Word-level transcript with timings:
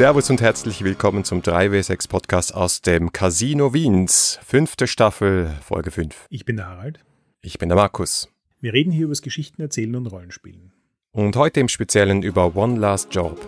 Servus 0.00 0.30
und 0.30 0.40
herzlich 0.40 0.82
willkommen 0.82 1.24
zum 1.24 1.42
3W6 1.42 2.08
Podcast 2.08 2.54
aus 2.54 2.80
dem 2.80 3.12
Casino 3.12 3.74
Wiens. 3.74 4.40
Fünfte 4.42 4.86
Staffel, 4.86 5.54
Folge 5.62 5.90
5. 5.90 6.24
Ich 6.30 6.46
bin 6.46 6.56
der 6.56 6.68
Harald. 6.68 7.00
Ich 7.42 7.58
bin 7.58 7.68
der 7.68 7.76
Markus. 7.76 8.26
Wir 8.62 8.72
reden 8.72 8.92
hier 8.92 9.04
über 9.04 9.10
das 9.10 9.20
Geschichten 9.20 9.60
erzählen 9.60 9.94
und 9.94 10.06
Rollenspielen. 10.06 10.72
Und 11.12 11.36
heute 11.36 11.60
im 11.60 11.68
Speziellen 11.68 12.22
über 12.22 12.56
One 12.56 12.80
Last 12.80 13.14
Job. 13.14 13.38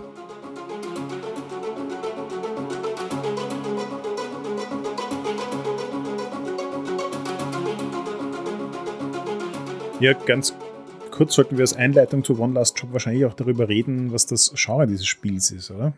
Ja, 10.01 10.13
ganz 10.13 10.55
kurz 11.11 11.33
sollten 11.33 11.57
wir 11.57 11.63
als 11.63 11.73
Einleitung 11.73 12.23
zu 12.25 12.39
One 12.39 12.53
Last 12.53 12.79
Job 12.79 12.93
wahrscheinlich 12.93 13.25
auch 13.25 13.33
darüber 13.33 13.71
reden, 13.71 14.13
was 14.13 14.27
das 14.27 14.53
Genre 14.55 14.87
dieses 14.87 15.07
Spiels 15.07 15.51
ist, 15.51 15.71
oder? 15.71 15.95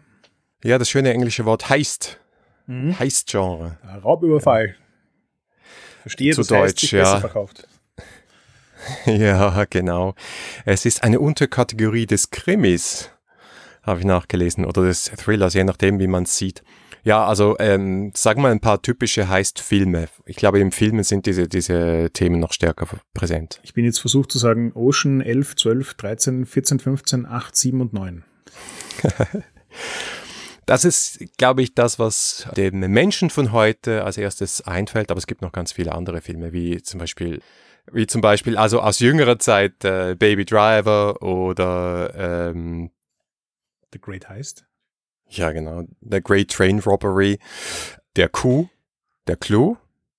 Ja, 0.64 0.78
das 0.78 0.88
schöne 0.88 1.12
englische 1.12 1.45
Wort 1.45 1.68
heißt. 1.68 2.18
Mhm. 2.66 2.98
Heist-Genre. 2.98 3.77
Raubüberfall. 4.02 4.68
Ja. 4.68 4.74
Verstehe, 6.00 6.32
Zu 6.32 6.40
das 6.40 6.48
Deutsch, 6.48 6.62
heißt, 6.62 6.78
sich 6.78 6.90
ja. 6.92 7.02
besser 7.02 7.20
verkauft. 7.20 7.68
Ja, 9.06 9.64
genau. 9.70 10.14
Es 10.66 10.84
ist 10.84 11.02
eine 11.04 11.18
Unterkategorie 11.18 12.04
des 12.04 12.28
Krimis, 12.28 13.10
habe 13.82 14.00
ich 14.00 14.04
nachgelesen, 14.04 14.66
oder 14.66 14.82
des 14.84 15.04
Thrillers, 15.04 15.54
je 15.54 15.64
nachdem, 15.64 16.00
wie 16.00 16.06
man 16.06 16.24
es 16.24 16.37
sieht. 16.37 16.62
Ja, 17.02 17.24
also 17.24 17.56
ähm, 17.59 18.12
sag 18.15 18.37
mal 18.37 18.52
ein 18.52 18.60
paar 18.60 18.82
typische 18.82 19.30
Heist-Filme. 19.30 20.09
Ich 20.26 20.37
glaube, 20.37 20.60
im 20.60 20.71
Filmen 20.71 21.02
sind 21.02 21.24
diese, 21.24 21.49
diese 21.49 22.10
Themen 22.12 22.40
noch 22.40 22.52
stärker 22.52 22.87
präsent. 23.15 23.59
Ich 23.62 23.73
bin 23.73 23.87
jetzt 23.87 24.01
versucht 24.01 24.30
zu 24.30 24.37
sagen 24.38 24.73
Ocean 24.74 25.23
11, 25.23 25.56
12, 25.56 25.95
13, 25.95 26.45
14, 26.45 26.78
15, 26.78 27.26
8, 27.26 27.56
7 27.56 27.80
und 27.80 27.95
9. 27.95 28.24
Das 30.66 30.84
ist, 30.84 31.37
glaube 31.37 31.62
ich, 31.62 31.74
das, 31.74 31.98
was 31.98 32.48
dem 32.57 32.80
Menschen 32.80 33.30
von 33.30 33.52
heute 33.52 34.04
als 34.04 34.16
erstes 34.16 34.62
einfällt, 34.62 35.10
aber 35.10 35.18
es 35.18 35.26
gibt 35.26 35.43
noch 35.43 35.52
ganz 35.52 35.73
viele 35.73 35.93
andere 35.93 36.21
Filme, 36.21 36.52
wie 36.52 36.82
zum 36.82 37.01
Beispiel, 37.01 37.40
wie 37.93 38.06
zum 38.06 38.21
Beispiel, 38.21 38.56
also 38.56 38.80
aus 38.80 38.98
jüngerer 38.98 39.38
Zeit 39.38 39.84
äh, 39.84 40.15
Baby 40.18 40.45
Driver 40.45 41.23
oder 41.23 42.51
ähm, 42.51 42.90
The 43.93 44.01
Great 44.01 44.29
Heist. 44.29 44.65
Ja, 45.29 45.52
genau. 45.52 45.84
The 46.01 46.21
Great 46.23 46.51
Train 46.51 46.80
Robbery, 46.80 47.38
der 48.16 48.28
Coup, 48.28 48.68
der 49.26 49.37
Clou. 49.37 49.76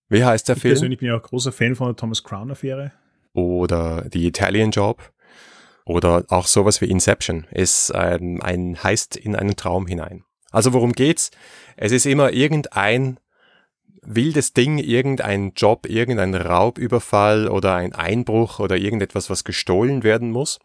Wie 0.10 0.24
heißt 0.24 0.48
der 0.48 0.56
ich 0.56 0.62
Film? 0.62 0.74
persönlich 0.74 1.00
bin 1.00 1.08
ja 1.10 1.18
auch 1.18 1.24
großer 1.24 1.52
Fan 1.52 1.76
von 1.76 1.88
der 1.88 1.96
Thomas 1.96 2.24
Crown 2.24 2.52
Affäre. 2.52 2.92
Oder 3.34 4.08
The 4.12 4.28
Italian 4.28 4.72
Job. 4.72 5.12
Oder 5.86 6.26
auch 6.30 6.48
sowas 6.48 6.82
wie 6.82 6.86
Inception 6.86 7.46
ist 7.52 7.92
ähm, 7.94 8.42
ein 8.42 8.82
Heist 8.84 9.16
in 9.16 9.36
einen 9.36 9.56
Traum 9.56 9.86
hinein. 9.88 10.24
Also 10.56 10.72
worum 10.72 10.94
geht's? 10.94 11.32
Es 11.76 11.92
ist 11.92 12.06
immer 12.06 12.32
irgendein 12.32 13.20
wildes 14.02 14.54
Ding, 14.54 14.78
irgendein 14.78 15.52
Job, 15.54 15.86
irgendein 15.86 16.34
Raubüberfall 16.34 17.50
oder 17.50 17.76
ein 17.76 17.94
Einbruch 17.94 18.60
oder 18.60 18.78
irgendetwas, 18.78 19.30
was 19.30 19.44
gestohlen 19.44 20.04
werden 20.04 20.32
muss. 20.32 20.60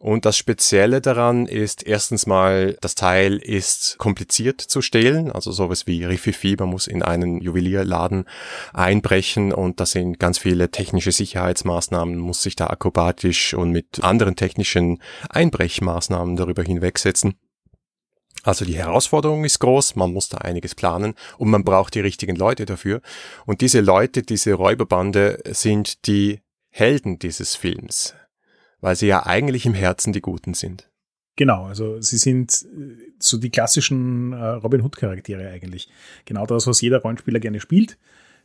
Und 0.00 0.24
das 0.24 0.36
Spezielle 0.36 1.00
daran 1.00 1.46
ist 1.46 1.86
erstens 1.86 2.26
mal, 2.26 2.76
das 2.80 2.96
Teil 2.96 3.36
ist 3.36 3.98
kompliziert 3.98 4.60
zu 4.60 4.82
stehlen, 4.82 5.30
also 5.30 5.52
sowas 5.52 5.86
wie 5.86 6.02
Riffifi, 6.04 6.56
man 6.58 6.70
muss 6.70 6.88
in 6.88 7.04
einen 7.04 7.40
Juwelierladen 7.40 8.24
einbrechen 8.72 9.52
und 9.52 9.78
das 9.78 9.92
sind 9.92 10.18
ganz 10.18 10.38
viele 10.38 10.72
technische 10.72 11.12
Sicherheitsmaßnahmen, 11.12 12.18
muss 12.18 12.42
sich 12.42 12.56
da 12.56 12.66
akrobatisch 12.66 13.54
und 13.54 13.70
mit 13.70 14.02
anderen 14.02 14.34
technischen 14.34 15.00
Einbrechmaßnahmen 15.30 16.34
darüber 16.34 16.64
hinwegsetzen. 16.64 17.36
Also 18.46 18.64
die 18.64 18.76
Herausforderung 18.76 19.44
ist 19.44 19.58
groß, 19.58 19.96
man 19.96 20.12
muss 20.12 20.28
da 20.28 20.38
einiges 20.38 20.76
planen 20.76 21.14
und 21.36 21.50
man 21.50 21.64
braucht 21.64 21.96
die 21.96 22.00
richtigen 22.00 22.36
Leute 22.36 22.64
dafür. 22.64 23.02
Und 23.44 23.60
diese 23.60 23.80
Leute, 23.80 24.22
diese 24.22 24.54
Räuberbande 24.54 25.40
sind 25.46 26.06
die 26.06 26.38
Helden 26.70 27.18
dieses 27.18 27.56
Films, 27.56 28.14
weil 28.80 28.94
sie 28.94 29.08
ja 29.08 29.26
eigentlich 29.26 29.66
im 29.66 29.74
Herzen 29.74 30.12
die 30.12 30.20
Guten 30.20 30.54
sind. 30.54 30.88
Genau, 31.34 31.64
also 31.64 32.00
sie 32.00 32.18
sind 32.18 32.52
äh, 32.52 33.12
so 33.18 33.36
die 33.36 33.50
klassischen 33.50 34.32
äh, 34.32 34.46
Robin 34.46 34.80
Hood-Charaktere 34.80 35.50
eigentlich. 35.50 35.88
Genau 36.24 36.46
das, 36.46 36.68
was 36.68 36.80
jeder 36.80 37.02
Rollenspieler 37.02 37.40
gerne 37.40 37.58
spielt. 37.58 37.98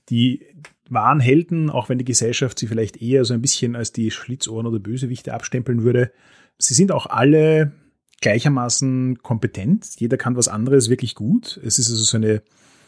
Die 0.09 0.47
wahren 0.90 1.19
Helden, 1.19 1.69
auch 1.69 1.90
wenn 1.90 2.00
die 2.00 2.06
Gesellschaft 2.06 2.57
sie 2.57 2.66
vielleicht 2.66 3.00
eher 3.00 3.23
so 3.23 3.35
ein 3.35 3.41
bisschen 3.41 3.75
als 3.75 3.91
die 3.91 4.09
Schlitzohren 4.09 4.66
oder 4.66 4.79
Bösewichte 4.79 5.34
abstempeln 5.34 5.84
würde. 5.84 6.11
Sie 6.57 6.73
sind 6.73 6.91
auch 6.91 7.06
alle 7.06 7.72
gleichermaßen 8.21 9.19
kompetent. 9.21 9.99
Jeder 9.99 10.17
kann 10.17 10.35
was 10.35 10.47
anderes 10.47 10.89
wirklich 10.89 11.15
gut. 11.15 11.59
Es 11.63 11.79
ist 11.79 11.89
also 11.89 12.03
so 12.03 12.17
eine 12.17 12.41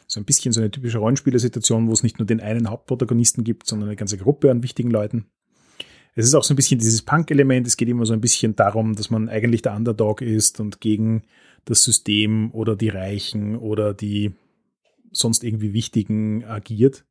so 0.07 0.19
ein 0.19 0.25
bisschen 0.25 0.51
so 0.51 0.59
eine 0.59 0.69
typische 0.69 0.99
Rollenspielersituation, 0.99 1.87
wo 1.87 1.93
es 1.93 2.03
nicht 2.03 2.19
nur 2.19 2.25
den 2.25 2.41
einen 2.41 2.69
Hauptprotagonisten 2.69 3.43
gibt, 3.43 3.67
sondern 3.67 3.89
eine 3.89 3.95
ganze 3.95 4.17
Gruppe 4.17 4.51
an 4.51 4.63
wichtigen 4.63 4.91
Leuten. 4.91 5.25
Es 6.15 6.25
ist 6.25 6.35
auch 6.35 6.43
so 6.43 6.53
ein 6.53 6.57
bisschen 6.57 6.79
dieses 6.79 7.01
Punk-Element. 7.01 7.65
Es 7.65 7.77
geht 7.77 7.89
immer 7.89 8.05
so 8.05 8.13
ein 8.13 8.21
bisschen 8.21 8.55
darum, 8.55 8.95
dass 8.95 9.09
man 9.09 9.29
eigentlich 9.29 9.63
der 9.63 9.75
Underdog 9.75 10.21
ist 10.21 10.59
und 10.59 10.79
gegen 10.79 11.23
das 11.65 11.83
System 11.83 12.51
oder 12.53 12.75
die 12.75 12.89
Reichen 12.89 13.55
oder 13.55 13.93
die 13.93 14.33
sonst 15.11 15.43
irgendwie 15.43 15.73
Wichtigen 15.73 16.43
agiert. 16.45 17.05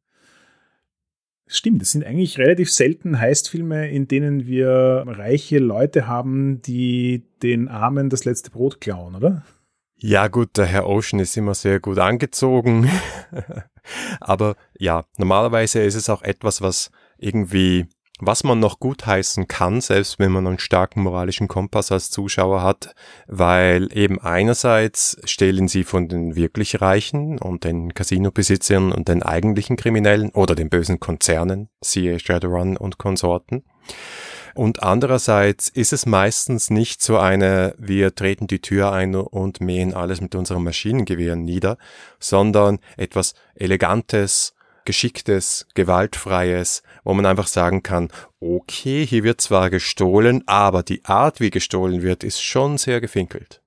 Stimmt, 1.46 1.82
es 1.82 1.92
sind 1.92 2.04
eigentlich 2.04 2.38
relativ 2.38 2.70
selten 2.70 3.18
Heistfilme, 3.18 3.90
in 3.90 4.08
denen 4.08 4.46
wir 4.46 5.04
reiche 5.06 5.58
Leute 5.58 6.06
haben, 6.06 6.62
die 6.62 7.24
den 7.42 7.68
Armen 7.68 8.08
das 8.08 8.24
letzte 8.24 8.50
Brot 8.50 8.80
klauen, 8.80 9.14
oder? 9.14 9.44
Ja 9.96 10.28
gut, 10.28 10.56
der 10.56 10.66
Herr 10.66 10.88
Ocean 10.88 11.20
ist 11.20 11.36
immer 11.36 11.54
sehr 11.54 11.78
gut 11.78 11.98
angezogen. 11.98 12.90
Aber 14.20 14.56
ja, 14.78 15.04
normalerweise 15.16 15.80
ist 15.82 15.94
es 15.94 16.08
auch 16.08 16.22
etwas, 16.22 16.60
was 16.60 16.90
irgendwie, 17.18 17.86
was 18.24 18.44
man 18.44 18.60
noch 18.60 18.78
gut 18.78 19.04
heißen 19.04 19.48
kann, 19.48 19.80
selbst 19.80 20.20
wenn 20.20 20.30
man 20.30 20.46
einen 20.46 20.60
starken 20.60 21.02
moralischen 21.02 21.48
Kompass 21.48 21.90
als 21.90 22.08
Zuschauer 22.12 22.62
hat, 22.62 22.94
weil 23.26 23.88
eben 23.96 24.20
einerseits 24.20 25.20
stehlen 25.24 25.66
sie 25.66 25.82
von 25.82 26.06
den 26.06 26.36
wirklich 26.36 26.80
Reichen 26.80 27.40
und 27.40 27.64
den 27.64 27.94
Casino-Besitzern 27.94 28.92
und 28.92 29.08
den 29.08 29.24
eigentlichen 29.24 29.76
Kriminellen 29.76 30.30
oder 30.30 30.54
den 30.54 30.68
bösen 30.68 31.00
Konzernen, 31.00 31.68
siehe 31.80 32.20
Shadowrun 32.20 32.76
und 32.76 32.96
Konsorten. 32.96 33.64
Und 34.54 34.84
andererseits 34.84 35.68
ist 35.68 35.92
es 35.92 36.06
meistens 36.06 36.70
nicht 36.70 37.02
so 37.02 37.18
eine, 37.18 37.74
wir 37.76 38.14
treten 38.14 38.46
die 38.46 38.60
Tür 38.60 38.92
ein 38.92 39.16
und 39.16 39.60
mähen 39.60 39.94
alles 39.94 40.20
mit 40.20 40.36
unserem 40.36 40.62
Maschinengewehr 40.62 41.34
nieder, 41.34 41.76
sondern 42.20 42.78
etwas 42.96 43.34
Elegantes, 43.56 44.54
Geschicktes, 44.84 45.66
Gewaltfreies, 45.74 46.82
wo 47.04 47.14
man 47.14 47.26
einfach 47.26 47.46
sagen 47.46 47.82
kann, 47.82 48.08
okay, 48.40 49.06
hier 49.06 49.24
wird 49.24 49.40
zwar 49.40 49.70
gestohlen, 49.70 50.42
aber 50.46 50.82
die 50.82 51.04
Art, 51.04 51.40
wie 51.40 51.50
gestohlen 51.50 52.02
wird, 52.02 52.24
ist 52.24 52.42
schon 52.42 52.78
sehr 52.78 53.00
gefinkelt. 53.00 53.62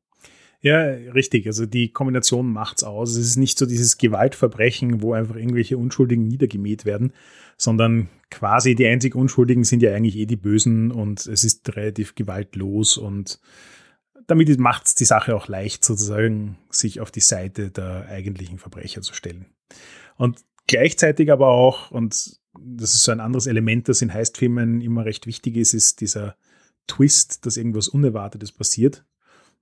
Ja, 0.61 0.81
richtig. 0.83 1.45
Also 1.45 1.67
die 1.67 1.91
Kombination 1.91 2.51
macht's 2.51 2.83
aus. 2.83 3.11
Es 3.11 3.27
ist 3.27 3.35
nicht 3.35 3.59
so 3.59 3.67
dieses 3.67 3.99
Gewaltverbrechen, 3.99 5.03
wo 5.03 5.13
einfach 5.13 5.35
irgendwelche 5.35 5.77
Unschuldigen 5.77 6.27
niedergemäht 6.27 6.85
werden, 6.85 7.13
sondern 7.55 8.09
quasi 8.31 8.73
die 8.73 8.87
einzig 8.87 9.13
Unschuldigen 9.13 9.63
sind 9.63 9.83
ja 9.83 9.93
eigentlich 9.93 10.15
eh 10.15 10.25
die 10.25 10.37
Bösen 10.37 10.91
und 10.91 11.25
es 11.27 11.43
ist 11.43 11.75
relativ 11.75 12.15
gewaltlos 12.15 12.97
und 12.97 13.39
damit 14.27 14.59
macht 14.59 14.87
es 14.87 14.95
die 14.95 15.05
Sache 15.05 15.35
auch 15.35 15.47
leicht, 15.47 15.85
sozusagen 15.85 16.57
sich 16.71 16.99
auf 16.99 17.11
die 17.11 17.19
Seite 17.19 17.69
der 17.69 18.07
eigentlichen 18.09 18.57
Verbrecher 18.57 19.01
zu 19.01 19.13
stellen. 19.13 19.45
Und 20.17 20.39
gleichzeitig 20.67 21.31
aber 21.31 21.47
auch, 21.47 21.91
und 21.91 22.39
das 22.59 22.93
ist 22.93 23.03
so 23.03 23.11
ein 23.11 23.19
anderes 23.19 23.47
Element, 23.47 23.89
das 23.89 24.01
in 24.01 24.13
Heistfilmen 24.13 24.81
immer 24.81 25.05
recht 25.05 25.27
wichtig 25.27 25.57
ist, 25.57 25.73
ist 25.73 26.01
dieser 26.01 26.35
Twist, 26.87 27.45
dass 27.45 27.57
irgendwas 27.57 27.87
Unerwartetes 27.87 28.51
passiert. 28.51 29.05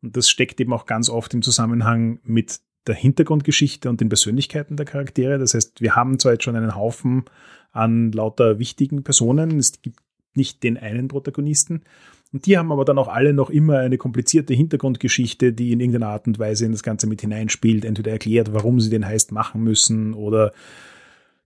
Und 0.01 0.17
das 0.17 0.29
steckt 0.29 0.59
eben 0.59 0.73
auch 0.73 0.85
ganz 0.85 1.09
oft 1.09 1.33
im 1.33 1.41
Zusammenhang 1.41 2.19
mit 2.23 2.59
der 2.87 2.95
Hintergrundgeschichte 2.95 3.89
und 3.89 4.01
den 4.01 4.09
Persönlichkeiten 4.09 4.75
der 4.75 4.85
Charaktere. 4.85 5.39
Das 5.39 5.53
heißt, 5.53 5.79
wir 5.79 5.95
haben 5.95 6.19
zwar 6.19 6.33
jetzt 6.33 6.43
schon 6.43 6.55
einen 6.55 6.75
Haufen 6.75 7.25
an 7.71 8.11
lauter 8.11 8.59
wichtigen 8.59 9.03
Personen, 9.03 9.57
es 9.57 9.81
gibt 9.81 9.99
nicht 10.35 10.63
den 10.63 10.77
einen 10.77 11.07
Protagonisten, 11.07 11.83
und 12.33 12.47
die 12.47 12.57
haben 12.57 12.71
aber 12.71 12.83
dann 12.83 12.97
auch 12.97 13.07
alle 13.07 13.31
noch 13.31 13.51
immer 13.51 13.77
eine 13.77 13.99
komplizierte 13.99 14.55
Hintergrundgeschichte, 14.55 15.53
die 15.53 15.71
in 15.71 15.79
irgendeiner 15.79 16.07
Art 16.07 16.25
und 16.25 16.39
Weise 16.39 16.65
in 16.65 16.71
das 16.71 16.81
Ganze 16.81 17.05
mit 17.05 17.21
hineinspielt, 17.21 17.85
entweder 17.85 18.11
erklärt, 18.11 18.53
warum 18.53 18.81
sie 18.81 18.89
den 18.89 19.05
Heist 19.05 19.31
machen 19.31 19.63
müssen 19.63 20.15
oder 20.15 20.51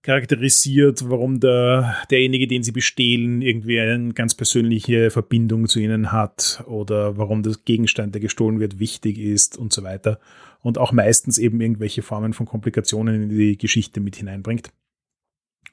charakterisiert, 0.04 1.10
warum 1.10 1.40
der, 1.40 1.98
derjenige, 2.10 2.48
den 2.48 2.64
sie 2.64 2.72
bestehlen, 2.72 3.42
irgendwie 3.42 3.80
eine 3.80 4.14
ganz 4.14 4.36
persönliche 4.36 5.12
Verbindung 5.12 5.68
zu 5.68 5.80
ihnen 5.80 6.12
hat 6.12 6.64
oder 6.68 7.18
warum 7.18 7.44
das 7.44 7.66
Gegenstand, 7.66 8.16
der 8.16 8.22
gestohlen 8.22 8.60
wird, 8.60 8.80
wichtig 8.80 9.18
ist 9.18 9.58
und 9.58 9.74
so 9.74 9.84
weiter. 9.84 10.20
Und 10.62 10.78
auch 10.78 10.92
meistens 10.92 11.38
eben 11.38 11.62
irgendwelche 11.62 12.02
Formen 12.02 12.34
von 12.34 12.46
Komplikationen 12.46 13.24
in 13.24 13.30
die 13.30 13.58
Geschichte 13.58 14.00
mit 14.00 14.16
hineinbringt. 14.16 14.72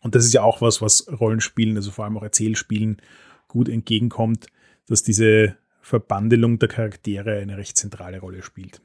Und 0.00 0.14
das 0.14 0.24
ist 0.24 0.34
ja 0.34 0.42
auch 0.42 0.60
was, 0.60 0.82
was 0.82 1.06
Rollenspielen, 1.08 1.76
also 1.76 1.90
vor 1.90 2.04
allem 2.04 2.18
auch 2.18 2.22
Erzählspielen, 2.22 3.00
gut 3.48 3.68
entgegenkommt, 3.68 4.48
dass 4.86 5.02
diese 5.02 5.56
Verbandelung 5.80 6.58
der 6.58 6.68
Charaktere 6.68 7.38
eine 7.38 7.56
recht 7.56 7.76
zentrale 7.76 8.20
Rolle 8.20 8.42
spielt. 8.42 8.80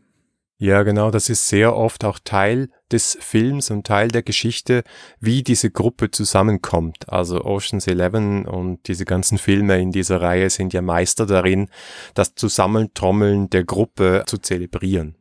Ja, 0.61 0.83
genau, 0.83 1.09
das 1.09 1.29
ist 1.29 1.47
sehr 1.47 1.73
oft 1.73 2.03
auch 2.03 2.19
Teil 2.21 2.67
des 2.91 3.17
Films 3.21 3.71
und 3.71 3.87
Teil 3.87 4.09
der 4.09 4.23
Geschichte, 4.23 4.83
wie 5.21 5.41
diese 5.41 5.71
Gruppe 5.71 6.11
zusammenkommt. 6.11 7.07
Also 7.07 7.45
Ocean's 7.45 7.87
Eleven 7.87 8.45
und 8.45 8.85
diese 8.89 9.05
ganzen 9.05 9.37
Filme 9.37 9.79
in 9.79 9.93
dieser 9.93 10.19
Reihe 10.19 10.49
sind 10.49 10.73
ja 10.73 10.81
Meister 10.81 11.25
darin, 11.25 11.69
das 12.13 12.35
Zusammentrommeln 12.35 13.49
der 13.49 13.63
Gruppe 13.63 14.23
zu 14.27 14.37
zelebrieren. 14.37 15.15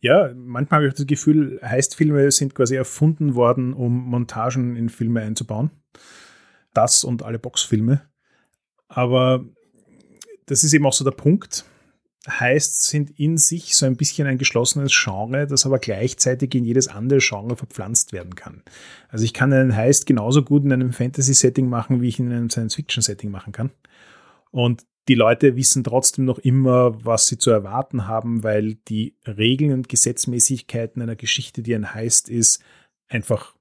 Ja, 0.00 0.32
manchmal 0.34 0.78
habe 0.78 0.88
ich 0.88 0.94
das 0.94 1.06
Gefühl, 1.06 1.60
Heistfilme 1.62 2.30
sind 2.30 2.54
quasi 2.54 2.76
erfunden 2.76 3.34
worden, 3.34 3.74
um 3.74 4.08
Montagen 4.08 4.74
in 4.74 4.88
Filme 4.88 5.20
einzubauen. 5.20 5.70
Das 6.72 7.04
und 7.04 7.22
alle 7.22 7.38
Boxfilme. 7.38 8.00
Aber 8.88 9.44
das 10.46 10.64
ist 10.64 10.72
eben 10.72 10.86
auch 10.86 10.94
so 10.94 11.04
der 11.04 11.10
Punkt 11.10 11.66
heißt, 12.28 12.84
sind 12.84 13.18
in 13.18 13.38
sich 13.38 13.76
so 13.76 13.86
ein 13.86 13.96
bisschen 13.96 14.26
ein 14.26 14.38
geschlossenes 14.38 14.92
Genre, 14.92 15.46
das 15.46 15.66
aber 15.66 15.78
gleichzeitig 15.78 16.54
in 16.54 16.64
jedes 16.64 16.88
andere 16.88 17.20
Genre 17.20 17.56
verpflanzt 17.56 18.12
werden 18.12 18.34
kann. 18.34 18.62
Also 19.08 19.24
ich 19.24 19.32
kann 19.32 19.52
einen 19.52 19.76
Heist 19.76 20.06
genauso 20.06 20.42
gut 20.42 20.64
in 20.64 20.72
einem 20.72 20.92
Fantasy-Setting 20.92 21.68
machen, 21.68 22.00
wie 22.00 22.08
ich 22.08 22.18
in 22.18 22.32
einem 22.32 22.50
Science-Fiction-Setting 22.50 23.30
machen 23.30 23.52
kann. 23.52 23.70
Und 24.50 24.84
die 25.08 25.14
Leute 25.14 25.54
wissen 25.54 25.84
trotzdem 25.84 26.24
noch 26.24 26.38
immer, 26.38 27.04
was 27.04 27.26
sie 27.26 27.38
zu 27.38 27.50
erwarten 27.50 28.08
haben, 28.08 28.42
weil 28.42 28.74
die 28.88 29.14
Regeln 29.24 29.72
und 29.72 29.88
Gesetzmäßigkeiten 29.88 31.00
einer 31.00 31.16
Geschichte, 31.16 31.62
die 31.62 31.74
ein 31.74 31.94
Heist 31.94 32.28
ist, 32.28 32.60
einfach 33.08 33.54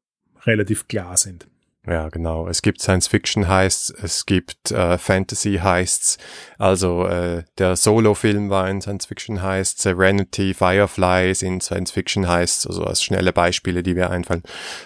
relativ 0.46 0.88
klar 0.88 1.18
sind. 1.18 1.48
Ja, 1.88 2.10
genau. 2.10 2.48
Es 2.48 2.64
gibt 2.64 2.82
Science-Fiction-Heists, 2.82 3.92
es 3.92 4.26
gibt 4.26 4.72
äh, 4.72 4.98
Fantasy-Heists. 4.98 6.18
Also 6.58 7.06
äh, 7.06 7.44
der 7.60 7.76
Solo-Film 7.76 8.50
war 8.50 8.64
ein 8.66 8.82
Science-Fiction-Heist, 8.82 9.82
Serenity, 9.82 10.56
Firefly 10.56 11.36
sind 11.36 11.62
Science-Fiction-Heists, 11.62 12.66
also 12.66 12.84
als 12.86 13.04
schnelle 13.04 13.34
Beispiele, 13.34 13.84
die 13.84 13.94
mir 13.94 14.10
einfallen. 14.10 14.42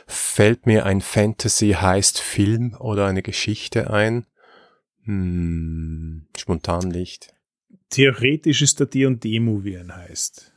Fällt 0.08 0.66
mir 0.66 0.86
ein 0.86 1.00
Fantasy-Heist-Film 1.00 2.76
oder 2.78 3.06
eine 3.06 3.22
Geschichte 3.22 3.90
ein? 3.90 4.26
Hm, 5.06 6.28
spontan 6.38 6.90
nicht. 6.90 7.34
Theoretisch 7.90 8.62
ist 8.62 8.82
der 8.82 8.88
D&D-Movie 8.88 9.78
ein 9.78 9.96
Heist. 9.96 10.54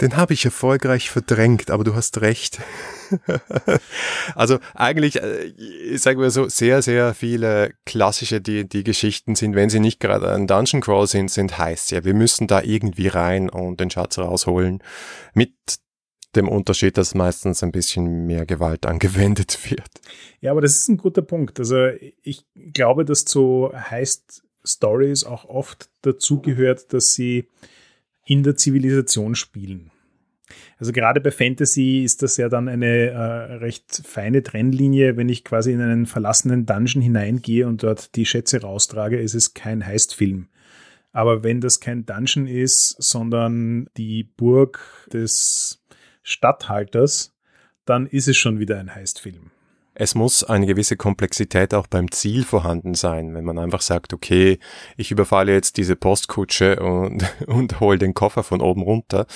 Den 0.00 0.16
habe 0.16 0.32
ich 0.32 0.44
erfolgreich 0.44 1.10
verdrängt, 1.10 1.70
aber 1.70 1.82
du 1.82 1.94
hast 1.94 2.20
recht. 2.20 2.60
also 4.34 4.58
eigentlich, 4.74 5.20
äh, 5.20 5.96
sagen 5.96 6.20
wir 6.20 6.30
so, 6.30 6.48
sehr, 6.48 6.82
sehr 6.82 7.14
viele 7.14 7.72
klassische 7.84 8.40
die, 8.40 8.68
die 8.68 8.84
Geschichten 8.84 9.34
sind, 9.34 9.54
wenn 9.54 9.70
sie 9.70 9.80
nicht 9.80 9.98
gerade 9.98 10.30
ein 10.32 10.46
Dungeon 10.46 10.80
Crawl 10.80 11.06
sind, 11.06 11.30
sind 11.30 11.58
heiß. 11.58 11.90
Ja, 11.90 12.04
wir 12.04 12.14
müssen 12.14 12.46
da 12.46 12.62
irgendwie 12.62 13.08
rein 13.08 13.50
und 13.50 13.80
den 13.80 13.90
Schatz 13.90 14.18
rausholen. 14.18 14.82
Mit 15.34 15.54
dem 16.36 16.48
Unterschied, 16.48 16.96
dass 16.96 17.14
meistens 17.14 17.62
ein 17.62 17.72
bisschen 17.72 18.26
mehr 18.26 18.46
Gewalt 18.46 18.86
angewendet 18.86 19.70
wird. 19.70 19.88
Ja, 20.40 20.52
aber 20.52 20.60
das 20.60 20.76
ist 20.76 20.88
ein 20.88 20.98
guter 20.98 21.22
Punkt. 21.22 21.58
Also 21.58 21.88
ich 22.22 22.44
glaube, 22.54 23.04
dass 23.04 23.24
zu 23.24 23.72
Heist 23.74 24.42
Stories 24.64 25.24
auch 25.24 25.44
oft 25.46 25.88
dazugehört, 26.02 26.92
dass 26.92 27.14
sie 27.14 27.48
in 28.28 28.42
der 28.42 28.56
Zivilisation 28.56 29.34
spielen. 29.34 29.90
Also 30.78 30.92
gerade 30.92 31.20
bei 31.20 31.30
Fantasy 31.30 32.04
ist 32.04 32.22
das 32.22 32.36
ja 32.36 32.48
dann 32.48 32.68
eine 32.68 33.08
äh, 33.08 33.54
recht 33.54 34.02
feine 34.04 34.42
Trennlinie. 34.42 35.16
Wenn 35.16 35.28
ich 35.28 35.44
quasi 35.44 35.72
in 35.72 35.80
einen 35.80 36.06
verlassenen 36.06 36.66
Dungeon 36.66 37.02
hineingehe 37.02 37.66
und 37.66 37.82
dort 37.82 38.14
die 38.16 38.26
Schätze 38.26 38.60
raustrage, 38.60 39.18
ist 39.18 39.34
es 39.34 39.54
kein 39.54 39.84
Heistfilm. 39.84 40.48
Aber 41.10 41.42
wenn 41.42 41.60
das 41.60 41.80
kein 41.80 42.04
Dungeon 42.06 42.46
ist, 42.46 42.96
sondern 42.98 43.88
die 43.96 44.24
Burg 44.24 45.08
des 45.12 45.82
Statthalters, 46.22 47.34
dann 47.86 48.06
ist 48.06 48.28
es 48.28 48.36
schon 48.36 48.58
wieder 48.58 48.78
ein 48.78 48.94
Heistfilm 48.94 49.50
es 50.00 50.14
muss 50.14 50.44
eine 50.44 50.66
gewisse 50.66 50.96
Komplexität 50.96 51.74
auch 51.74 51.88
beim 51.88 52.12
Ziel 52.12 52.44
vorhanden 52.44 52.94
sein. 52.94 53.34
Wenn 53.34 53.44
man 53.44 53.58
einfach 53.58 53.80
sagt, 53.80 54.12
okay, 54.12 54.60
ich 54.96 55.10
überfalle 55.10 55.52
jetzt 55.52 55.76
diese 55.76 55.96
Postkutsche 55.96 56.76
und, 56.76 57.24
und 57.46 57.80
hole 57.80 57.98
den 57.98 58.14
Koffer 58.14 58.44
von 58.44 58.60
oben 58.60 58.82
runter, 58.82 59.26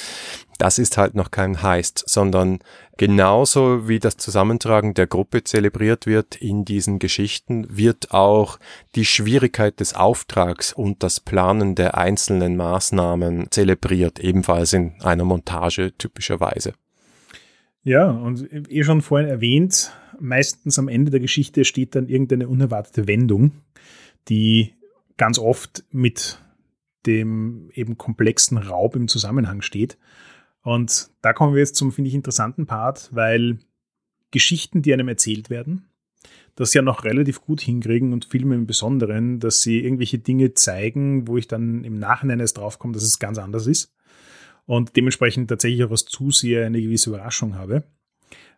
das 0.58 0.78
ist 0.78 0.98
halt 0.98 1.16
noch 1.16 1.32
kein 1.32 1.62
Heist, 1.62 2.04
sondern 2.06 2.60
genauso 2.96 3.88
wie 3.88 3.98
das 3.98 4.16
Zusammentragen 4.18 4.94
der 4.94 5.08
Gruppe 5.08 5.42
zelebriert 5.42 6.06
wird 6.06 6.36
in 6.36 6.64
diesen 6.64 7.00
Geschichten, 7.00 7.66
wird 7.68 8.12
auch 8.12 8.60
die 8.94 9.04
Schwierigkeit 9.04 9.80
des 9.80 9.96
Auftrags 9.96 10.72
und 10.72 11.02
das 11.02 11.18
Planen 11.18 11.74
der 11.74 11.98
einzelnen 11.98 12.54
Maßnahmen 12.54 13.48
zelebriert, 13.50 14.20
ebenfalls 14.20 14.74
in 14.74 14.94
einer 15.02 15.24
Montage 15.24 15.92
typischerweise. 15.98 16.74
Ja, 17.84 18.10
und 18.10 18.48
eh 18.70 18.84
schon 18.84 19.02
vorhin 19.02 19.28
erwähnt, 19.28 19.92
meistens 20.20 20.78
am 20.78 20.88
Ende 20.88 21.10
der 21.10 21.20
Geschichte 21.20 21.64
steht 21.64 21.94
dann 21.94 22.08
irgendeine 22.08 22.48
unerwartete 22.48 23.08
Wendung, 23.08 23.52
die 24.28 24.74
ganz 25.16 25.38
oft 25.38 25.84
mit 25.90 26.38
dem 27.06 27.70
eben 27.74 27.98
komplexen 27.98 28.58
Raub 28.58 28.94
im 28.94 29.08
Zusammenhang 29.08 29.62
steht. 29.62 29.98
Und 30.62 31.10
da 31.22 31.32
kommen 31.32 31.54
wir 31.54 31.60
jetzt 31.60 31.74
zum, 31.74 31.90
finde 31.90 32.08
ich, 32.08 32.14
interessanten 32.14 32.66
Part, 32.66 33.10
weil 33.12 33.58
Geschichten, 34.30 34.82
die 34.82 34.92
einem 34.92 35.08
erzählt 35.08 35.50
werden, 35.50 35.88
das 36.54 36.74
ja 36.74 36.82
noch 36.82 37.02
relativ 37.02 37.40
gut 37.40 37.60
hinkriegen 37.60 38.12
und 38.12 38.26
Filme 38.26 38.54
im 38.54 38.66
Besonderen, 38.66 39.40
dass 39.40 39.60
sie 39.62 39.80
irgendwelche 39.80 40.18
Dinge 40.18 40.54
zeigen, 40.54 41.26
wo 41.26 41.36
ich 41.36 41.48
dann 41.48 41.82
im 41.82 41.98
Nachhinein 41.98 42.38
erst 42.38 42.58
draufkomme, 42.58 42.94
dass 42.94 43.02
es 43.02 43.18
ganz 43.18 43.38
anders 43.38 43.66
ist 43.66 43.92
und 44.66 44.96
dementsprechend 44.96 45.48
tatsächlich 45.48 45.84
auch 45.84 45.90
als 45.90 46.04
Zuseher 46.04 46.66
eine 46.66 46.80
gewisse 46.80 47.10
Überraschung 47.10 47.56
habe. 47.56 47.84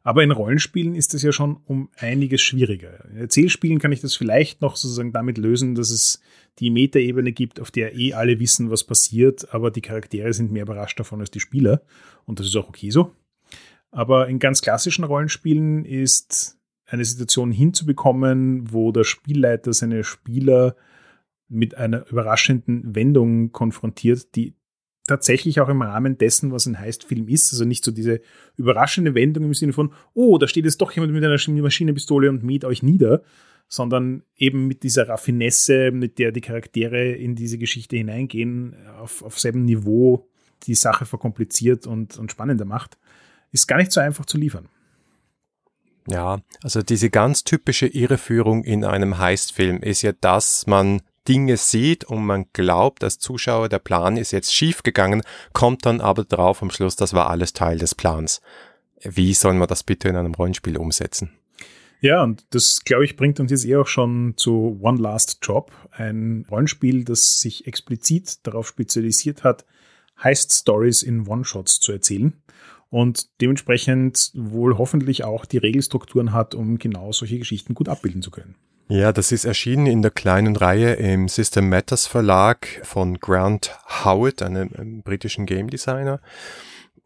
Aber 0.07 0.23
in 0.23 0.33
Rollenspielen 0.33 0.95
ist 0.95 1.15
es 1.15 1.23
ja 1.23 1.33
schon 1.33 1.57
um 1.65 1.89
einiges 1.97 2.43
schwieriger. 2.43 3.07
In 3.11 3.17
Erzählspielen 3.17 3.79
kann 3.79 3.91
ich 3.91 4.03
das 4.03 4.15
vielleicht 4.15 4.61
noch 4.61 4.77
sozusagen 4.77 5.13
damit 5.13 5.39
lösen, 5.39 5.75
dass 5.75 5.91
es 5.91 6.21
die 6.59 6.69
Metaebene 6.69 7.33
gibt, 7.33 7.59
auf 7.59 7.71
der 7.71 7.97
eh 7.97 8.13
alle 8.13 8.39
wissen, 8.39 8.71
was 8.71 8.85
passiert, 8.85 9.53
aber 9.55 9.71
die 9.71 9.81
Charaktere 9.81 10.35
sind 10.35 10.53
mehr 10.53 10.65
überrascht 10.65 11.01
davon 11.01 11.21
als 11.21 11.31
die 11.31 11.41
Spieler. 11.41 11.83
Und 12.27 12.39
das 12.39 12.47
ist 12.47 12.57
auch 12.57 12.69
okay 12.69 12.91
so. 12.91 13.13
Aber 13.91 14.29
in 14.29 14.39
ganz 14.39 14.61
klassischen 14.61 15.05
Rollenspielen 15.05 15.87
ist 15.87 16.59
eine 16.87 17.05
Situation 17.05 17.51
hinzubekommen, 17.51 18.73
wo 18.73 18.93
der 18.93 19.05
Spielleiter 19.05 19.73
seine 19.73 20.05
Spieler 20.05 20.77
mit 21.49 21.77
einer 21.77 22.07
überraschenden 22.11 22.95
Wendung 22.95 23.53
konfrontiert, 23.53 24.35
die 24.35 24.55
tatsächlich 25.07 25.61
auch 25.61 25.69
im 25.69 25.83
Rahmen 25.83 26.19
dessen, 26.19 26.51
was 26.53 26.67
ein 26.67 26.79
Heist-Film 26.79 27.29
ist. 27.29 27.53
Also 27.53 27.65
nicht 27.65 27.85
so 27.85 27.91
diese 27.91 28.21
überraschende 28.57 29.15
Wendung 29.15 29.45
im 29.45 29.55
Sinne 29.55 29.73
von, 29.73 29.93
oh, 30.15 30.39
da 30.39 30.49
steht 30.49 30.65
jetzt 30.65 30.81
doch 30.81 30.93
jemand 30.93 31.13
mit 31.13 31.25
einer 31.25 31.37
Maschinenpistole 31.63 32.31
und 32.31 32.43
mäht 32.43 32.65
euch 32.65 32.83
nieder, 32.83 33.23
sondern 33.69 34.23
eben 34.37 34.67
mit 34.67 34.83
dieser 34.83 35.09
Raffinesse, 35.09 35.91
mit 35.91 36.19
der 36.19 36.33
die 36.33 36.41
Charaktere 36.41 37.13
in 37.13 37.35
diese 37.35 37.59
Geschichte 37.59 37.97
hineingehen, 37.97 38.77
auf, 38.99 39.23
auf 39.23 39.39
selben 39.39 39.65
Niveau 39.65 40.29
die 40.63 40.75
Sache 40.75 41.05
verkompliziert 41.05 41.87
und, 41.87 42.19
und 42.19 42.31
spannender 42.31 42.65
macht, 42.65 42.97
ist 43.53 43.67
gar 43.67 43.77
nicht 43.77 43.93
so 43.93 44.01
einfach 44.01 44.27
zu 44.27 44.39
liefern. 44.39 44.69
Ja, 46.09 46.41
also 46.63 46.83
diese 46.83 47.09
ganz 47.11 47.45
typische 47.45 47.87
Irreführung 47.87 48.65
in 48.65 48.85
einem 48.85 49.19
Heist-Film 49.19 49.79
ist 49.79 50.03
ja, 50.03 50.13
dass 50.13 50.67
man 50.67 51.01
Dinge 51.29 51.57
sieht 51.57 52.05
und 52.05 52.25
man 52.25 52.47
glaubt 52.53 53.03
als 53.03 53.19
Zuschauer, 53.19 53.69
der 53.69 53.79
Plan 53.79 54.17
ist 54.17 54.33
jetzt 54.33 54.55
schief 54.55 54.83
gegangen, 54.83 55.23
kommt 55.53 55.87
dann 55.87 56.01
aber 56.01 56.25
drauf 56.25 56.63
am 56.63 56.71
Schluss, 56.71 56.97
das 56.97 57.15
war 57.15 57.31
alles 57.31 57.53
Teil 57.53 57.79
des 57.79 57.95
Plans. 57.95 58.41
Wie 59.03 59.35
soll 59.35 59.55
man 59.55 59.69
das 59.69 59.83
bitte 59.83 60.09
in 60.09 60.17
einem 60.17 60.35
Rollenspiel 60.35 60.77
umsetzen? 60.77 61.33
Ja, 62.01 62.23
und 62.23 62.45
das, 62.51 62.85
glaube 62.85 63.05
ich, 63.07 63.17
bringt 63.17 63.41
uns 63.41 63.51
jetzt 63.51 63.65
eh 63.65 63.77
auch 63.77 63.87
schon 63.87 64.35
zu 64.37 64.79
One 64.83 65.01
Last 65.01 65.39
Job, 65.41 65.73
ein 65.91 66.45
Rollenspiel, 66.51 67.05
das 67.05 67.41
sich 67.41 67.67
explizit 67.67 68.47
darauf 68.47 68.69
spezialisiert 68.69 69.43
hat, 69.43 69.65
Heist-Stories 70.23 71.03
in 71.03 71.27
One-Shots 71.27 71.81
zu 71.81 71.93
erzählen 71.93 72.35
und 72.91 73.29
dementsprechend 73.41 74.31
wohl 74.35 74.77
hoffentlich 74.79 75.25
auch 75.25 75.47
die 75.47 75.59
Regelstrukturen 75.59 76.33
hat, 76.33 76.55
um 76.55 76.79
genau 76.79 77.11
solche 77.13 77.39
Geschichten 77.39 77.75
gut 77.75 77.89
abbilden 77.89 78.23
zu 78.23 78.31
können. 78.31 78.55
Ja, 78.89 79.13
das 79.13 79.33
ist 79.33 79.47
erschienen 79.47 79.87
in 79.87 80.03
der 80.03 80.11
kleinen 80.11 80.57
Reihe 80.57 80.93
im 80.95 81.29
System 81.29 81.71
Matters 81.71 82.07
Verlag 82.07 82.67
von 82.83 83.19
Grant 83.19 83.75
Howard, 84.05 84.43
einem, 84.43 84.71
einem 84.77 85.03
britischen 85.03 85.47
Game 85.47 85.71
Designer. 85.71 86.21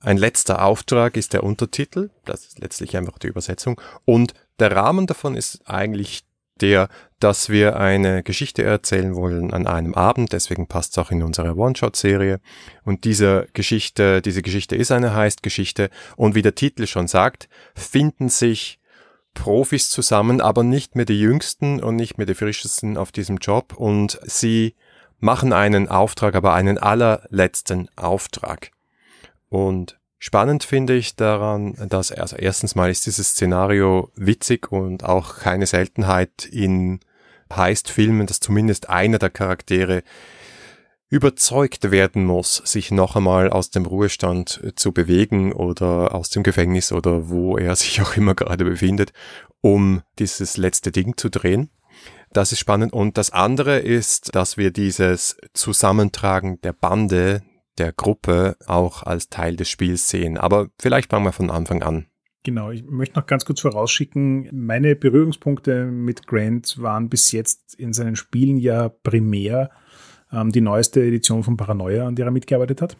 Ein 0.00 0.16
letzter 0.16 0.64
Auftrag 0.64 1.16
ist 1.16 1.34
der 1.34 1.44
Untertitel, 1.44 2.10
das 2.24 2.46
ist 2.46 2.58
letztlich 2.58 2.96
einfach 2.96 3.18
die 3.18 3.28
Übersetzung. 3.28 3.80
Und 4.04 4.34
der 4.58 4.74
Rahmen 4.74 5.06
davon 5.06 5.36
ist 5.36 5.68
eigentlich 5.68 6.24
der, 6.60 6.88
dass 7.20 7.48
wir 7.48 7.76
eine 7.76 8.24
Geschichte 8.24 8.64
erzählen 8.64 9.14
wollen 9.14 9.52
an 9.52 9.68
einem 9.68 9.94
Abend, 9.94 10.32
deswegen 10.32 10.66
passt 10.66 10.92
es 10.92 10.98
auch 10.98 11.12
in 11.12 11.22
unsere 11.22 11.56
One-Shot-Serie. 11.56 12.40
Und 12.84 13.04
diese 13.04 13.46
Geschichte, 13.52 14.20
diese 14.20 14.42
Geschichte 14.42 14.74
ist 14.74 14.90
eine 14.90 15.14
Heist-Geschichte 15.14 15.90
und 16.16 16.34
wie 16.34 16.42
der 16.42 16.56
Titel 16.56 16.88
schon 16.88 17.06
sagt, 17.06 17.48
finden 17.76 18.28
sich 18.28 18.77
Profis 19.38 19.90
zusammen, 19.90 20.40
aber 20.40 20.62
nicht 20.62 20.96
mehr 20.96 21.04
die 21.04 21.18
jüngsten 21.18 21.82
und 21.82 21.96
nicht 21.96 22.18
mehr 22.18 22.26
die 22.26 22.34
frischesten 22.34 22.96
auf 22.96 23.12
diesem 23.12 23.38
Job 23.38 23.74
und 23.74 24.18
sie 24.24 24.74
machen 25.20 25.52
einen 25.52 25.88
Auftrag, 25.88 26.34
aber 26.34 26.54
einen 26.54 26.78
allerletzten 26.78 27.88
Auftrag. 27.96 28.70
Und 29.48 29.98
spannend 30.18 30.64
finde 30.64 30.94
ich 30.94 31.16
daran, 31.16 31.74
dass 31.88 32.12
also 32.12 32.36
erstens 32.36 32.74
mal 32.74 32.90
ist 32.90 33.06
dieses 33.06 33.30
Szenario 33.30 34.10
witzig 34.14 34.70
und 34.70 35.04
auch 35.04 35.38
keine 35.38 35.66
Seltenheit 35.66 36.44
in 36.44 37.00
Heist-Filmen, 37.54 38.26
dass 38.26 38.40
zumindest 38.40 38.90
einer 38.90 39.18
der 39.18 39.30
Charaktere 39.30 40.02
überzeugt 41.10 41.90
werden 41.90 42.24
muss, 42.24 42.56
sich 42.64 42.90
noch 42.90 43.16
einmal 43.16 43.50
aus 43.50 43.70
dem 43.70 43.86
Ruhestand 43.86 44.72
zu 44.76 44.92
bewegen 44.92 45.52
oder 45.52 46.14
aus 46.14 46.28
dem 46.30 46.42
Gefängnis 46.42 46.92
oder 46.92 47.28
wo 47.28 47.56
er 47.56 47.74
sich 47.76 48.00
auch 48.02 48.16
immer 48.16 48.34
gerade 48.34 48.64
befindet, 48.64 49.12
um 49.60 50.02
dieses 50.18 50.56
letzte 50.56 50.92
Ding 50.92 51.16
zu 51.16 51.30
drehen. 51.30 51.70
Das 52.32 52.52
ist 52.52 52.58
spannend. 52.58 52.92
Und 52.92 53.16
das 53.16 53.30
andere 53.30 53.78
ist, 53.78 54.34
dass 54.34 54.56
wir 54.58 54.70
dieses 54.70 55.38
Zusammentragen 55.54 56.60
der 56.60 56.74
Bande, 56.74 57.42
der 57.78 57.92
Gruppe 57.92 58.56
auch 58.66 59.02
als 59.02 59.28
Teil 59.28 59.56
des 59.56 59.70
Spiels 59.70 60.08
sehen. 60.08 60.36
Aber 60.36 60.68
vielleicht 60.78 61.10
fangen 61.10 61.24
wir 61.24 61.32
von 61.32 61.50
Anfang 61.50 61.82
an. 61.82 62.06
Genau, 62.44 62.70
ich 62.70 62.84
möchte 62.84 63.18
noch 63.18 63.26
ganz 63.26 63.44
kurz 63.44 63.60
vorausschicken, 63.60 64.48
meine 64.52 64.94
Berührungspunkte 64.94 65.84
mit 65.84 66.26
Grant 66.26 66.80
waren 66.80 67.08
bis 67.08 67.32
jetzt 67.32 67.74
in 67.74 67.92
seinen 67.92 68.16
Spielen 68.16 68.58
ja 68.58 68.88
primär 68.88 69.70
ähm, 70.32 70.52
die 70.52 70.60
neueste 70.60 71.02
Edition 71.02 71.42
von 71.42 71.56
Paranoia, 71.56 72.06
an 72.06 72.16
der 72.16 72.26
er 72.26 72.32
mitgearbeitet 72.32 72.82
hat, 72.82 72.96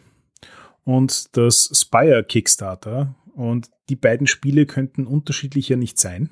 und 0.83 1.35
das 1.37 1.69
Spire 1.73 2.23
Kickstarter. 2.23 3.15
Und 3.35 3.69
die 3.87 3.95
beiden 3.95 4.27
Spiele 4.27 4.65
könnten 4.65 5.07
unterschiedlicher 5.07 5.77
nicht 5.77 5.97
sein. 5.97 6.31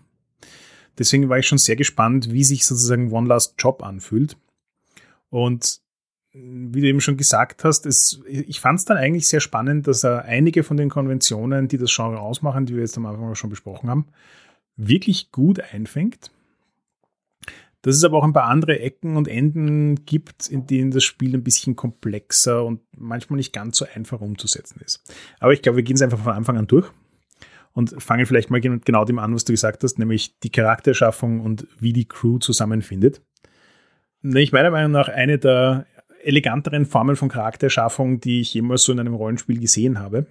Deswegen 0.98 1.30
war 1.30 1.38
ich 1.38 1.48
schon 1.48 1.58
sehr 1.58 1.76
gespannt, 1.76 2.32
wie 2.32 2.44
sich 2.44 2.66
sozusagen 2.66 3.12
One 3.12 3.28
Last 3.28 3.56
Job 3.60 3.84
anfühlt. 3.84 4.36
Und 5.30 5.80
wie 6.34 6.82
du 6.82 6.88
eben 6.88 7.02
schon 7.02 7.18
gesagt 7.18 7.64
hast, 7.64 7.86
es, 7.86 8.22
ich 8.28 8.60
fand 8.60 8.80
es 8.80 8.86
dann 8.86 8.98
eigentlich 8.98 9.28
sehr 9.28 9.40
spannend, 9.40 9.88
dass 9.88 10.04
er 10.04 10.26
einige 10.26 10.64
von 10.64 10.78
den 10.78 10.90
Konventionen, 10.90 11.68
die 11.68 11.78
das 11.78 11.96
Genre 11.96 12.20
ausmachen, 12.20 12.66
die 12.66 12.76
wir 12.76 12.82
jetzt 12.82 12.98
am 12.98 13.06
Anfang 13.06 13.36
schon 13.36 13.50
besprochen 13.50 13.90
haben, 13.90 14.08
wirklich 14.76 15.32
gut 15.32 15.60
einfängt 15.60 16.32
dass 17.88 17.96
es 17.96 18.04
aber 18.04 18.18
auch 18.18 18.26
ein 18.26 18.34
paar 18.34 18.50
andere 18.50 18.82
Ecken 18.82 19.16
und 19.16 19.30
Enden 19.30 20.04
gibt, 20.04 20.50
in 20.50 20.68
denen 20.68 20.92
das 20.92 21.06
Spiel 21.06 21.34
ein 21.34 21.44
bisschen 21.46 21.78
komplexer 21.78 22.66
und 22.66 22.82
manchmal 22.98 23.38
nicht 23.38 23.54
ganz 23.54 23.78
so 23.78 23.86
einfach 23.96 24.20
umzusetzen 24.20 24.82
ist. 24.84 25.02
Aber 25.40 25.54
ich 25.54 25.62
glaube, 25.62 25.78
wir 25.78 25.84
gehen 25.84 25.96
es 25.96 26.02
einfach 26.02 26.20
von 26.20 26.34
Anfang 26.34 26.58
an 26.58 26.68
durch 26.68 26.92
und 27.72 27.96
fangen 28.04 28.26
vielleicht 28.26 28.52
mal 28.52 28.60
genau 28.60 29.06
dem 29.06 29.20
an, 29.20 29.34
was 29.34 29.46
du 29.46 29.54
gesagt 29.54 29.86
hast, 29.86 30.00
nämlich 30.00 30.38
die 30.40 30.50
Charakterschaffung 30.50 31.40
und 31.40 31.66
wie 31.80 31.94
die 31.94 32.10
Crew 32.10 32.40
zusammenfindet. 32.40 33.22
Nämlich 34.22 34.52
meiner 34.52 34.72
Meinung 34.72 34.92
nach 34.92 35.08
eine 35.08 35.38
der 35.38 35.86
eleganteren 36.24 36.86
Formeln 36.86 37.16
von 37.16 37.30
Charakterschaffung, 37.30 38.20
die 38.20 38.42
ich 38.42 38.54
jemals 38.54 38.84
so 38.84 38.92
in 38.92 39.00
einem 39.00 39.14
Rollenspiel 39.14 39.62
gesehen 39.62 39.98
habe. 39.98 40.26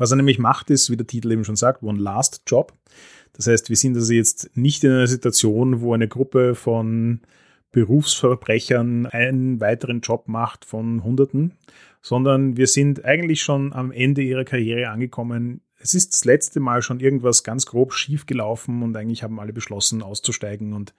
Was 0.00 0.10
er 0.10 0.16
nämlich 0.16 0.38
macht, 0.38 0.70
ist, 0.70 0.88
wie 0.88 0.96
der 0.96 1.06
Titel 1.06 1.30
eben 1.30 1.44
schon 1.44 1.56
sagt, 1.56 1.82
One 1.82 2.00
Last 2.00 2.44
Job. 2.46 2.72
Das 3.34 3.46
heißt, 3.46 3.68
wir 3.68 3.76
sind 3.76 3.94
also 3.98 4.14
jetzt 4.14 4.50
nicht 4.56 4.82
in 4.82 4.92
einer 4.92 5.06
Situation, 5.06 5.82
wo 5.82 5.92
eine 5.92 6.08
Gruppe 6.08 6.54
von 6.54 7.20
Berufsverbrechern 7.70 9.04
einen 9.04 9.60
weiteren 9.60 10.00
Job 10.00 10.26
macht 10.26 10.64
von 10.64 11.04
Hunderten, 11.04 11.52
sondern 12.00 12.56
wir 12.56 12.66
sind 12.66 13.04
eigentlich 13.04 13.42
schon 13.42 13.74
am 13.74 13.92
Ende 13.92 14.22
ihrer 14.22 14.44
Karriere 14.44 14.88
angekommen. 14.88 15.60
Es 15.78 15.92
ist 15.92 16.14
das 16.14 16.24
letzte 16.24 16.60
Mal 16.60 16.80
schon 16.80 17.00
irgendwas 17.00 17.44
ganz 17.44 17.66
grob 17.66 17.92
schief 17.92 18.24
gelaufen 18.24 18.82
und 18.82 18.96
eigentlich 18.96 19.22
haben 19.22 19.38
alle 19.38 19.52
beschlossen, 19.52 20.02
auszusteigen 20.02 20.72
und 20.72 20.94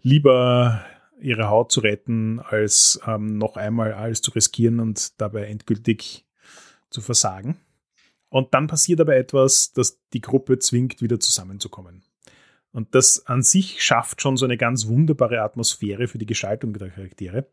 lieber 0.00 0.84
ihre 1.20 1.48
Haut 1.48 1.72
zu 1.72 1.80
retten, 1.80 2.38
als 2.38 3.00
ähm, 3.04 3.36
noch 3.36 3.56
einmal 3.56 3.94
alles 3.94 4.22
zu 4.22 4.30
riskieren 4.30 4.78
und 4.78 5.20
dabei 5.20 5.46
endgültig 5.46 6.24
zu 6.88 7.00
versagen. 7.00 7.56
Und 8.30 8.52
dann 8.54 8.66
passiert 8.66 9.00
aber 9.00 9.16
etwas, 9.16 9.72
das 9.72 10.00
die 10.12 10.20
Gruppe 10.20 10.58
zwingt, 10.58 11.00
wieder 11.00 11.18
zusammenzukommen. 11.18 12.02
Und 12.72 12.94
das 12.94 13.26
an 13.26 13.42
sich 13.42 13.82
schafft 13.82 14.20
schon 14.20 14.36
so 14.36 14.44
eine 14.44 14.58
ganz 14.58 14.86
wunderbare 14.86 15.40
Atmosphäre 15.40 16.06
für 16.06 16.18
die 16.18 16.26
Gestaltung 16.26 16.72
der 16.74 16.90
Charaktere, 16.90 17.46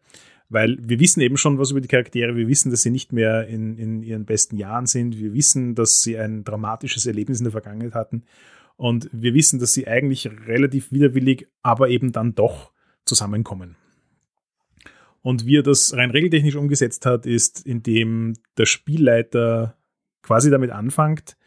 weil 0.50 0.78
wir 0.82 1.00
wissen 1.00 1.22
eben 1.22 1.38
schon 1.38 1.58
was 1.58 1.72
über 1.72 1.82
die 1.82 1.88
Charaktere, 1.88 2.36
wir 2.36 2.48
wissen, 2.48 2.70
dass 2.70 2.82
sie 2.82 2.92
nicht 2.92 3.14
mehr 3.14 3.48
in, 3.48 3.78
in 3.78 4.04
ihren 4.04 4.26
besten 4.26 4.58
Jahren 4.58 4.86
sind, 4.86 5.18
wir 5.18 5.34
wissen, 5.34 5.74
dass 5.74 6.02
sie 6.02 6.18
ein 6.18 6.44
dramatisches 6.44 7.06
Erlebnis 7.06 7.40
in 7.40 7.46
der 7.46 7.52
Vergangenheit 7.52 7.94
hatten 7.94 8.24
und 8.76 9.10
wir 9.12 9.34
wissen, 9.34 9.60
dass 9.60 9.74
sie 9.74 9.88
eigentlich 9.88 10.30
relativ 10.48 10.92
widerwillig, 10.92 11.48
aber 11.64 11.90
eben 11.90 12.12
dann 12.12 12.36
doch 12.36 12.72
zusammenkommen. 13.06 13.78
Und 15.22 15.48
wie 15.48 15.58
er 15.58 15.64
das 15.64 15.94
rein 15.96 16.12
regeltechnisch 16.12 16.56
umgesetzt 16.56 17.06
hat, 17.06 17.26
ist, 17.26 17.66
indem 17.66 18.34
der 18.58 18.68
Spielleiter 18.68 19.76
quasi 20.26 20.50
damit 20.50 20.72
anfängt, 20.72 21.38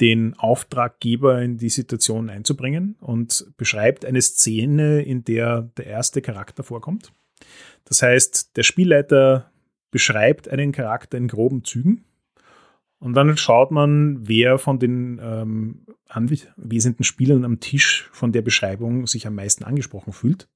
den 0.00 0.34
Auftraggeber 0.34 1.42
in 1.42 1.58
die 1.58 1.68
Situation 1.68 2.30
einzubringen 2.30 2.96
und 3.00 3.46
beschreibt 3.56 4.04
eine 4.04 4.22
Szene, 4.22 5.02
in 5.02 5.24
der 5.24 5.70
der 5.76 5.86
erste 5.86 6.22
Charakter 6.22 6.64
vorkommt. 6.64 7.12
Das 7.84 8.02
heißt, 8.02 8.56
der 8.56 8.62
Spielleiter 8.62 9.52
beschreibt 9.90 10.48
einen 10.48 10.72
Charakter 10.72 11.18
in 11.18 11.28
groben 11.28 11.64
Zügen 11.64 12.04
und 12.98 13.12
dann 13.12 13.36
schaut 13.36 13.70
man, 13.70 14.26
wer 14.26 14.58
von 14.58 14.78
den 14.78 15.20
ähm, 15.22 15.86
anwesenden 16.08 17.04
Spielern 17.04 17.44
am 17.44 17.60
Tisch 17.60 18.08
von 18.12 18.32
der 18.32 18.40
Beschreibung 18.40 19.06
sich 19.06 19.26
am 19.26 19.34
meisten 19.34 19.62
angesprochen 19.62 20.14
fühlt. 20.14 20.48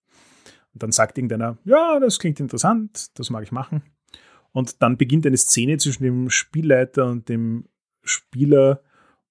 Und 0.72 0.82
dann 0.82 0.90
sagt 0.90 1.18
irgendeiner, 1.18 1.58
ja, 1.64 2.00
das 2.00 2.18
klingt 2.18 2.40
interessant, 2.40 3.18
das 3.18 3.28
mag 3.28 3.42
ich 3.42 3.52
machen. 3.52 3.82
Und 4.52 4.82
dann 4.82 4.96
beginnt 4.96 5.26
eine 5.26 5.36
Szene 5.36 5.76
zwischen 5.78 6.04
dem 6.04 6.30
Spielleiter 6.30 7.06
und 7.06 7.28
dem 7.28 7.66
Spieler, 8.02 8.82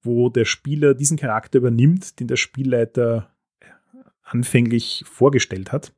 wo 0.02 0.30
der 0.30 0.46
Spieler 0.46 0.94
diesen 0.94 1.18
Charakter 1.18 1.60
übernimmt, 1.60 2.20
den 2.20 2.28
der 2.28 2.36
Spielleiter 2.36 3.34
anfänglich 4.24 5.04
vorgestellt 5.08 5.72
hat. 5.72 5.94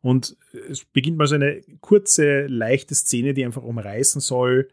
Und 0.00 0.36
es 0.68 0.84
beginnt 0.84 1.18
mal 1.18 1.26
so 1.26 1.34
eine 1.34 1.60
kurze, 1.80 2.46
leichte 2.46 2.94
Szene, 2.94 3.34
die 3.34 3.44
einfach 3.44 3.62
umreißen 3.62 4.20
soll, 4.20 4.68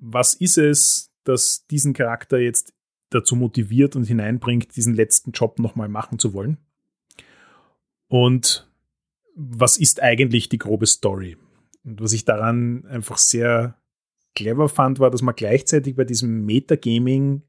was 0.00 0.34
ist 0.34 0.58
es, 0.58 1.12
das 1.24 1.66
diesen 1.66 1.92
Charakter 1.92 2.38
jetzt 2.38 2.74
dazu 3.10 3.36
motiviert 3.36 3.96
und 3.96 4.04
hineinbringt, 4.04 4.74
diesen 4.76 4.94
letzten 4.94 5.32
Job 5.32 5.58
nochmal 5.58 5.88
machen 5.88 6.18
zu 6.18 6.32
wollen. 6.32 6.58
Und 8.08 8.68
was 9.34 9.78
ist 9.78 10.02
eigentlich 10.02 10.48
die 10.48 10.58
grobe 10.58 10.86
Story? 10.86 11.36
Und 11.84 12.00
was 12.00 12.12
ich 12.12 12.24
daran 12.24 12.86
einfach 12.86 13.18
sehr 13.18 13.76
clever 14.34 14.68
fand, 14.68 14.98
war, 14.98 15.10
dass 15.10 15.22
man 15.22 15.34
gleichzeitig 15.34 15.96
bei 15.96 16.04
diesem 16.04 16.44
Metagaming 16.44 17.42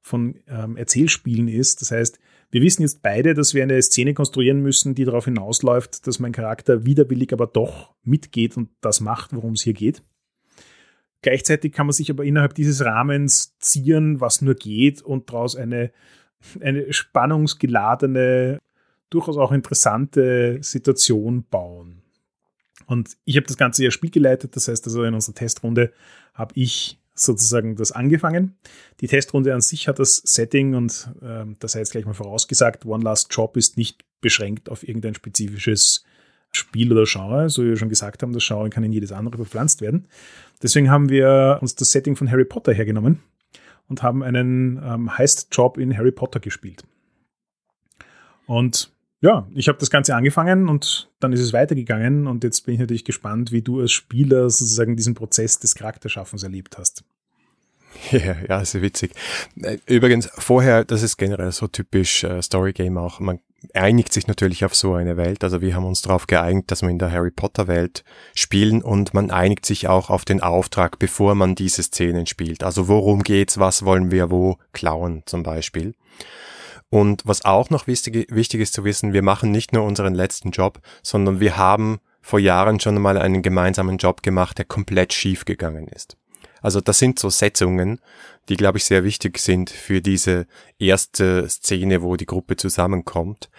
von 0.00 0.36
ähm, 0.46 0.76
Erzählspielen 0.76 1.48
ist. 1.48 1.80
Das 1.82 1.90
heißt, 1.90 2.18
wir 2.50 2.62
wissen 2.62 2.82
jetzt 2.82 3.02
beide, 3.02 3.34
dass 3.34 3.54
wir 3.54 3.62
eine 3.62 3.80
Szene 3.82 4.14
konstruieren 4.14 4.60
müssen, 4.62 4.94
die 4.94 5.04
darauf 5.04 5.24
hinausläuft, 5.24 6.06
dass 6.06 6.20
mein 6.20 6.32
Charakter 6.32 6.86
widerwillig 6.86 7.32
aber 7.32 7.46
doch 7.46 7.94
mitgeht 8.02 8.56
und 8.56 8.70
das 8.80 9.00
macht, 9.00 9.34
worum 9.34 9.54
es 9.54 9.62
hier 9.62 9.72
geht. 9.72 10.02
Gleichzeitig 11.22 11.72
kann 11.72 11.86
man 11.86 11.92
sich 11.92 12.10
aber 12.10 12.24
innerhalb 12.24 12.54
dieses 12.54 12.84
Rahmens 12.84 13.58
zieren, 13.58 14.20
was 14.20 14.42
nur 14.42 14.54
geht 14.54 15.02
und 15.02 15.28
daraus 15.28 15.56
eine, 15.56 15.90
eine 16.60 16.92
spannungsgeladene, 16.92 18.58
durchaus 19.10 19.36
auch 19.36 19.50
interessante 19.50 20.58
Situation 20.62 21.44
bauen. 21.50 21.95
Und 22.86 23.16
ich 23.24 23.36
habe 23.36 23.46
das 23.46 23.56
Ganze 23.56 23.84
ja 23.84 23.90
spielgeleitet, 23.90 24.56
das 24.56 24.68
heißt 24.68 24.86
also 24.86 25.02
in 25.02 25.14
unserer 25.14 25.34
Testrunde 25.34 25.92
habe 26.34 26.52
ich 26.54 26.98
sozusagen 27.14 27.76
das 27.76 27.92
angefangen. 27.92 28.56
Die 29.00 29.08
Testrunde 29.08 29.54
an 29.54 29.60
sich 29.60 29.88
hat 29.88 29.98
das 29.98 30.16
Setting 30.24 30.74
und 30.74 31.08
äh, 31.22 31.44
das 31.58 31.72
sei 31.72 31.80
jetzt 31.80 31.92
gleich 31.92 32.04
mal 32.04 32.14
vorausgesagt, 32.14 32.84
One 32.84 33.02
Last 33.02 33.34
Job 33.34 33.56
ist 33.56 33.76
nicht 33.76 34.04
beschränkt 34.20 34.68
auf 34.68 34.86
irgendein 34.86 35.14
spezifisches 35.14 36.04
Spiel 36.52 36.92
oder 36.92 37.04
Genre. 37.04 37.48
So 37.50 37.64
wie 37.64 37.68
wir 37.68 37.76
schon 37.76 37.88
gesagt 37.88 38.22
haben, 38.22 38.32
das 38.32 38.46
Genre 38.46 38.70
kann 38.70 38.84
in 38.84 38.92
jedes 38.92 39.12
andere 39.12 39.36
verpflanzt 39.36 39.80
werden. 39.80 40.08
Deswegen 40.62 40.90
haben 40.90 41.08
wir 41.08 41.58
uns 41.60 41.74
das 41.74 41.90
Setting 41.90 42.16
von 42.16 42.30
Harry 42.30 42.44
Potter 42.44 42.72
hergenommen 42.72 43.20
und 43.88 44.02
haben 44.02 44.22
einen 44.22 44.80
ähm, 44.84 45.16
Heist-Job 45.16 45.78
in 45.78 45.96
Harry 45.96 46.12
Potter 46.12 46.40
gespielt. 46.40 46.84
Und 48.46 48.90
ja, 49.20 49.48
ich 49.54 49.68
habe 49.68 49.78
das 49.78 49.90
Ganze 49.90 50.14
angefangen 50.14 50.68
und 50.68 51.10
dann 51.20 51.32
ist 51.32 51.40
es 51.40 51.52
weitergegangen 51.52 52.26
und 52.26 52.44
jetzt 52.44 52.66
bin 52.66 52.74
ich 52.74 52.80
natürlich 52.80 53.04
gespannt, 53.04 53.52
wie 53.52 53.62
du 53.62 53.80
als 53.80 53.92
Spieler 53.92 54.50
sozusagen 54.50 54.96
diesen 54.96 55.14
Prozess 55.14 55.58
des 55.58 55.74
Charakterschaffens 55.74 56.42
erlebt 56.42 56.78
hast. 56.78 57.04
Ja, 58.10 58.36
ja, 58.46 58.60
ist 58.60 58.80
witzig. 58.80 59.12
Äh, 59.62 59.78
übrigens, 59.86 60.28
vorher, 60.36 60.84
das 60.84 61.02
ist 61.02 61.16
generell 61.16 61.50
so 61.50 61.66
typisch 61.66 62.24
äh, 62.24 62.42
Storygame 62.42 63.00
auch. 63.00 63.20
Man 63.20 63.40
einigt 63.74 64.12
sich 64.12 64.26
natürlich 64.26 64.64
auf 64.64 64.74
so 64.74 64.94
eine 64.94 65.16
Welt. 65.16 65.42
Also 65.42 65.60
wir 65.60 65.74
haben 65.74 65.84
uns 65.84 66.02
darauf 66.02 66.26
geeinigt, 66.26 66.70
dass 66.70 66.82
wir 66.82 66.90
in 66.90 66.98
der 66.98 67.10
Harry 67.10 67.30
Potter 67.30 67.66
Welt 67.66 68.04
spielen 68.34 68.82
und 68.82 69.14
man 69.14 69.30
einigt 69.30 69.66
sich 69.66 69.88
auch 69.88 70.10
auf 70.10 70.24
den 70.24 70.42
Auftrag, 70.42 70.98
bevor 70.98 71.34
man 71.34 71.54
diese 71.54 71.82
Szenen 71.82 72.26
spielt. 72.26 72.62
Also 72.62 72.88
worum 72.88 73.22
geht's, 73.22 73.58
was 73.58 73.84
wollen 73.84 74.10
wir 74.10 74.30
wo 74.30 74.58
klauen 74.72 75.22
zum 75.26 75.42
Beispiel. 75.42 75.94
Und 76.90 77.22
was 77.24 77.44
auch 77.44 77.70
noch 77.70 77.86
wichtig, 77.86 78.28
wichtig 78.30 78.60
ist 78.60 78.74
zu 78.74 78.84
wissen, 78.84 79.12
wir 79.12 79.22
machen 79.22 79.50
nicht 79.50 79.72
nur 79.72 79.84
unseren 79.84 80.14
letzten 80.14 80.50
Job, 80.50 80.80
sondern 81.02 81.40
wir 81.40 81.56
haben 81.56 81.98
vor 82.22 82.38
Jahren 82.38 82.80
schon 82.80 83.00
mal 83.00 83.18
einen 83.18 83.42
gemeinsamen 83.42 83.98
Job 83.98 84.22
gemacht, 84.22 84.58
der 84.58 84.64
komplett 84.64 85.12
schief 85.12 85.44
gegangen 85.44 85.88
ist. 85.88 86.16
Also 86.60 86.80
das 86.80 86.98
sind 86.98 87.18
so 87.18 87.30
Setzungen, 87.30 88.00
die, 88.48 88.56
glaube 88.56 88.78
ich, 88.78 88.84
sehr 88.84 89.04
wichtig 89.04 89.38
sind 89.38 89.70
für 89.70 90.00
diese 90.00 90.46
erste 90.78 91.48
Szene, 91.48 92.02
wo 92.02 92.16
die 92.16 92.26
Gruppe 92.26 92.56
zusammenkommt. 92.56 93.50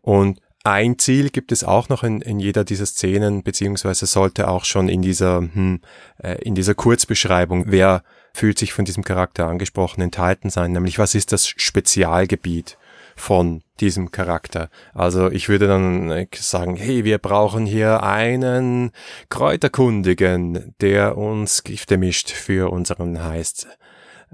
Und 0.00 0.40
ein 0.64 0.98
Ziel 0.98 1.30
gibt 1.30 1.52
es 1.52 1.64
auch 1.64 1.88
noch 1.88 2.02
in, 2.02 2.20
in 2.20 2.40
jeder 2.40 2.64
dieser 2.64 2.86
Szenen, 2.86 3.42
beziehungsweise 3.42 4.06
sollte 4.06 4.48
auch 4.48 4.64
schon 4.64 4.88
in 4.88 5.02
dieser, 5.02 5.38
hm, 5.38 5.80
äh, 6.22 6.42
in 6.42 6.54
dieser 6.54 6.74
Kurzbeschreibung, 6.74 7.64
wer 7.68 8.02
fühlt 8.38 8.58
sich 8.58 8.72
von 8.72 8.84
diesem 8.84 9.02
Charakter 9.02 9.48
angesprochen, 9.48 10.00
enthalten 10.00 10.48
sein, 10.48 10.70
nämlich 10.70 10.98
was 11.00 11.16
ist 11.16 11.32
das 11.32 11.48
Spezialgebiet 11.48 12.78
von 13.16 13.62
diesem 13.80 14.12
Charakter. 14.12 14.70
Also 14.94 15.28
ich 15.28 15.48
würde 15.48 15.66
dann 15.66 16.10
äh, 16.12 16.28
sagen, 16.32 16.76
hey, 16.76 17.04
wir 17.04 17.18
brauchen 17.18 17.66
hier 17.66 18.04
einen 18.04 18.92
Kräuterkundigen, 19.28 20.72
der 20.80 21.18
uns 21.18 21.64
Gifte 21.64 21.98
mischt 21.98 22.30
für 22.30 22.70
unseren 22.70 23.24
Heist. 23.24 23.66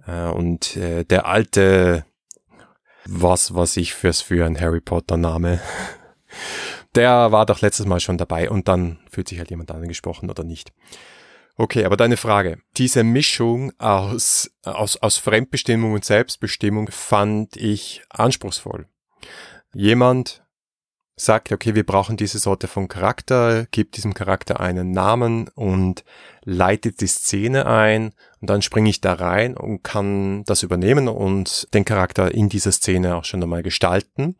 Äh, 0.06 0.26
und 0.26 0.76
äh, 0.76 1.04
der 1.04 1.24
alte, 1.24 2.04
was 3.06 3.54
was 3.54 3.78
ich 3.78 3.94
fürs 3.94 4.20
für 4.20 4.44
ein 4.44 4.60
Harry 4.60 4.82
Potter 4.82 5.16
Name, 5.16 5.60
der 6.94 7.32
war 7.32 7.46
doch 7.46 7.62
letztes 7.62 7.86
Mal 7.86 8.00
schon 8.00 8.18
dabei 8.18 8.50
und 8.50 8.68
dann 8.68 8.98
fühlt 9.10 9.28
sich 9.28 9.38
halt 9.38 9.48
jemand 9.48 9.70
angesprochen 9.70 10.28
oder 10.28 10.44
nicht. 10.44 10.72
Okay, 11.56 11.84
aber 11.84 11.96
deine 11.96 12.16
Frage. 12.16 12.58
Diese 12.76 13.04
Mischung 13.04 13.72
aus, 13.78 14.50
aus, 14.64 14.96
aus 14.96 15.18
Fremdbestimmung 15.18 15.92
und 15.92 16.04
Selbstbestimmung 16.04 16.90
fand 16.90 17.56
ich 17.56 18.02
anspruchsvoll. 18.08 18.86
Jemand 19.72 20.44
sagt, 21.16 21.52
okay, 21.52 21.76
wir 21.76 21.86
brauchen 21.86 22.16
diese 22.16 22.40
Sorte 22.40 22.66
von 22.66 22.88
Charakter, 22.88 23.66
gibt 23.70 23.96
diesem 23.96 24.14
Charakter 24.14 24.58
einen 24.58 24.90
Namen 24.90 25.48
und 25.54 26.04
leitet 26.42 27.00
die 27.00 27.06
Szene 27.06 27.66
ein 27.66 28.14
und 28.40 28.50
dann 28.50 28.62
springe 28.62 28.90
ich 28.90 29.00
da 29.00 29.12
rein 29.12 29.56
und 29.56 29.84
kann 29.84 30.42
das 30.44 30.64
übernehmen 30.64 31.06
und 31.06 31.72
den 31.72 31.84
Charakter 31.84 32.34
in 32.34 32.48
dieser 32.48 32.72
Szene 32.72 33.14
auch 33.14 33.24
schon 33.24 33.42
einmal 33.42 33.62
gestalten. 33.62 34.36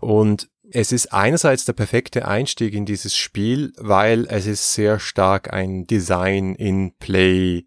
Und 0.00 0.48
es 0.70 0.92
ist 0.92 1.12
einerseits 1.12 1.64
der 1.64 1.74
perfekte 1.74 2.26
Einstieg 2.26 2.74
in 2.74 2.86
dieses 2.86 3.16
Spiel, 3.16 3.72
weil 3.76 4.26
es 4.28 4.46
ist 4.46 4.74
sehr 4.74 4.98
stark 4.98 5.52
ein 5.52 5.86
Design 5.86 6.54
in 6.54 6.94
Play 6.98 7.66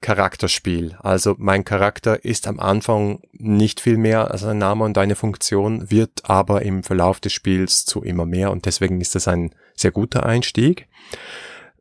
Charakterspiel. 0.00 0.96
Also 1.00 1.34
mein 1.38 1.64
Charakter 1.64 2.24
ist 2.24 2.46
am 2.46 2.60
Anfang 2.60 3.20
nicht 3.32 3.80
viel 3.80 3.96
mehr 3.96 4.30
als 4.30 4.44
ein 4.44 4.58
Name 4.58 4.84
und 4.84 4.96
eine 4.98 5.16
Funktion, 5.16 5.90
wird 5.90 6.22
aber 6.24 6.62
im 6.62 6.82
Verlauf 6.82 7.18
des 7.18 7.32
Spiels 7.32 7.84
zu 7.84 8.02
immer 8.02 8.26
mehr 8.26 8.50
und 8.50 8.66
deswegen 8.66 9.00
ist 9.00 9.14
das 9.14 9.26
ein 9.26 9.54
sehr 9.74 9.90
guter 9.90 10.24
Einstieg. 10.24 10.88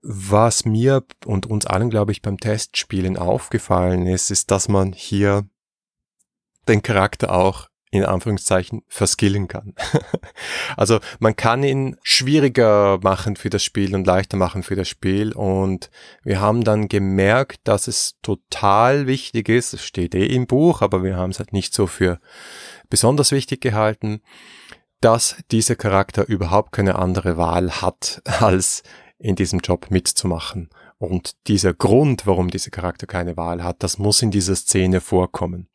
Was 0.02 0.66
mir 0.66 1.04
und 1.26 1.46
uns 1.46 1.66
allen, 1.66 1.90
glaube 1.90 2.12
ich, 2.12 2.22
beim 2.22 2.38
Testspielen 2.38 3.18
aufgefallen 3.18 4.08
ist, 4.08 4.32
ist, 4.32 4.52
dass 4.52 4.70
man 4.70 4.94
hier 4.94 5.46
den 6.68 6.82
Charakter 6.82 7.34
auch 7.34 7.68
in 7.96 8.06
Anführungszeichen 8.06 8.84
verskillen 8.88 9.48
kann. 9.48 9.74
also 10.78 11.00
man 11.20 11.36
kann 11.36 11.64
ihn 11.64 11.98
schwieriger 12.04 13.00
machen 13.02 13.36
für 13.36 13.50
das 13.50 13.64
Spiel 13.64 13.96
und 13.96 14.06
leichter 14.06 14.38
machen 14.38 14.64
für 14.64 14.76
das 14.76 14.88
Spiel 14.88 15.34
und 15.34 15.90
wir 16.24 16.40
haben 16.40 16.64
dann 16.64 16.88
gemerkt, 16.88 17.62
dass 17.64 17.88
es 17.88 18.16
total 18.22 19.08
wichtig 19.08 19.50
ist, 19.50 19.74
es 19.74 19.84
steht 19.84 20.16
eh 20.16 20.26
im 20.26 20.48
Buch, 20.48 20.82
aber 20.82 21.04
wir 21.04 21.18
haben 21.18 21.32
es 21.32 21.40
halt 21.40 21.54
nicht 21.54 21.74
so 21.74 21.88
für 21.88 22.20
besonders 22.90 23.32
wichtig 23.32 23.62
gehalten, 23.62 24.22
dass 25.02 25.38
dieser 25.52 25.76
Charakter 25.76 26.28
überhaupt 26.28 26.72
keine 26.72 26.96
andere 26.96 27.38
Wahl 27.38 27.82
hat, 27.82 28.22
als 28.40 28.84
in 29.18 29.36
diesem 29.36 29.60
Job 29.60 29.88
mitzumachen. 29.90 30.70
Und 30.98 31.36
dieser 31.48 31.74
Grund, 31.74 32.26
warum 32.26 32.50
dieser 32.50 32.72
Charakter 32.72 33.06
keine 33.06 33.38
Wahl 33.38 33.64
hat, 33.64 33.84
das 33.84 33.98
muss 33.98 34.22
in 34.22 34.32
dieser 34.32 34.56
Szene 34.56 35.02
vorkommen. 35.02 35.68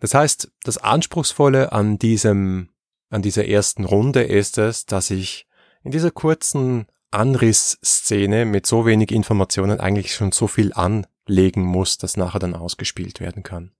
Das 0.00 0.14
heißt, 0.14 0.50
das 0.62 0.78
Anspruchsvolle 0.78 1.72
an 1.72 1.98
diesem, 1.98 2.68
an 3.10 3.22
dieser 3.22 3.46
ersten 3.46 3.84
Runde 3.84 4.22
ist 4.22 4.58
es, 4.58 4.86
dass 4.86 5.10
ich 5.10 5.46
in 5.82 5.90
dieser 5.90 6.10
kurzen 6.10 6.86
Anrissszene 7.10 8.44
mit 8.44 8.66
so 8.66 8.84
wenig 8.84 9.10
Informationen 9.10 9.80
eigentlich 9.80 10.14
schon 10.14 10.32
so 10.32 10.46
viel 10.48 10.72
anlegen 10.74 11.62
muss, 11.62 11.98
dass 11.98 12.16
nachher 12.16 12.40
dann 12.40 12.54
ausgespielt 12.54 13.20
werden 13.20 13.42
kann. 13.42 13.70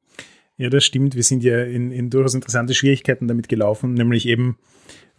Ja, 0.56 0.70
das 0.70 0.84
stimmt. 0.84 1.14
Wir 1.14 1.22
sind 1.22 1.42
ja 1.42 1.62
in, 1.64 1.90
in 1.90 2.08
durchaus 2.08 2.34
interessante 2.34 2.72
Schwierigkeiten 2.74 3.28
damit 3.28 3.48
gelaufen, 3.48 3.92
nämlich 3.92 4.26
eben, 4.26 4.58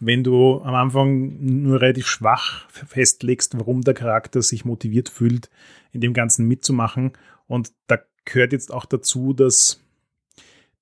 wenn 0.00 0.24
du 0.24 0.60
am 0.62 0.74
Anfang 0.74 1.62
nur 1.62 1.80
relativ 1.80 2.08
schwach 2.08 2.68
festlegst, 2.70 3.56
warum 3.56 3.82
der 3.82 3.94
Charakter 3.94 4.42
sich 4.42 4.64
motiviert 4.64 5.08
fühlt, 5.08 5.48
in 5.92 6.00
dem 6.00 6.12
Ganzen 6.12 6.46
mitzumachen. 6.48 7.12
Und 7.46 7.72
da 7.86 7.98
gehört 8.24 8.52
jetzt 8.52 8.72
auch 8.72 8.84
dazu, 8.84 9.32
dass 9.32 9.80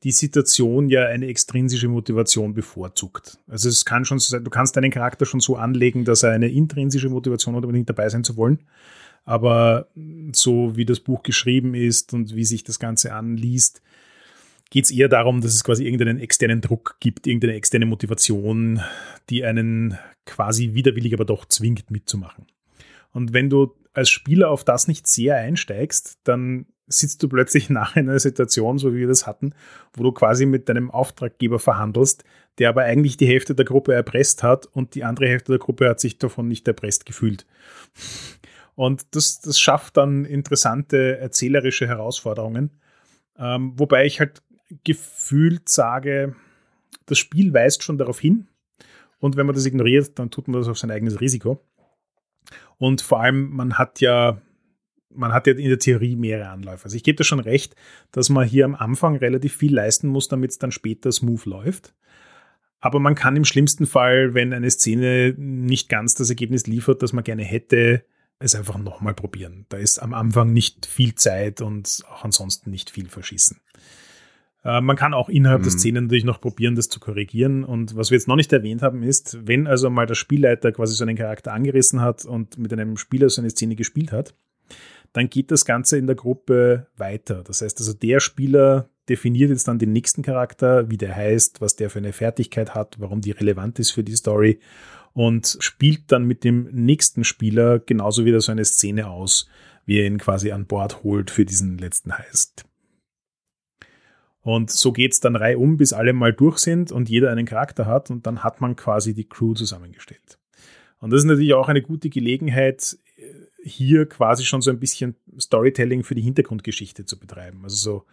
die 0.06 0.12
Situation 0.12 0.88
ja 0.88 1.06
eine 1.06 1.26
extrinsische 1.26 1.88
Motivation 1.88 2.54
bevorzugt. 2.54 3.40
Also 3.48 3.68
es 3.68 3.84
kann 3.84 4.04
schon 4.04 4.20
sein, 4.20 4.44
du 4.44 4.50
kannst 4.50 4.76
deinen 4.76 4.92
Charakter 4.92 5.26
schon 5.26 5.40
so 5.40 5.56
anlegen, 5.56 6.04
dass 6.04 6.22
er 6.22 6.30
eine 6.30 6.46
intrinsische 6.46 7.08
Motivation 7.08 7.56
hat, 7.56 7.64
unbedingt 7.64 7.88
dabei 7.88 8.08
sein 8.08 8.22
zu 8.22 8.36
wollen. 8.36 8.60
Aber 9.24 9.88
so 10.30 10.76
wie 10.76 10.84
das 10.84 11.00
Buch 11.00 11.24
geschrieben 11.24 11.74
ist 11.74 12.14
und 12.14 12.36
wie 12.36 12.44
sich 12.44 12.62
das 12.62 12.78
Ganze 12.78 13.14
anliest, 13.14 13.82
geht 14.70 14.84
es 14.84 14.92
eher 14.92 15.08
darum, 15.08 15.40
dass 15.40 15.54
es 15.54 15.64
quasi 15.64 15.84
irgendeinen 15.84 16.20
externen 16.20 16.60
Druck 16.60 16.98
gibt, 17.00 17.26
irgendeine 17.26 17.54
externe 17.54 17.86
Motivation, 17.86 18.80
die 19.28 19.44
einen 19.44 19.98
quasi 20.24 20.72
widerwillig 20.74 21.14
aber 21.14 21.24
doch 21.24 21.46
zwingt 21.46 21.90
mitzumachen. 21.90 22.46
Und 23.10 23.32
wenn 23.32 23.50
du 23.50 23.74
als 23.92 24.08
Spieler 24.08 24.50
auf 24.50 24.62
das 24.62 24.86
nicht 24.86 25.08
sehr 25.08 25.34
einsteigst, 25.34 26.20
dann 26.22 26.66
sitzt 26.86 27.22
du 27.22 27.28
plötzlich 27.28 27.70
nach 27.70 27.96
in 27.96 28.08
einer 28.08 28.18
Situation, 28.18 28.78
so 28.78 28.94
wie 28.94 29.00
wir 29.00 29.08
das 29.08 29.26
hatten, 29.26 29.54
wo 29.92 30.02
du 30.02 30.12
quasi 30.12 30.46
mit 30.46 30.68
deinem 30.68 30.90
Auftraggeber 30.90 31.58
verhandelst, 31.58 32.24
der 32.58 32.68
aber 32.68 32.82
eigentlich 32.82 33.16
die 33.16 33.26
Hälfte 33.26 33.54
der 33.54 33.64
Gruppe 33.64 33.92
erpresst 33.92 34.42
hat 34.42 34.66
und 34.66 34.94
die 34.94 35.04
andere 35.04 35.28
Hälfte 35.28 35.52
der 35.52 35.58
Gruppe 35.58 35.88
hat 35.88 36.00
sich 36.00 36.18
davon 36.18 36.48
nicht 36.48 36.66
erpresst 36.66 37.06
gefühlt. 37.06 37.46
Und 38.78 39.14
das, 39.16 39.40
das 39.40 39.58
schafft 39.58 39.96
dann 39.96 40.26
interessante 40.26 41.16
erzählerische 41.16 41.86
Herausforderungen, 41.86 42.78
ähm, 43.38 43.72
wobei 43.76 44.04
ich 44.04 44.20
halt 44.20 44.42
gefühlt 44.84 45.70
sage, 45.70 46.36
das 47.06 47.16
Spiel 47.16 47.54
weist 47.54 47.82
schon 47.82 47.96
darauf 47.96 48.20
hin 48.20 48.48
und 49.18 49.36
wenn 49.36 49.46
man 49.46 49.54
das 49.54 49.64
ignoriert, 49.64 50.18
dann 50.18 50.30
tut 50.30 50.46
man 50.48 50.60
das 50.60 50.68
auf 50.68 50.78
sein 50.78 50.90
eigenes 50.90 51.22
Risiko. 51.22 51.64
Und 52.78 53.00
vor 53.00 53.20
allem, 53.20 53.48
man 53.50 53.78
hat 53.78 54.00
ja 54.00 54.42
man 55.16 55.32
hat 55.32 55.46
ja 55.46 55.54
in 55.54 55.68
der 55.68 55.78
Theorie 55.78 56.16
mehrere 56.16 56.48
Anläufe. 56.48 56.84
Also 56.84 56.96
ich 56.96 57.02
gebe 57.02 57.16
dir 57.16 57.24
schon 57.24 57.40
recht, 57.40 57.74
dass 58.12 58.28
man 58.28 58.46
hier 58.46 58.64
am 58.64 58.74
Anfang 58.74 59.16
relativ 59.16 59.56
viel 59.56 59.74
leisten 59.74 60.08
muss, 60.08 60.28
damit 60.28 60.50
es 60.50 60.58
dann 60.58 60.72
später 60.72 61.10
smooth 61.12 61.44
läuft. 61.46 61.94
Aber 62.80 63.00
man 63.00 63.14
kann 63.14 63.36
im 63.36 63.44
schlimmsten 63.44 63.86
Fall, 63.86 64.34
wenn 64.34 64.52
eine 64.52 64.70
Szene 64.70 65.34
nicht 65.36 65.88
ganz 65.88 66.14
das 66.14 66.30
Ergebnis 66.30 66.66
liefert, 66.66 67.02
das 67.02 67.12
man 67.12 67.24
gerne 67.24 67.42
hätte, 67.42 68.04
es 68.38 68.54
einfach 68.54 68.78
nochmal 68.78 69.14
probieren. 69.14 69.66
Da 69.70 69.78
ist 69.78 69.98
am 69.98 70.14
Anfang 70.14 70.52
nicht 70.52 70.86
viel 70.86 71.14
Zeit 71.14 71.60
und 71.60 72.02
auch 72.10 72.24
ansonsten 72.24 72.70
nicht 72.70 72.90
viel 72.90 73.08
verschießen. 73.08 73.58
Äh, 74.66 74.80
man 74.80 74.96
kann 74.96 75.14
auch 75.14 75.28
innerhalb 75.28 75.60
mhm. 75.60 75.64
der 75.64 75.72
Szene 75.72 76.02
natürlich 76.02 76.24
noch 76.24 76.40
probieren, 76.40 76.74
das 76.74 76.88
zu 76.88 77.00
korrigieren. 77.00 77.64
Und 77.64 77.96
was 77.96 78.10
wir 78.10 78.16
jetzt 78.16 78.28
noch 78.28 78.36
nicht 78.36 78.52
erwähnt 78.52 78.82
haben, 78.82 79.02
ist, 79.02 79.38
wenn 79.46 79.66
also 79.66 79.88
mal 79.88 80.06
der 80.06 80.14
Spielleiter 80.14 80.72
quasi 80.72 80.94
so 80.94 81.04
einen 81.04 81.16
Charakter 81.16 81.52
angerissen 81.52 82.00
hat 82.00 82.24
und 82.24 82.58
mit 82.58 82.72
einem 82.72 82.96
Spieler 82.96 83.30
so 83.30 83.40
eine 83.40 83.50
Szene 83.50 83.76
gespielt 83.76 84.12
hat, 84.12 84.34
dann 85.12 85.28
geht 85.28 85.50
das 85.50 85.64
Ganze 85.64 85.98
in 85.98 86.06
der 86.06 86.16
Gruppe 86.16 86.86
weiter. 86.96 87.42
Das 87.42 87.62
heißt 87.62 87.78
also, 87.78 87.92
der 87.92 88.20
Spieler 88.20 88.88
definiert 89.08 89.50
jetzt 89.50 89.68
dann 89.68 89.78
den 89.78 89.92
nächsten 89.92 90.22
Charakter, 90.22 90.90
wie 90.90 90.96
der 90.96 91.14
heißt, 91.14 91.60
was 91.60 91.76
der 91.76 91.90
für 91.90 91.98
eine 91.98 92.12
Fertigkeit 92.12 92.74
hat, 92.74 92.96
warum 92.98 93.20
die 93.20 93.30
relevant 93.30 93.78
ist 93.78 93.92
für 93.92 94.04
die 94.04 94.16
Story 94.16 94.58
und 95.12 95.56
spielt 95.60 96.12
dann 96.12 96.24
mit 96.24 96.44
dem 96.44 96.68
nächsten 96.72 97.24
Spieler 97.24 97.78
genauso 97.78 98.24
wieder 98.24 98.40
so 98.40 98.52
eine 98.52 98.64
Szene 98.64 99.08
aus, 99.08 99.48
wie 99.86 99.98
er 99.98 100.06
ihn 100.06 100.18
quasi 100.18 100.50
an 100.50 100.66
Bord 100.66 101.04
holt 101.04 101.30
für 101.30 101.44
diesen 101.44 101.78
letzten 101.78 102.18
Heist. 102.18 102.66
Und 104.42 104.70
so 104.70 104.92
geht 104.92 105.12
es 105.12 105.20
dann 105.20 105.34
reihum, 105.34 105.76
bis 105.76 105.92
alle 105.92 106.12
mal 106.12 106.32
durch 106.32 106.58
sind 106.58 106.92
und 106.92 107.08
jeder 107.08 107.30
einen 107.30 107.46
Charakter 107.46 107.86
hat 107.86 108.10
und 108.10 108.26
dann 108.26 108.44
hat 108.44 108.60
man 108.60 108.76
quasi 108.76 109.14
die 109.14 109.28
Crew 109.28 109.54
zusammengestellt. 109.54 110.38
Und 110.98 111.12
das 111.12 111.20
ist 111.20 111.26
natürlich 111.26 111.54
auch 111.54 111.68
eine 111.68 111.82
gute 111.82 112.10
Gelegenheit, 112.10 112.98
hier 113.66 114.06
quasi 114.06 114.44
schon 114.44 114.62
so 114.62 114.70
ein 114.70 114.78
bisschen 114.78 115.16
Storytelling 115.38 116.04
für 116.04 116.14
die 116.14 116.22
Hintergrundgeschichte 116.22 117.04
zu 117.04 117.18
betreiben. 117.18 117.60
Also 117.64 117.76
so, 117.76 118.04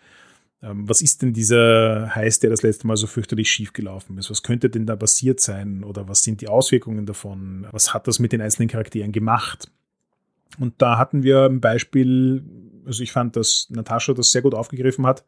ähm, 0.68 0.90
was 0.90 1.02
ist 1.02 1.22
denn 1.22 1.34
dieser 1.34 2.14
Heiß, 2.16 2.40
der 2.40 2.50
das 2.50 2.64
letzte 2.64 2.88
Mal 2.88 2.98
so 2.98 3.06
fürchterlich 3.06 3.52
schief 3.52 3.72
gelaufen 3.72 4.18
ist? 4.18 4.32
Was 4.32 4.42
könnte 4.42 4.70
denn 4.70 4.86
da 4.86 4.96
passiert 4.96 5.40
sein? 5.40 5.84
Oder 5.84 6.08
was 6.08 6.24
sind 6.24 6.42
die 6.42 6.48
Auswirkungen 6.48 7.06
davon? 7.06 7.68
Was 7.72 7.94
hat 7.94 8.08
das 8.08 8.20
mit 8.20 8.32
den 8.32 8.42
einzelnen 8.42 8.70
Charakteren 8.70 9.12
gemacht? 9.12 9.72
Und 10.60 10.74
da 10.82 10.98
hatten 10.98 11.24
wir 11.24 11.46
ein 11.46 11.62
Beispiel, 11.62 12.44
also 12.86 13.04
ich 13.04 13.12
fand, 13.12 13.36
dass 13.36 13.68
Natascha 13.70 14.14
das 14.14 14.32
sehr 14.32 14.42
gut 14.42 14.56
aufgegriffen 14.56 15.06
hat. 15.06 15.24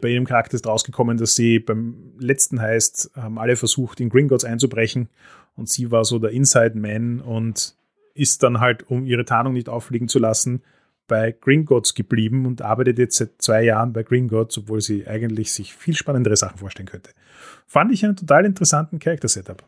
Bei 0.00 0.08
ihrem 0.08 0.26
Charakter 0.26 0.54
ist 0.54 0.66
rausgekommen, 0.66 1.16
dass 1.18 1.36
sie 1.36 1.60
beim 1.60 2.14
letzten 2.18 2.60
heißt, 2.60 3.12
haben 3.14 3.38
alle 3.38 3.54
versucht, 3.54 4.00
in 4.00 4.08
Gringotts 4.08 4.44
einzubrechen 4.44 5.08
und 5.54 5.68
sie 5.68 5.90
war 5.92 6.04
so 6.04 6.18
der 6.18 6.30
Inside 6.30 6.76
Man 6.76 7.20
und 7.20 7.76
ist 8.14 8.42
dann 8.42 8.60
halt, 8.60 8.88
um 8.88 9.06
ihre 9.06 9.24
Tarnung 9.24 9.52
nicht 9.54 9.68
auffliegen 9.68 10.08
zu 10.08 10.18
lassen, 10.18 10.62
bei 11.08 11.32
Gringotts 11.32 11.94
geblieben 11.94 12.46
und 12.46 12.62
arbeitet 12.62 12.98
jetzt 12.98 13.16
seit 13.16 13.42
zwei 13.42 13.64
Jahren 13.64 13.92
bei 13.92 14.02
Gringotts, 14.02 14.58
obwohl 14.58 14.80
sie 14.80 15.06
eigentlich 15.06 15.52
sich 15.52 15.74
viel 15.74 15.94
spannendere 15.94 16.36
Sachen 16.36 16.58
vorstellen 16.58 16.88
könnte. 16.88 17.10
Fand 17.66 17.92
ich 17.92 18.04
einen 18.04 18.16
total 18.16 18.46
interessanten 18.46 18.98
Charakter-Setup. 18.98 19.62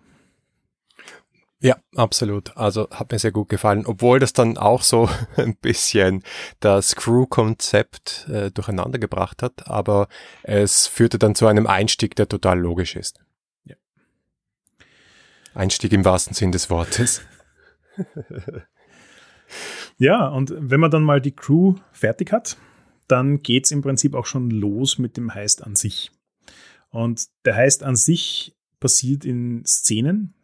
Ja, 1.61 1.77
absolut. 1.97 2.55
Also 2.57 2.91
hat 2.91 3.11
mir 3.11 3.19
sehr 3.19 3.33
gut 3.33 3.49
gefallen, 3.49 3.87
obwohl 3.87 4.19
das 4.19 4.35
dann 4.35 4.59
auch 4.59 4.83
so 4.83 5.09
ein 5.37 5.57
bisschen 5.57 6.23
das 6.61 6.95
Crew-Konzept 6.95 8.29
äh, 8.29 8.51
durcheinander 8.51 8.99
gebracht 8.99 9.43
hat, 9.43 9.67
aber 9.67 10.09
es 10.43 10.87
führte 10.87 11.19
dann 11.19 11.35
zu 11.35 11.47
einem 11.47 11.67
Einstieg, 11.67 12.17
der 12.17 12.29
total 12.29 12.61
logisch 12.61 12.97
ist. 12.97 13.21
Ja. 13.65 13.77
Einstieg 15.55 15.93
im 15.95 16.05
wahrsten 16.05 16.35
Sinn 16.35 16.53
des 16.53 16.69
Wortes. 16.69 17.23
Ja, 19.99 20.29
und 20.29 20.55
wenn 20.57 20.81
man 20.81 20.91
dann 20.91 21.03
mal 21.03 21.21
die 21.21 21.35
Crew 21.35 21.75
fertig 21.93 22.33
hat, 22.33 22.57
dann 23.09 23.43
geht 23.43 23.67
es 23.67 23.71
im 23.71 23.83
Prinzip 23.83 24.15
auch 24.15 24.27
schon 24.27 24.51
los 24.51 24.99
mit 24.99 25.17
dem 25.17 25.35
Heist 25.35 25.63
an 25.63 25.77
sich. 25.77 26.11
Und 26.91 27.27
der 27.45 27.57
Heist 27.57 27.83
an 27.83 27.97
sich 27.97 28.57
passiert 28.81 29.25
in 29.25 29.65
Szenen, 29.67 30.35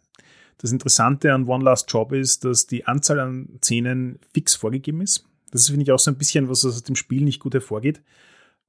das 0.61 0.73
Interessante 0.73 1.33
an 1.33 1.49
One 1.49 1.65
Last 1.65 1.91
Job 1.91 2.13
ist, 2.13 2.45
dass 2.45 2.67
die 2.67 2.87
Anzahl 2.87 3.19
an 3.19 3.59
Szenen 3.63 4.19
fix 4.35 4.55
vorgegeben 4.55 5.01
ist. 5.01 5.25
Das 5.51 5.63
ist, 5.63 5.71
finde 5.71 5.85
ich, 5.85 5.93
auch 5.93 5.99
so 5.99 6.11
ein 6.11 6.19
bisschen, 6.19 6.51
was 6.51 6.67
aus 6.67 6.83
dem 6.83 6.97
Spiel 6.97 7.25
nicht 7.25 7.41
gut 7.41 7.55
hervorgeht. 7.55 8.03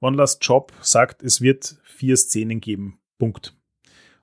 One 0.00 0.16
Last 0.16 0.38
Job 0.42 0.72
sagt, 0.80 1.22
es 1.22 1.42
wird 1.42 1.76
vier 1.84 2.16
Szenen 2.16 2.62
geben. 2.62 2.98
Punkt. 3.18 3.54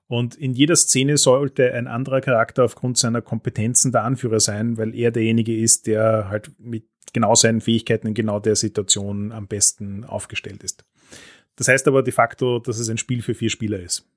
Und 0.09 0.35
in 0.35 0.53
jeder 0.53 0.75
Szene 0.75 1.17
sollte 1.17 1.71
ein 1.71 1.85
anderer 1.85 2.19
Charakter 2.19 2.63
aufgrund 2.63 2.97
seiner 2.97 3.21
Kompetenzen 3.21 3.91
der 3.91 4.03
Anführer 4.03 4.39
sein, 4.39 4.75
weil 4.79 4.95
er 4.95 5.11
derjenige 5.11 5.55
ist, 5.55 5.85
der 5.85 6.29
halt 6.29 6.51
mit 6.57 6.85
genau 7.13 7.35
seinen 7.35 7.61
Fähigkeiten 7.61 8.07
in 8.07 8.15
genau 8.15 8.39
der 8.39 8.55
Situation 8.55 9.31
am 9.31 9.47
besten 9.47 10.03
aufgestellt 10.03 10.63
ist. 10.63 10.83
Das 11.57 11.67
heißt 11.67 11.87
aber 11.87 12.01
de 12.01 12.11
facto, 12.11 12.57
dass 12.57 12.79
es 12.79 12.89
ein 12.89 12.97
Spiel 12.97 13.21
für 13.21 13.35
vier 13.35 13.51
Spieler 13.51 13.79
ist. 13.79 14.09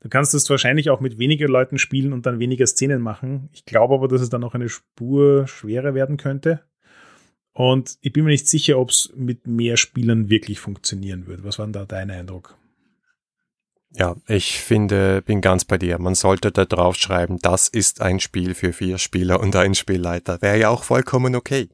Du 0.00 0.08
kannst 0.08 0.34
das 0.34 0.48
wahrscheinlich 0.50 0.88
auch 0.88 1.00
mit 1.00 1.18
weniger 1.18 1.48
Leuten 1.48 1.78
spielen 1.78 2.12
und 2.12 2.24
dann 2.24 2.38
weniger 2.38 2.68
Szenen 2.68 3.02
machen. 3.02 3.48
Ich 3.52 3.64
glaube 3.64 3.94
aber, 3.94 4.06
dass 4.06 4.20
es 4.20 4.30
dann 4.30 4.44
auch 4.44 4.54
eine 4.54 4.68
Spur 4.68 5.48
schwerer 5.48 5.94
werden 5.94 6.16
könnte. 6.16 6.60
Und 7.54 7.98
ich 8.02 8.12
bin 8.12 8.22
mir 8.22 8.30
nicht 8.30 8.46
sicher, 8.46 8.78
ob 8.78 8.90
es 8.90 9.12
mit 9.16 9.48
mehr 9.48 9.76
Spielern 9.76 10.30
wirklich 10.30 10.60
funktionieren 10.60 11.26
wird. 11.26 11.42
Was 11.42 11.58
war 11.58 11.66
denn 11.66 11.72
da 11.72 11.84
dein 11.86 12.08
Eindruck? 12.12 12.56
Ja, 13.94 14.16
ich 14.26 14.60
finde, 14.60 15.22
bin 15.22 15.40
ganz 15.40 15.64
bei 15.64 15.78
dir. 15.78 15.98
Man 15.98 16.14
sollte 16.14 16.52
da 16.52 16.64
drauf 16.64 16.96
schreiben, 16.96 17.38
das 17.40 17.68
ist 17.68 18.02
ein 18.02 18.20
Spiel 18.20 18.54
für 18.54 18.72
vier 18.72 18.98
Spieler 18.98 19.40
und 19.40 19.56
ein 19.56 19.74
Spielleiter. 19.74 20.40
Wäre 20.42 20.58
ja 20.58 20.68
auch 20.68 20.84
vollkommen 20.84 21.34
okay. 21.34 21.68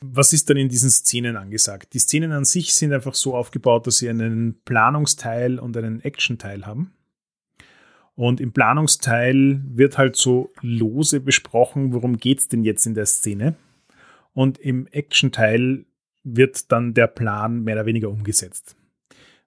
Was 0.00 0.34
ist 0.34 0.50
dann 0.50 0.58
in 0.58 0.68
diesen 0.68 0.90
Szenen 0.90 1.36
angesagt? 1.36 1.94
Die 1.94 1.98
Szenen 1.98 2.32
an 2.32 2.44
sich 2.44 2.74
sind 2.74 2.92
einfach 2.92 3.14
so 3.14 3.34
aufgebaut, 3.34 3.86
dass 3.86 3.96
sie 3.96 4.10
einen 4.10 4.60
Planungsteil 4.66 5.58
und 5.58 5.76
einen 5.78 6.02
Actionteil 6.02 6.66
haben. 6.66 6.92
Und 8.14 8.40
im 8.40 8.52
Planungsteil 8.52 9.62
wird 9.66 9.96
halt 9.96 10.16
so 10.16 10.52
lose 10.60 11.20
besprochen, 11.20 11.94
worum 11.94 12.18
geht 12.18 12.40
es 12.40 12.48
denn 12.48 12.64
jetzt 12.64 12.86
in 12.86 12.94
der 12.94 13.06
Szene. 13.06 13.56
Und 14.34 14.58
im 14.58 14.86
Action-Teil 14.88 15.86
wird 16.22 16.70
dann 16.70 16.92
der 16.92 17.06
Plan 17.06 17.64
mehr 17.64 17.76
oder 17.76 17.86
weniger 17.86 18.10
umgesetzt. 18.10 18.76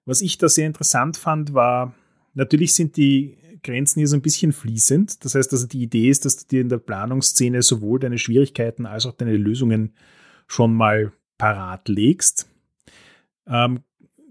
Was 0.08 0.22
ich 0.22 0.38
da 0.38 0.48
sehr 0.48 0.66
interessant 0.66 1.18
fand, 1.18 1.52
war, 1.52 1.94
natürlich 2.32 2.74
sind 2.74 2.96
die 2.96 3.36
Grenzen 3.62 4.00
hier 4.00 4.08
so 4.08 4.16
ein 4.16 4.22
bisschen 4.22 4.54
fließend. 4.54 5.22
Das 5.22 5.34
heißt 5.34 5.52
also, 5.52 5.66
die 5.66 5.82
Idee 5.82 6.08
ist, 6.08 6.24
dass 6.24 6.38
du 6.38 6.46
dir 6.46 6.62
in 6.62 6.70
der 6.70 6.78
Planungsszene 6.78 7.60
sowohl 7.60 7.98
deine 7.98 8.16
Schwierigkeiten 8.16 8.86
als 8.86 9.04
auch 9.04 9.12
deine 9.12 9.36
Lösungen 9.36 9.92
schon 10.46 10.72
mal 10.72 11.12
parat 11.36 11.90
legst. 11.90 12.48
Ähm, 13.46 13.80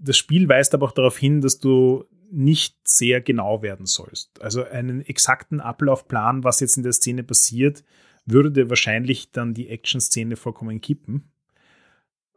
das 0.00 0.16
Spiel 0.16 0.48
weist 0.48 0.74
aber 0.74 0.84
auch 0.84 0.92
darauf 0.92 1.16
hin, 1.16 1.42
dass 1.42 1.60
du 1.60 2.06
nicht 2.28 2.76
sehr 2.82 3.20
genau 3.20 3.62
werden 3.62 3.86
sollst. 3.86 4.42
Also 4.42 4.64
einen 4.64 5.00
exakten 5.02 5.60
Ablaufplan, 5.60 6.42
was 6.42 6.58
jetzt 6.58 6.76
in 6.76 6.82
der 6.82 6.92
Szene 6.92 7.22
passiert, 7.22 7.84
würde 8.26 8.68
wahrscheinlich 8.68 9.30
dann 9.30 9.54
die 9.54 9.68
Action-Szene 9.68 10.34
vollkommen 10.34 10.80
kippen. 10.80 11.30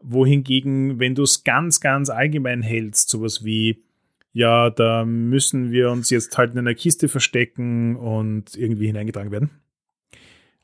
Wohingegen, 0.04 1.00
wenn 1.00 1.16
du 1.16 1.24
es 1.24 1.44
ganz, 1.44 1.80
ganz 1.80 2.10
allgemein 2.10 2.62
hältst, 2.62 3.10
sowas 3.10 3.44
wie, 3.44 3.84
ja, 4.34 4.70
da 4.70 5.06
müssen 5.06 5.72
wir 5.72 5.92
uns 5.92 6.10
jetzt 6.10 6.38
halt 6.38 6.54
in 6.54 6.60
einer 6.60 6.74
Kiste 6.74 7.08
verstecken 7.08 7.96
und 7.96 8.56
irgendwie 8.56 8.88
hineingetragen 8.88 9.32
werden, 9.32 9.50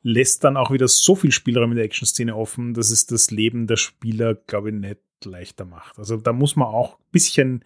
lässt 0.02 0.44
dann 0.44 0.56
auch 0.56 0.70
wieder 0.70 0.88
so 0.88 1.14
viel 1.14 1.32
Spielraum 1.32 1.70
in 1.70 1.76
der 1.76 1.84
Action-Szene 1.84 2.34
offen, 2.34 2.74
dass 2.74 2.90
es 2.90 3.06
das 3.06 3.30
Leben 3.30 3.66
der 3.66 3.76
Spieler, 3.76 4.34
glaube 4.34 4.70
ich, 4.70 4.74
nicht 4.74 5.00
leichter 5.24 5.64
macht. 5.64 5.98
Also 5.98 6.16
da 6.16 6.32
muss 6.32 6.56
man 6.56 6.68
auch 6.68 6.98
ein 6.98 7.04
bisschen 7.10 7.64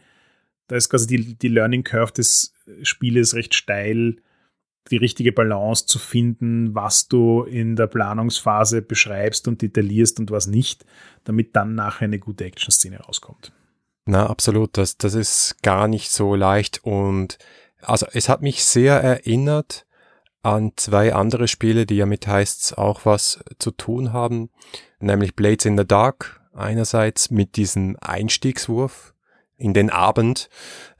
da 0.72 0.76
ist 0.76 0.88
quasi 0.88 1.06
die, 1.06 1.34
die 1.34 1.48
Learning 1.48 1.84
Curve 1.84 2.12
des 2.12 2.54
Spieles 2.82 3.34
recht 3.34 3.54
steil, 3.54 4.16
die 4.90 4.96
richtige 4.96 5.32
Balance 5.32 5.86
zu 5.86 5.98
finden, 5.98 6.74
was 6.74 7.08
du 7.08 7.44
in 7.44 7.76
der 7.76 7.86
Planungsphase 7.86 8.82
beschreibst 8.82 9.46
und 9.48 9.62
detaillierst 9.62 10.18
und 10.20 10.30
was 10.30 10.46
nicht, 10.46 10.84
damit 11.24 11.54
dann 11.54 11.74
nachher 11.74 12.06
eine 12.06 12.18
gute 12.18 12.44
Action-Szene 12.44 12.98
rauskommt. 12.98 13.52
Na, 14.04 14.26
absolut. 14.26 14.76
Das, 14.76 14.96
das 14.96 15.14
ist 15.14 15.62
gar 15.62 15.86
nicht 15.88 16.10
so 16.10 16.34
leicht 16.34 16.80
und 16.82 17.38
also 17.80 18.06
es 18.12 18.28
hat 18.28 18.42
mich 18.42 18.64
sehr 18.64 19.00
erinnert 19.00 19.86
an 20.42 20.72
zwei 20.76 21.14
andere 21.14 21.46
Spiele, 21.46 21.86
die 21.86 21.96
ja 21.96 22.06
mit 22.06 22.26
Heists 22.26 22.72
auch 22.72 23.04
was 23.06 23.44
zu 23.58 23.70
tun 23.70 24.12
haben, 24.12 24.50
nämlich 24.98 25.36
Blades 25.36 25.66
in 25.66 25.78
the 25.78 25.86
Dark 25.86 26.40
einerseits 26.52 27.30
mit 27.30 27.56
diesem 27.56 27.96
Einstiegswurf, 28.00 29.11
in 29.62 29.74
den 29.74 29.90
Abend, 29.90 30.48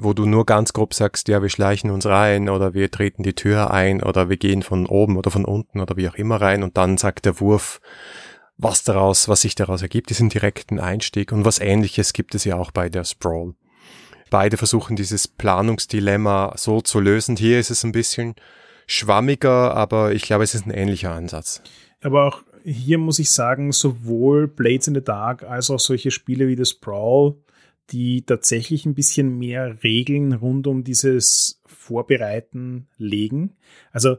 wo 0.01 0.13
du 0.13 0.25
nur 0.25 0.47
ganz 0.47 0.73
grob 0.73 0.95
sagst, 0.95 1.29
ja, 1.29 1.43
wir 1.43 1.49
schleichen 1.49 1.91
uns 1.91 2.07
rein 2.07 2.49
oder 2.49 2.75
wir 2.75 2.91
treten 2.91 3.23
die 3.23 3.35
Tür 3.35 3.71
ein 3.73 4.03
oder 4.03 4.29
wir 4.29 4.37
gehen 4.37 4.63
von 4.63 4.87
oben 4.87 5.17
oder 5.17 5.31
von 5.31 5.45
unten 5.45 5.81
oder 5.81 5.97
wie 5.97 6.09
auch 6.09 6.15
immer 6.15 6.41
rein 6.41 6.63
und 6.63 6.77
dann 6.77 6.97
sagt 6.97 7.25
der 7.25 7.41
Wurf, 7.41 7.81
was 8.57 8.85
daraus, 8.85 9.29
was 9.29 9.43
sich 9.43 9.57
daraus 9.57 9.83
ergibt, 9.83 10.11
diesen 10.11 10.29
direkten 10.29 10.79
Einstieg 10.79 11.33
und 11.33 11.45
was 11.45 11.59
ähnliches 11.59 12.13
gibt 12.13 12.35
es 12.35 12.45
ja 12.45 12.57
auch 12.57 12.71
bei 12.71 12.89
der 12.89 13.05
Sprawl. 13.05 13.55
Beide 14.31 14.57
versuchen 14.57 14.97
dieses 14.97 15.29
Planungsdilemma 15.29 16.55
so 16.57 16.81
zu 16.81 17.01
lösen. 17.01 17.37
Hier 17.37 17.59
ist 17.59 17.71
es 17.71 17.85
ein 17.85 17.93
bisschen 17.93 18.35
schwammiger, 18.87 19.75
aber 19.75 20.13
ich 20.13 20.23
glaube, 20.23 20.45
es 20.45 20.55
ist 20.55 20.67
ein 20.67 20.71
ähnlicher 20.71 21.13
Ansatz. 21.13 21.61
Aber 22.01 22.29
auch 22.29 22.43
hier 22.65 22.99
muss 22.99 23.19
ich 23.19 23.31
sagen, 23.31 23.73
sowohl 23.73 24.47
Blades 24.47 24.87
in 24.87 24.95
the 24.95 25.03
Dark 25.03 25.43
als 25.43 25.71
auch 25.71 25.81
solche 25.81 26.11
Spiele 26.11 26.47
wie 26.47 26.57
The 26.57 26.65
Sprawl 26.65 27.37
die 27.91 28.23
tatsächlich 28.25 28.87
ein 28.87 28.95
bisschen 28.95 29.39
mehr 29.39 29.83
Regeln 29.83 30.33
rund 30.33 30.67
um 30.67 30.85
dieses 30.85 31.61
Vorbereiten 31.67 32.89
legen. 32.97 33.57
Also 33.91 34.17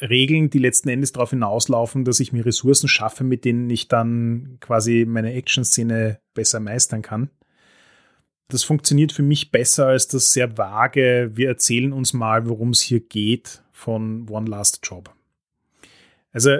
Regeln, 0.00 0.50
die 0.50 0.58
letzten 0.58 0.88
Endes 0.88 1.12
darauf 1.12 1.30
hinauslaufen, 1.30 2.04
dass 2.04 2.20
ich 2.20 2.32
mir 2.32 2.44
Ressourcen 2.44 2.88
schaffe, 2.88 3.24
mit 3.24 3.44
denen 3.44 3.70
ich 3.70 3.88
dann 3.88 4.58
quasi 4.60 5.04
meine 5.06 5.32
Action-Szene 5.34 6.20
besser 6.34 6.60
meistern 6.60 7.02
kann. 7.02 7.30
Das 8.48 8.64
funktioniert 8.64 9.12
für 9.12 9.22
mich 9.22 9.50
besser 9.50 9.86
als 9.86 10.08
das 10.08 10.32
sehr 10.32 10.58
vage, 10.58 11.30
wir 11.34 11.48
erzählen 11.48 11.92
uns 11.92 12.12
mal, 12.12 12.48
worum 12.48 12.70
es 12.70 12.80
hier 12.80 13.00
geht 13.00 13.62
von 13.72 14.28
One 14.28 14.50
Last 14.50 14.80
Job. 14.82 15.14
Also 16.32 16.58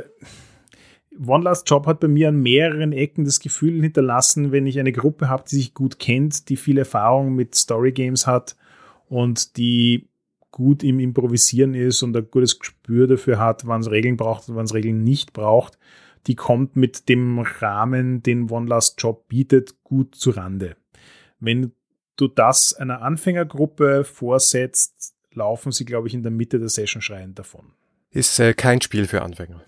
One 1.25 1.45
Last 1.45 1.69
Job 1.71 1.87
hat 1.87 2.01
bei 2.01 2.09
mir 2.09 2.29
an 2.29 2.43
mehreren 2.43 2.93
Ecken 2.93 3.25
das 3.25 3.41
Gefühl 3.41 3.81
hinterlassen, 3.83 4.53
wenn 4.53 4.67
ich 4.67 4.79
eine 4.81 4.93
Gruppe 4.93 5.29
habe, 5.29 5.45
die 5.49 5.57
sich 5.57 5.75
gut 5.75 5.99
kennt, 5.99 6.49
die 6.49 6.57
viel 6.57 6.79
Erfahrung 6.79 7.35
mit 7.35 7.55
Story 7.55 7.93
Games 7.93 8.27
hat 8.27 8.57
und 9.09 9.57
die 9.57 10.09
gut 10.51 10.83
im 10.83 11.01
Improvisieren 11.01 11.75
ist 11.75 12.03
und 12.03 12.17
ein 12.17 12.31
gutes 12.31 12.59
Gespür 12.59 13.07
dafür 13.07 13.39
hat, 13.39 13.67
wann 13.67 13.81
es 13.81 13.91
Regeln 13.91 14.17
braucht 14.17 14.49
und 14.49 14.57
wann 14.57 14.67
es 14.67 14.75
Regeln 14.75 15.03
nicht 15.03 15.33
braucht, 15.33 15.79
die 16.27 16.37
kommt 16.37 16.77
mit 16.77 17.09
dem 17.09 17.41
Rahmen, 17.41 18.23
den 18.23 18.51
One 18.51 18.69
Last 18.69 19.01
Job 19.03 19.29
bietet, 19.29 19.83
gut 19.83 20.15
zu 20.15 20.31
Rande. 20.31 20.77
Wenn 21.41 21.73
du 22.17 22.29
das 22.29 22.73
einer 22.73 23.03
Anfängergruppe 23.03 24.05
vorsetzt, 24.05 25.15
laufen 25.33 25.73
sie, 25.73 25.85
glaube 25.85 26.09
ich, 26.09 26.15
in 26.15 26.23
der 26.23 26.33
Mitte 26.33 26.59
der 26.59 26.69
Session 26.69 27.03
schreiend 27.03 27.39
davon. 27.39 27.73
Ist 28.11 28.39
äh, 28.39 28.55
kein 28.55 28.81
Spiel 28.81 29.07
für 29.07 29.23
Anfänger. 29.23 29.61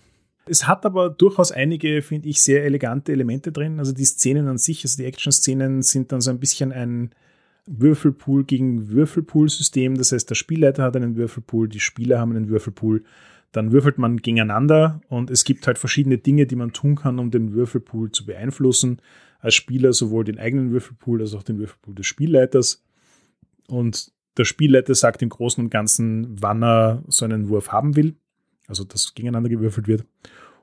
Es 0.49 0.67
hat 0.67 0.85
aber 0.85 1.09
durchaus 1.09 1.51
einige, 1.51 2.01
finde 2.01 2.29
ich, 2.29 2.41
sehr 2.41 2.63
elegante 2.63 3.11
Elemente 3.11 3.51
drin. 3.51 3.79
Also 3.79 3.93
die 3.93 4.05
Szenen 4.05 4.47
an 4.47 4.57
sich, 4.57 4.83
also 4.83 4.97
die 4.97 5.05
Action-Szenen 5.05 5.81
sind 5.81 6.11
dann 6.11 6.21
so 6.21 6.29
ein 6.29 6.39
bisschen 6.39 6.71
ein 6.71 7.11
Würfelpool 7.65 8.45
gegen 8.45 8.89
Würfelpool-System. 8.89 9.97
Das 9.97 10.11
heißt, 10.11 10.29
der 10.29 10.35
Spielleiter 10.35 10.83
hat 10.83 10.95
einen 10.95 11.15
Würfelpool, 11.15 11.67
die 11.67 11.79
Spieler 11.79 12.19
haben 12.19 12.35
einen 12.35 12.49
Würfelpool. 12.49 13.03
Dann 13.51 13.71
würfelt 13.71 13.97
man 13.97 14.17
gegeneinander 14.17 15.01
und 15.07 15.31
es 15.31 15.43
gibt 15.43 15.67
halt 15.67 15.77
verschiedene 15.77 16.17
Dinge, 16.17 16.45
die 16.45 16.55
man 16.55 16.73
tun 16.73 16.95
kann, 16.95 17.19
um 17.19 17.31
den 17.31 17.53
Würfelpool 17.53 18.11
zu 18.11 18.25
beeinflussen. 18.25 19.01
Als 19.39 19.55
Spieler 19.55 19.93
sowohl 19.93 20.23
den 20.23 20.39
eigenen 20.39 20.71
Würfelpool 20.71 21.21
als 21.21 21.33
auch 21.33 21.43
den 21.43 21.59
Würfelpool 21.59 21.95
des 21.95 22.07
Spielleiters. 22.07 22.83
Und 23.67 24.11
der 24.37 24.45
Spielleiter 24.45 24.95
sagt 24.95 25.21
im 25.21 25.29
Großen 25.29 25.63
und 25.63 25.69
Ganzen, 25.69 26.41
wann 26.41 26.63
er 26.63 27.03
so 27.07 27.25
einen 27.25 27.49
Wurf 27.49 27.71
haben 27.71 27.95
will 27.95 28.15
also 28.67 28.83
dass 28.83 29.13
gegeneinander 29.13 29.49
gewürfelt 29.49 29.87
wird. 29.87 30.05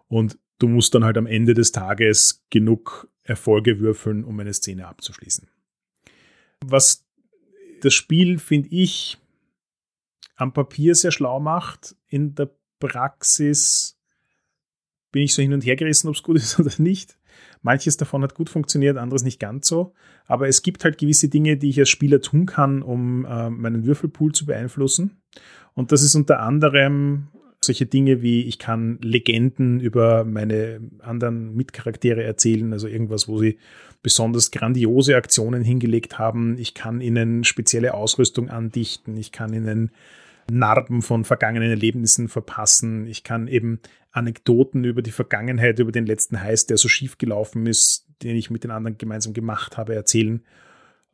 Und 0.09 0.39
du 0.59 0.69
musst 0.69 0.95
dann 0.95 1.05
halt 1.05 1.19
am 1.19 1.27
Ende 1.27 1.55
des 1.55 1.73
Tages 1.73 2.45
genug 2.51 3.09
Erfolge 3.23 3.81
würfeln, 3.81 4.25
um 4.25 4.39
eine 4.39 4.53
Szene 4.53 4.87
abzuschließen. 4.87 5.49
Was 6.65 7.05
das 7.81 7.95
Spiel, 7.95 8.39
finde 8.39 8.69
ich, 8.71 9.19
am 10.37 10.53
Papier 10.53 10.95
sehr 10.95 11.11
schlau 11.11 11.41
macht, 11.41 11.97
in 12.09 12.35
der 12.35 12.51
Praxis 12.79 13.99
bin 15.13 15.23
ich 15.23 15.35
so 15.35 15.43
hin 15.43 15.53
und 15.53 15.65
her 15.65 15.77
gerissen, 15.77 16.09
ob 16.09 16.17
es 16.17 16.23
gut 16.23 16.37
ist 16.39 16.59
oder 16.59 16.73
nicht. 16.79 17.19
Manches 17.63 17.97
davon 17.97 18.23
hat 18.23 18.35
gut 18.35 18.51
funktioniert, 18.51 18.97
anderes 18.97 19.23
nicht 19.23 19.41
ganz 19.41 19.67
so. 19.67 19.95
Aber 20.27 20.49
es 20.49 20.63
gibt 20.63 20.85
halt 20.85 20.99
gewisse 20.99 21.29
Dinge, 21.29 21.57
die 21.57 21.71
ich 21.71 21.79
als 21.79 21.89
Spieler 21.89 22.21
tun 22.21 22.47
kann, 22.47 22.83
um 22.83 23.25
äh, 23.25 23.49
meinen 23.51 23.87
Würfelpool 23.87 24.33
zu 24.33 24.47
beeinflussen. 24.47 25.23
Und 25.73 25.91
das 25.93 26.03
ist 26.03 26.15
unter 26.15 26.41
anderem 26.41 27.29
solche 27.67 27.87
Dinge 27.87 28.23
wie, 28.23 28.43
ich 28.43 28.59
kann 28.59 28.99
Legenden 29.03 29.81
über 29.81 30.25
meine 30.25 30.81
anderen 31.01 31.55
Mitcharaktere 31.55 32.23
erzählen, 32.23 32.73
also 32.73 32.89
irgendwas, 32.89 33.29
wo 33.29 33.39
sie 33.39 33.59
besonders 34.03 34.51
grandiose 34.51 35.17
Aktionen 35.17 35.65
hingelegt 35.65 36.19
haben. 36.19 36.59
Ich 36.59 36.75
kann 36.75 37.01
ihnen 37.01 37.45
spezielle 37.45 37.95
Ausrüstung 37.95 38.51
andichten. 38.51 39.17
Ich 39.17 39.33
kann 39.33 39.53
ihnen 39.55 39.91
Narben 40.51 41.03
von 41.03 41.25
vergangenen 41.25 41.71
Erlebnissen 41.71 42.29
verpassen. 42.29 43.07
Ich 43.07 43.25
kann 43.25 43.49
eben 43.49 43.81
Anekdoten 44.13 44.85
über 44.85 45.03
die 45.03 45.11
Vergangenheit, 45.11 45.79
über 45.79 45.91
den 45.91 46.07
letzten 46.07 46.41
Heiß, 46.41 46.67
der 46.67 46.77
so 46.77 46.89
schief 46.89 47.19
gelaufen 47.19 47.67
ist, 47.67 48.07
den 48.23 48.37
ich 48.37 48.51
mit 48.51 48.63
den 48.63 48.71
anderen 48.71 48.99
gemeinsam 48.99 49.33
gemacht 49.33 49.77
habe, 49.77 49.95
erzählen. 49.95 50.43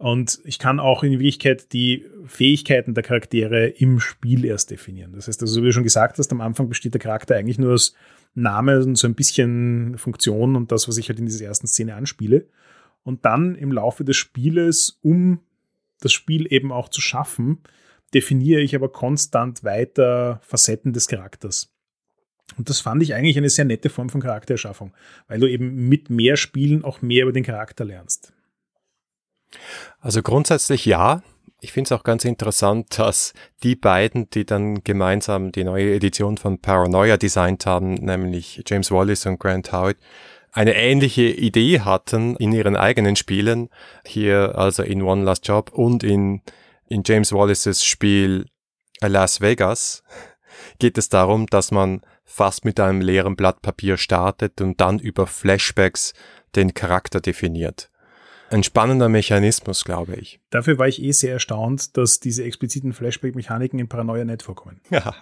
Und 0.01 0.41
ich 0.45 0.59
kann 0.59 0.81
auch 0.81 1.03
in 1.03 1.13
Wirklichkeit 1.13 1.75
die 1.75 2.07
Fähigkeiten 2.25 2.95
der 2.95 3.03
Charaktere 3.03 3.67
im 3.67 4.01
Spiel 4.01 4.47
erst 4.47 4.71
definieren. 4.71 5.13
Das 5.13 5.29
heißt, 5.29 5.43
also, 5.43 5.61
wie 5.61 5.67
du 5.67 5.73
schon 5.75 5.85
gesagt 5.85 6.17
hast, 6.19 6.33
am 6.33 6.41
Anfang 6.41 6.71
besteht 6.71 6.95
der 6.95 7.03
Charakter 7.03 7.37
eigentlich 7.37 7.59
nur 7.59 7.75
aus 7.75 7.95
Name 8.33 8.81
und 8.81 8.97
so 8.97 9.07
ein 9.07 9.15
bisschen 9.15 9.99
Funktion 9.99 10.57
und 10.57 10.73
das, 10.73 10.89
was 10.89 10.97
ich 10.97 11.11
halt 11.11 11.19
in 11.19 11.27
dieser 11.27 11.45
ersten 11.45 11.67
Szene 11.67 11.97
anspiele. 11.97 12.47
Und 13.03 13.27
dann 13.27 13.55
im 13.57 13.73
Laufe 13.73 14.03
des 14.03 14.17
Spieles, 14.17 14.99
um 15.03 15.41
das 16.01 16.15
Spiel 16.15 16.51
eben 16.51 16.73
auch 16.73 16.89
zu 16.89 17.03
schaffen, 17.03 17.59
definiere 18.15 18.63
ich 18.63 18.75
aber 18.75 18.89
konstant 18.89 19.65
weiter 19.65 20.41
Facetten 20.43 20.95
des 20.95 21.09
Charakters. 21.09 21.75
Und 22.57 22.71
das 22.71 22.81
fand 22.81 23.03
ich 23.03 23.13
eigentlich 23.13 23.37
eine 23.37 23.51
sehr 23.51 23.67
nette 23.67 23.91
Form 23.91 24.09
von 24.09 24.23
Charaktererschaffung, 24.23 24.95
weil 25.29 25.41
du 25.41 25.47
eben 25.47 25.91
mit 25.91 26.09
mehr 26.09 26.39
Spielen 26.39 26.85
auch 26.85 27.03
mehr 27.03 27.25
über 27.25 27.33
den 27.33 27.45
Charakter 27.45 27.85
lernst. 27.85 28.33
Also 30.01 30.23
grundsätzlich 30.23 30.87
ja. 30.87 31.23
Ich 31.63 31.73
finde 31.73 31.89
es 31.89 31.93
auch 31.93 32.05
ganz 32.05 32.25
interessant, 32.25 32.99
dass 32.99 33.35
die 33.63 33.77
beiden, 33.77 34.31
die 34.31 34.47
dann 34.47 34.83
gemeinsam 34.83 35.53
die 35.53 35.65
neue 35.65 35.95
Edition 35.95 36.39
von 36.39 36.59
Paranoia 36.59 37.19
designt 37.19 37.67
haben, 37.67 37.95
nämlich 37.95 38.63
James 38.67 38.91
Wallace 38.91 39.27
und 39.27 39.39
Grant 39.39 39.71
Howard, 39.73 39.99
eine 40.53 40.75
ähnliche 40.75 41.23
Idee 41.23 41.81
hatten 41.81 42.35
in 42.37 42.53
ihren 42.53 42.77
eigenen 42.77 43.15
Spielen, 43.15 43.69
hier 44.07 44.57
also 44.57 44.83
in 44.83 45.03
One 45.03 45.23
Last 45.23 45.47
Job 45.47 45.71
und 45.73 46.03
in, 46.03 46.41
in 46.89 47.03
James 47.05 47.33
Wallaces 47.33 47.85
Spiel 47.85 48.47
Las 49.01 49.41
Vegas, 49.43 50.03
geht 50.79 50.99
es 50.99 51.09
darum, 51.09 51.47
dass 51.47 51.71
man 51.71 52.01
fast 52.25 52.65
mit 52.65 52.81
einem 52.81 53.01
leeren 53.01 53.37
Blatt 53.37 53.61
Papier 53.61 53.97
startet 53.97 54.61
und 54.61 54.81
dann 54.81 54.99
über 54.99 55.27
Flashbacks 55.27 56.15
den 56.57 56.75
Charakter 56.75 57.21
definiert 57.21 57.90
ein 58.51 58.63
spannender 58.63 59.09
Mechanismus, 59.09 59.85
glaube 59.85 60.17
ich. 60.17 60.41
Dafür 60.51 60.79
war 60.79 60.89
ich 60.89 61.03
eh 61.03 61.13
sehr 61.13 61.35
erstaunt, 61.35 61.97
dass 61.97 62.21
diese 62.21 62.45
expliziten 62.45 62.93
Flashback-Mechaniken 62.93 63.79
in 63.79 63.89
Paranoia 63.89 64.25
nicht 64.25 64.43
vorkommen. 64.43 64.81
Ja, 64.91 65.15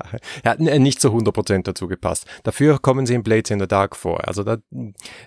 er 0.43 0.53
hat 0.53 0.61
nicht 0.61 1.01
zu 1.01 1.09
100% 1.09 1.63
dazu 1.63 1.89
gepasst. 1.89 2.27
Dafür 2.43 2.79
kommen 2.79 3.07
sie 3.07 3.15
in 3.15 3.23
Blades 3.23 3.51
in 3.51 3.61
the 3.61 3.69
Dark 3.69 3.97
vor. 3.97 4.27
Also 4.27 4.43
da, 4.43 4.57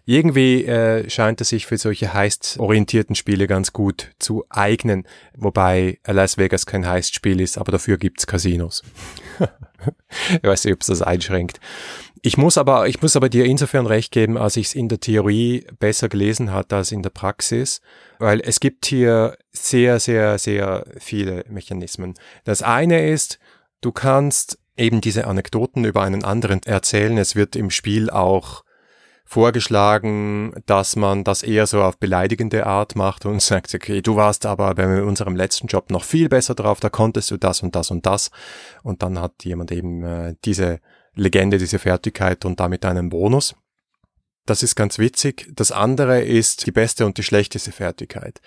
irgendwie 0.06 0.66
äh, 0.66 1.10
scheint 1.10 1.40
es 1.42 1.50
sich 1.50 1.68
für 1.68 1.78
solche 1.78 2.14
heist-orientierten 2.14 3.16
Spiele 3.16 3.48
ganz 3.48 3.72
gut 3.72 4.12
zu 4.20 4.46
eignen, 4.50 5.08
wobei 5.38 6.00
Las 6.06 6.38
Vegas 6.38 6.66
kein 6.66 6.88
Heist-Spiel 6.88 7.40
ist, 7.40 7.58
aber 7.58 7.72
dafür 7.72 7.98
gibt's 7.98 8.28
Casinos. 8.28 8.84
ich 10.30 10.44
weiß 10.44 10.66
nicht, 10.66 10.74
ob 10.74 10.82
es 10.82 10.88
das 10.88 11.02
einschränkt. 11.02 11.60
Ich 12.24 12.38
muss 12.38 12.58
aber, 12.58 12.88
ich 12.88 13.02
muss 13.02 13.16
aber 13.16 13.30
dir 13.30 13.46
insofern 13.46 13.88
recht 13.88 14.12
geben, 14.12 14.38
als 14.38 14.56
ich 14.56 14.68
es 14.68 14.76
in 14.76 14.90
der 14.90 15.00
Theorie 15.00 15.66
besser 15.80 16.08
gelesen 16.08 16.52
hatte 16.52 16.76
als 16.76 16.92
in 16.92 17.02
der 17.02 17.10
Praxis, 17.10 17.82
weil 18.20 18.42
es 18.42 18.60
gibt 18.60 18.86
hier 18.86 19.38
sehr, 19.52 20.00
sehr, 20.00 20.38
sehr 20.38 20.86
viele 21.00 21.44
Mechanismen. 21.50 22.14
Das 22.44 22.62
eine 22.62 23.10
ist, 23.10 23.40
du 23.82 23.92
kannst 23.92 24.60
eben 24.78 25.02
diese 25.02 25.26
Anekdoten 25.26 25.84
über 25.84 26.04
einen 26.04 26.24
anderen 26.24 26.62
erzählen. 26.64 27.18
Es 27.18 27.36
wird 27.36 27.56
im 27.56 27.72
Spiel 27.72 28.10
auch 28.10 28.64
vorgeschlagen, 29.32 30.54
dass 30.66 30.98
man 30.98 31.24
das 31.24 31.42
eher 31.42 31.66
so 31.66 31.82
auf 31.82 31.98
beleidigende 31.98 32.66
Art 32.66 32.98
macht 32.98 33.26
und 33.26 33.42
sagt, 33.42 33.74
okay, 33.74 34.02
du 34.02 34.18
warst 34.18 34.46
aber 34.46 34.76
bei 34.76 35.02
unserem 35.02 35.38
letzten 35.38 35.68
Job 35.68 35.90
noch 35.90 36.04
viel 36.04 36.28
besser 36.28 36.54
drauf, 36.54 36.82
da 36.82 36.90
konntest 36.90 37.32
du 37.32 37.38
das 37.38 37.64
und 37.64 37.74
das 37.76 37.92
und 37.92 38.06
das. 38.06 38.30
Und 38.84 39.04
dann 39.04 39.20
hat 39.20 39.46
jemand 39.46 39.72
eben 39.72 40.04
äh, 40.04 40.36
diese 40.44 40.80
Legende, 41.16 41.58
diese 41.58 41.80
Fertigkeit 41.80 42.44
und 42.44 42.60
damit 42.60 42.84
einen 42.84 43.10
Bonus. 43.10 43.56
Das 44.46 44.64
ist 44.64 44.76
ganz 44.76 45.00
witzig. 45.00 45.50
Das 45.54 45.72
andere 45.72 46.22
ist 46.22 46.66
die 46.66 46.72
beste 46.72 47.06
und 47.06 47.18
die 47.18 47.24
schlechteste 47.24 47.72
Fertigkeit. 47.72 48.42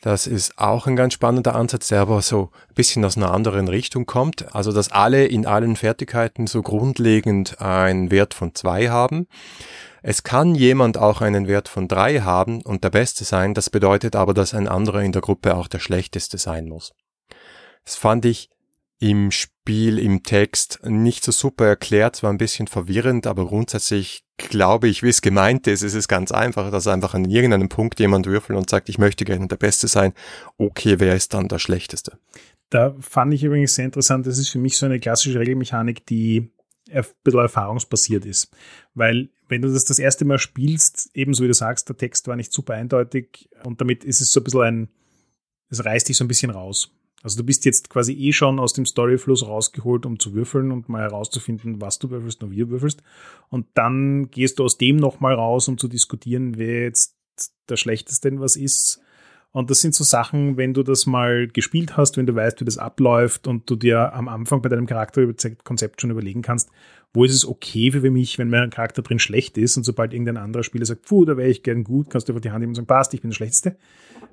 Das 0.00 0.28
ist 0.28 0.58
auch 0.58 0.86
ein 0.86 0.94
ganz 0.94 1.14
spannender 1.14 1.56
Ansatz, 1.56 1.88
der 1.88 2.00
aber 2.00 2.22
so 2.22 2.50
ein 2.68 2.74
bisschen 2.74 3.04
aus 3.04 3.16
einer 3.16 3.32
anderen 3.32 3.66
Richtung 3.66 4.06
kommt. 4.06 4.54
Also, 4.54 4.72
dass 4.72 4.92
alle 4.92 5.26
in 5.26 5.44
allen 5.44 5.74
Fertigkeiten 5.74 6.46
so 6.46 6.62
grundlegend 6.62 7.60
einen 7.60 8.10
Wert 8.12 8.32
von 8.32 8.54
zwei 8.54 8.90
haben. 8.90 9.26
Es 10.00 10.22
kann 10.22 10.54
jemand 10.54 10.98
auch 10.98 11.20
einen 11.20 11.48
Wert 11.48 11.68
von 11.68 11.88
drei 11.88 12.20
haben 12.20 12.62
und 12.62 12.84
der 12.84 12.90
Beste 12.90 13.24
sein. 13.24 13.54
Das 13.54 13.70
bedeutet 13.70 14.14
aber, 14.14 14.34
dass 14.34 14.54
ein 14.54 14.68
anderer 14.68 15.02
in 15.02 15.12
der 15.12 15.22
Gruppe 15.22 15.56
auch 15.56 15.66
der 15.66 15.80
Schlechteste 15.80 16.38
sein 16.38 16.68
muss. 16.68 16.92
Das 17.84 17.96
fand 17.96 18.24
ich 18.24 18.50
im 19.00 19.30
Spiel, 19.30 19.98
im 19.98 20.22
Text 20.22 20.80
nicht 20.84 21.24
so 21.24 21.32
super 21.32 21.66
erklärt, 21.66 22.16
es 22.16 22.22
war 22.22 22.30
ein 22.30 22.38
bisschen 22.38 22.66
verwirrend, 22.66 23.26
aber 23.26 23.46
grundsätzlich 23.46 24.24
glaube 24.36 24.88
ich, 24.88 25.02
wie 25.02 25.08
es 25.08 25.22
gemeint 25.22 25.66
ist, 25.66 25.82
es 25.82 25.94
ist 25.94 26.08
ganz 26.08 26.32
einfach, 26.32 26.70
dass 26.70 26.86
einfach 26.86 27.14
an 27.14 27.24
irgendeinem 27.24 27.68
Punkt 27.68 28.00
jemand 28.00 28.26
würfelt 28.26 28.58
und 28.58 28.70
sagt, 28.70 28.88
ich 28.88 28.98
möchte 28.98 29.24
gerne 29.24 29.48
der 29.48 29.56
Beste 29.56 29.88
sein. 29.88 30.14
Okay, 30.56 30.96
wer 30.98 31.14
ist 31.14 31.34
dann 31.34 31.48
der 31.48 31.58
Schlechteste? 31.58 32.18
Da 32.70 32.94
fand 33.00 33.34
ich 33.34 33.44
übrigens 33.44 33.74
sehr 33.74 33.84
interessant, 33.84 34.26
das 34.26 34.38
ist 34.38 34.50
für 34.50 34.58
mich 34.58 34.76
so 34.76 34.86
eine 34.86 35.00
klassische 35.00 35.38
Regelmechanik, 35.38 36.04
die 36.06 36.50
ein 36.90 37.04
bisschen 37.22 37.40
erfahrungsbasiert 37.40 38.24
ist. 38.24 38.50
Weil 38.94 39.30
wenn 39.48 39.62
du 39.62 39.72
das 39.72 39.84
das 39.84 39.98
erste 39.98 40.24
Mal 40.24 40.38
spielst, 40.38 41.10
ebenso 41.14 41.44
wie 41.44 41.48
du 41.48 41.54
sagst, 41.54 41.88
der 41.88 41.96
Text 41.96 42.28
war 42.28 42.36
nicht 42.36 42.52
super 42.52 42.74
eindeutig 42.74 43.48
und 43.64 43.80
damit 43.80 44.04
ist 44.04 44.20
es 44.20 44.32
so 44.32 44.40
ein 44.40 44.44
bisschen 44.44 44.60
ein, 44.60 44.88
es 45.70 45.84
reißt 45.84 46.08
dich 46.08 46.16
so 46.16 46.24
ein 46.24 46.28
bisschen 46.28 46.50
raus. 46.50 46.92
Also 47.22 47.38
du 47.38 47.44
bist 47.44 47.64
jetzt 47.64 47.90
quasi 47.90 48.12
eh 48.12 48.32
schon 48.32 48.60
aus 48.60 48.72
dem 48.72 48.86
Storyfluss 48.86 49.46
rausgeholt, 49.46 50.06
um 50.06 50.20
zu 50.20 50.34
würfeln 50.34 50.70
und 50.70 50.88
mal 50.88 51.02
herauszufinden, 51.02 51.80
was 51.80 51.98
du 51.98 52.10
würfelst 52.10 52.42
und 52.42 52.52
wie 52.52 52.58
du 52.58 52.68
würfelst. 52.68 53.02
Und 53.48 53.66
dann 53.74 54.30
gehst 54.30 54.58
du 54.58 54.64
aus 54.64 54.78
dem 54.78 54.96
nochmal 54.96 55.34
raus, 55.34 55.68
um 55.68 55.78
zu 55.78 55.88
diskutieren, 55.88 56.56
wer 56.56 56.82
jetzt 56.84 57.16
der 57.68 57.76
Schlechteste 57.76 58.38
was 58.40 58.56
ist. 58.56 59.00
Und 59.50 59.70
das 59.70 59.80
sind 59.80 59.94
so 59.94 60.04
Sachen, 60.04 60.56
wenn 60.56 60.74
du 60.74 60.82
das 60.82 61.06
mal 61.06 61.48
gespielt 61.48 61.96
hast, 61.96 62.16
wenn 62.16 62.26
du 62.26 62.34
weißt, 62.34 62.60
wie 62.60 62.64
das 62.64 62.78
abläuft 62.78 63.46
und 63.46 63.68
du 63.68 63.76
dir 63.76 64.12
am 64.12 64.28
Anfang 64.28 64.62
bei 64.62 64.68
deinem 64.68 64.86
Charakterkonzept 64.86 66.00
schon 66.00 66.10
überlegen 66.10 66.42
kannst, 66.42 66.70
wo 67.14 67.24
ist 67.24 67.34
es 67.34 67.46
okay 67.46 67.90
für 67.90 68.10
mich, 68.10 68.38
wenn 68.38 68.50
mein 68.50 68.70
Charakter 68.70 69.00
drin 69.00 69.18
schlecht 69.18 69.56
ist 69.56 69.76
und 69.78 69.84
sobald 69.84 70.12
irgendein 70.12 70.36
anderer 70.36 70.62
Spieler 70.62 70.84
sagt, 70.84 71.06
puh, 71.06 71.24
da 71.24 71.36
wäre 71.36 71.48
ich 71.48 71.62
gern 71.62 71.82
gut, 71.82 72.10
kannst 72.10 72.28
du 72.28 72.32
einfach 72.32 72.42
die 72.42 72.50
Hand 72.50 72.60
nehmen 72.60 72.72
und 72.72 72.74
sagen, 72.76 72.86
passt, 72.86 73.14
ich 73.14 73.22
bin 73.22 73.30
der 73.30 73.36
Schlechteste 73.36 73.76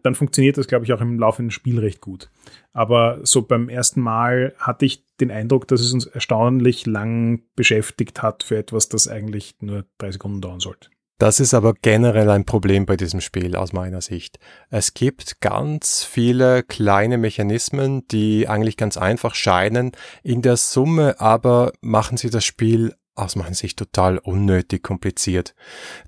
dann 0.05 0.15
funktioniert 0.15 0.57
das, 0.57 0.67
glaube 0.67 0.85
ich, 0.85 0.93
auch 0.93 1.01
im 1.01 1.17
laufenden 1.17 1.49
Spiel 1.49 1.79
recht 1.79 1.99
gut. 1.99 2.29
Aber 2.73 3.19
so 3.23 3.41
beim 3.41 3.69
ersten 3.69 4.01
Mal 4.01 4.53
hatte 4.59 4.85
ich 4.85 5.03
den 5.19 5.31
Eindruck, 5.31 5.67
dass 5.67 5.81
es 5.81 5.93
uns 5.93 6.05
erstaunlich 6.05 6.85
lang 6.85 7.41
beschäftigt 7.55 8.21
hat 8.21 8.43
für 8.43 8.57
etwas, 8.57 8.87
das 8.87 9.07
eigentlich 9.07 9.55
nur 9.61 9.85
drei 9.97 10.11
Sekunden 10.11 10.41
dauern 10.41 10.59
sollte. 10.59 10.89
Das 11.17 11.39
ist 11.39 11.53
aber 11.53 11.73
generell 11.73 12.29
ein 12.29 12.43
Problem 12.43 12.85
bei 12.85 12.97
diesem 12.97 13.21
Spiel 13.21 13.55
aus 13.55 13.71
meiner 13.71 14.01
Sicht. 14.01 14.37
Es 14.69 14.93
gibt 14.93 15.39
ganz 15.39 16.03
viele 16.03 16.61
kleine 16.63 17.17
Mechanismen, 17.17 18.05
die 18.09 18.49
eigentlich 18.49 18.75
ganz 18.75 18.97
einfach 18.97 19.33
scheinen. 19.33 19.93
In 20.23 20.41
der 20.41 20.57
Summe 20.57 21.19
aber 21.21 21.71
machen 21.79 22.17
sie 22.17 22.29
das 22.29 22.43
Spiel 22.43 22.95
aus 23.15 23.37
meiner 23.37 23.55
Sicht 23.55 23.79
total 23.79 24.17
unnötig 24.17 24.83
kompliziert. 24.83 25.55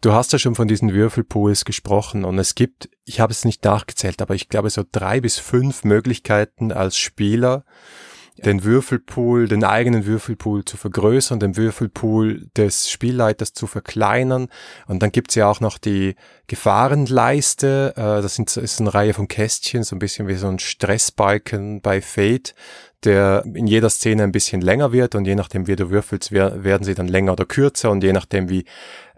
Du 0.01 0.11
hast 0.11 0.33
ja 0.33 0.39
schon 0.39 0.55
von 0.55 0.67
diesen 0.67 0.93
Würfelpools 0.93 1.63
gesprochen 1.63 2.25
und 2.25 2.37
es 2.37 2.53
gibt, 2.53 2.89
ich 3.05 3.21
habe 3.21 3.31
es 3.31 3.45
nicht 3.45 3.63
nachgezählt, 3.63 4.21
aber 4.21 4.35
ich 4.35 4.49
glaube 4.49 4.69
so 4.69 4.83
drei 4.91 5.21
bis 5.21 5.39
fünf 5.39 5.85
Möglichkeiten 5.85 6.73
als 6.73 6.97
Spieler, 6.97 7.63
den 8.45 8.63
Würfelpool, 8.63 9.47
den 9.47 9.63
eigenen 9.63 10.05
Würfelpool 10.05 10.65
zu 10.65 10.77
vergrößern, 10.77 11.39
den 11.39 11.57
Würfelpool 11.57 12.47
des 12.55 12.89
Spielleiters 12.89 13.53
zu 13.53 13.67
verkleinern. 13.67 14.47
Und 14.87 15.01
dann 15.01 15.11
gibt's 15.11 15.35
ja 15.35 15.49
auch 15.49 15.59
noch 15.59 15.77
die 15.77 16.15
Gefahrenleiste. 16.47 17.93
Äh, 17.95 18.21
das 18.21 18.39
ist 18.39 18.79
eine 18.79 18.93
Reihe 18.93 19.13
von 19.13 19.27
Kästchen, 19.27 19.83
so 19.83 19.95
ein 19.95 19.99
bisschen 19.99 20.27
wie 20.27 20.35
so 20.35 20.47
ein 20.47 20.59
Stressbalken 20.59 21.81
bei 21.81 22.01
Fate, 22.01 22.53
der 23.03 23.43
in 23.53 23.67
jeder 23.67 23.89
Szene 23.89 24.23
ein 24.23 24.31
bisschen 24.31 24.61
länger 24.61 24.91
wird 24.91 25.15
und 25.15 25.25
je 25.25 25.35
nachdem, 25.35 25.67
wie 25.67 25.75
du 25.75 25.89
würfelst, 25.89 26.31
werden 26.31 26.83
sie 26.83 26.95
dann 26.95 27.07
länger 27.07 27.33
oder 27.33 27.45
kürzer 27.45 27.91
und 27.91 28.03
je 28.03 28.13
nachdem, 28.13 28.49
wie 28.49 28.65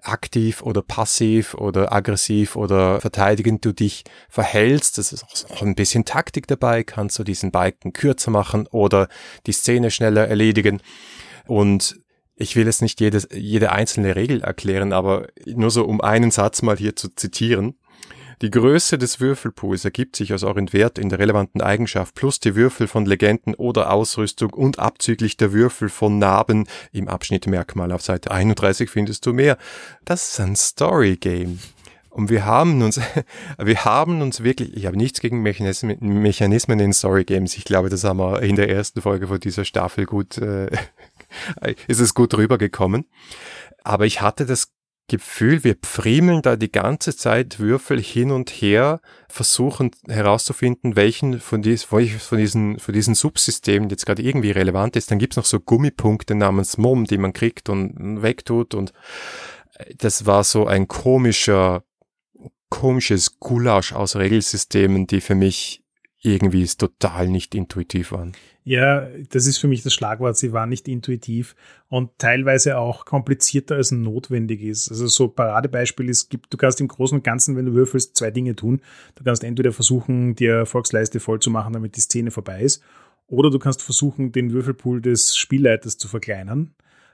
aktiv 0.04 0.62
oder 0.62 0.82
passiv 0.82 1.54
oder 1.54 1.94
aggressiv 1.94 2.56
oder 2.56 3.02
verteidigend 3.02 3.66
du 3.66 3.74
dich 3.74 4.04
verhältst. 4.30 4.98
Das 4.98 5.14
ist 5.14 5.26
auch 5.52 5.62
ein 5.62 5.76
bisschen 5.76 6.06
Taktik 6.06 6.48
dabei. 6.48 6.84
Kannst 6.84 7.18
du 7.20 7.24
diesen 7.24 7.52
Balken 7.52 7.94
kürzer 7.94 8.32
machen 8.32 8.68
oder 8.68 9.08
die 9.46 9.54
Szene 9.54 9.92
schneller 9.92 10.28
erledigen. 10.28 10.82
Und 11.48 12.00
ich 12.36 12.56
will 12.56 12.66
jetzt 12.66 12.82
nicht 12.82 13.02
jedes, 13.02 13.28
jede 13.34 13.72
einzelne 13.72 14.16
Regel 14.16 14.42
erklären, 14.42 14.94
aber 14.94 15.28
nur 15.46 15.72
so 15.72 15.84
um 15.86 16.00
einen 16.00 16.32
Satz 16.32 16.62
mal 16.62 16.78
hier 16.78 16.96
zu 16.96 17.10
zitieren. 17.14 17.79
Die 18.42 18.52
Größe 18.52 18.98
des 18.98 19.20
Würfelpools 19.20 19.84
ergibt 19.84 20.16
sich 20.16 20.34
aus 20.34 20.44
euren 20.44 20.72
Wert 20.72 20.98
in 20.98 21.10
der 21.10 21.20
relevanten 21.20 21.62
Eigenschaft 21.62 22.16
plus 22.16 22.40
die 22.40 22.56
Würfel 22.56 22.88
von 22.88 23.06
Legenden 23.06 23.54
oder 23.54 23.92
Ausrüstung 23.92 24.54
und 24.54 24.80
abzüglich 24.80 25.36
der 25.36 25.52
Würfel 25.52 25.90
von 25.90 26.20
Narben 26.20 26.66
im 26.94 27.10
Abschnitt 27.10 27.48
Merkmal 27.48 27.92
auf 27.92 28.02
Seite 28.02 28.32
31 28.32 28.90
findest 28.90 29.26
du 29.26 29.34
mehr. 29.34 29.58
Das 30.06 30.30
ist 30.30 30.40
ein 30.40 30.56
Story 30.56 31.18
Game. 31.18 31.60
Und 32.10 32.30
wir 32.30 32.46
haben 32.46 32.82
uns, 32.82 33.02
wir 33.58 33.84
haben 33.84 34.22
uns 34.22 34.42
wirklich, 34.42 34.74
ich 34.74 34.86
habe 34.86 34.96
nichts 34.96 35.20
gegen 35.20 35.42
Mechanismen, 35.42 36.80
in 36.80 36.94
Story 36.94 37.26
Games. 37.26 37.58
Ich 37.58 37.66
glaube, 37.66 37.90
das 37.90 38.06
haben 38.06 38.20
wir 38.20 38.42
in 38.42 38.56
der 38.56 38.70
ersten 38.70 39.02
Folge 39.02 39.28
von 39.28 39.42
dieser 39.42 39.66
Staffel 39.66 40.06
gut, 40.06 40.38
äh, 40.38 40.70
ist 41.88 42.00
es 42.00 42.14
gut 42.14 42.34
rübergekommen. 42.36 43.06
Aber 43.84 44.06
ich 44.06 44.22
hatte 44.22 44.46
das 44.46 44.72
Gefühl, 45.10 45.66
wir 45.66 45.76
friemeln 45.84 46.42
da 46.42 46.56
die 46.56 46.72
ganze 46.72 47.14
Zeit 47.16 47.60
Würfel 47.60 48.00
hin 48.02 48.32
und 48.32 48.50
her, 48.50 49.02
versuchen 49.28 49.92
herauszufinden, 50.08 50.96
welchen 50.96 51.42
von, 51.42 51.62
dies, 51.62 51.84
von, 51.84 52.00
diesen, 52.38 52.80
von 52.80 52.94
diesen 52.94 53.16
Subsystemen 53.16 53.90
jetzt 53.90 54.06
gerade 54.06 54.22
irgendwie 54.22 54.52
relevant 54.52 54.96
ist. 54.96 55.12
Dann 55.12 55.20
gibt's 55.20 55.36
noch 55.36 55.46
so 55.46 55.60
Gummipunkte 55.60 56.36
namens 56.36 56.78
Mom, 56.78 57.04
die 57.04 57.18
man 57.18 57.34
kriegt 57.34 57.68
und 57.68 58.22
wegtut. 58.22 58.74
Und 58.74 58.94
äh, 59.74 59.94
das 59.98 60.26
war 60.26 60.46
so 60.46 60.66
ein 60.66 60.88
komischer, 60.88 61.84
komisches 62.70 63.40
Gulasch 63.40 63.92
aus 63.92 64.16
Regelsystemen, 64.16 65.08
die 65.08 65.20
für 65.20 65.36
mich 65.36 65.84
irgendwie 66.22 66.66
total 66.66 67.30
nicht 67.30 67.56
intuitiv 67.56 68.12
waren. 68.12 68.34
Ja, 68.64 69.08
das 69.32 69.48
ist 69.48 69.58
für 69.58 69.68
mich 69.68 69.84
das 69.84 69.94
Schlagwort. 69.94 70.38
Sie 70.38 70.52
war 70.52 70.68
nicht 70.68 70.88
intuitiv 70.88 71.56
und 71.88 72.12
teilweise 72.18 72.78
auch 72.78 73.06
komplizierter 73.06 73.76
als 73.76 73.92
notwendig 73.92 74.62
ist. 74.62 74.92
Also 74.92 75.08
so 75.08 75.28
Paradebeispiel 75.30 76.10
ist, 76.10 76.30
gibt, 76.30 76.54
du 76.54 76.58
kannst 76.58 76.82
im 76.82 76.88
Großen 76.88 77.18
und 77.18 77.24
Ganzen, 77.24 77.56
wenn 77.56 77.66
du 77.66 77.74
würfelst, 77.74 78.16
zwei 78.16 78.32
Dinge 78.32 78.56
tun. 78.56 78.82
Du 79.16 79.24
kannst 79.24 79.44
entweder 79.44 79.72
versuchen, 79.72 80.36
die 80.36 80.46
Erfolgsleiste 80.46 81.20
voll 81.20 81.40
zu 81.40 81.50
machen, 81.50 81.74
damit 81.74 81.96
die 81.96 82.02
Szene 82.02 82.32
vorbei 82.32 82.62
ist, 82.62 82.84
oder 83.28 83.50
du 83.50 83.60
kannst 83.60 83.82
versuchen, 83.82 84.32
den 84.32 84.52
Würfelpool 84.52 85.02
des 85.02 85.38
Spielleiters 85.38 85.98
zu 85.98 86.08
verkleinern. 86.08 86.74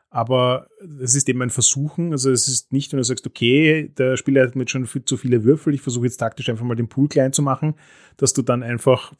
Aber 0.09 0.67
es 1.01 1.15
ist 1.15 1.27
eben 1.27 1.41
ein 1.41 1.49
Versuchen. 1.49 2.11
Also 2.11 2.31
es 2.31 2.47
ist 2.47 2.71
nicht, 2.71 2.91
wenn 2.91 2.97
du 2.97 3.03
sagst, 3.03 3.27
okay, 3.27 3.91
der 3.97 4.17
Spieler 4.17 4.43
hat 4.43 4.55
mit 4.55 4.69
schon 4.69 4.85
viel 4.85 5.03
zu 5.03 5.17
viele 5.17 5.43
Würfel, 5.43 5.73
ich 5.73 5.81
versuche 5.81 6.05
jetzt 6.05 6.17
taktisch 6.17 6.49
einfach 6.49 6.65
mal 6.65 6.75
den 6.75 6.87
Pool 6.87 7.07
klein 7.09 7.33
zu 7.33 7.41
machen, 7.41 7.75
dass 8.17 8.33
du 8.33 8.41
dann 8.41 8.63
einfach 8.63 9.13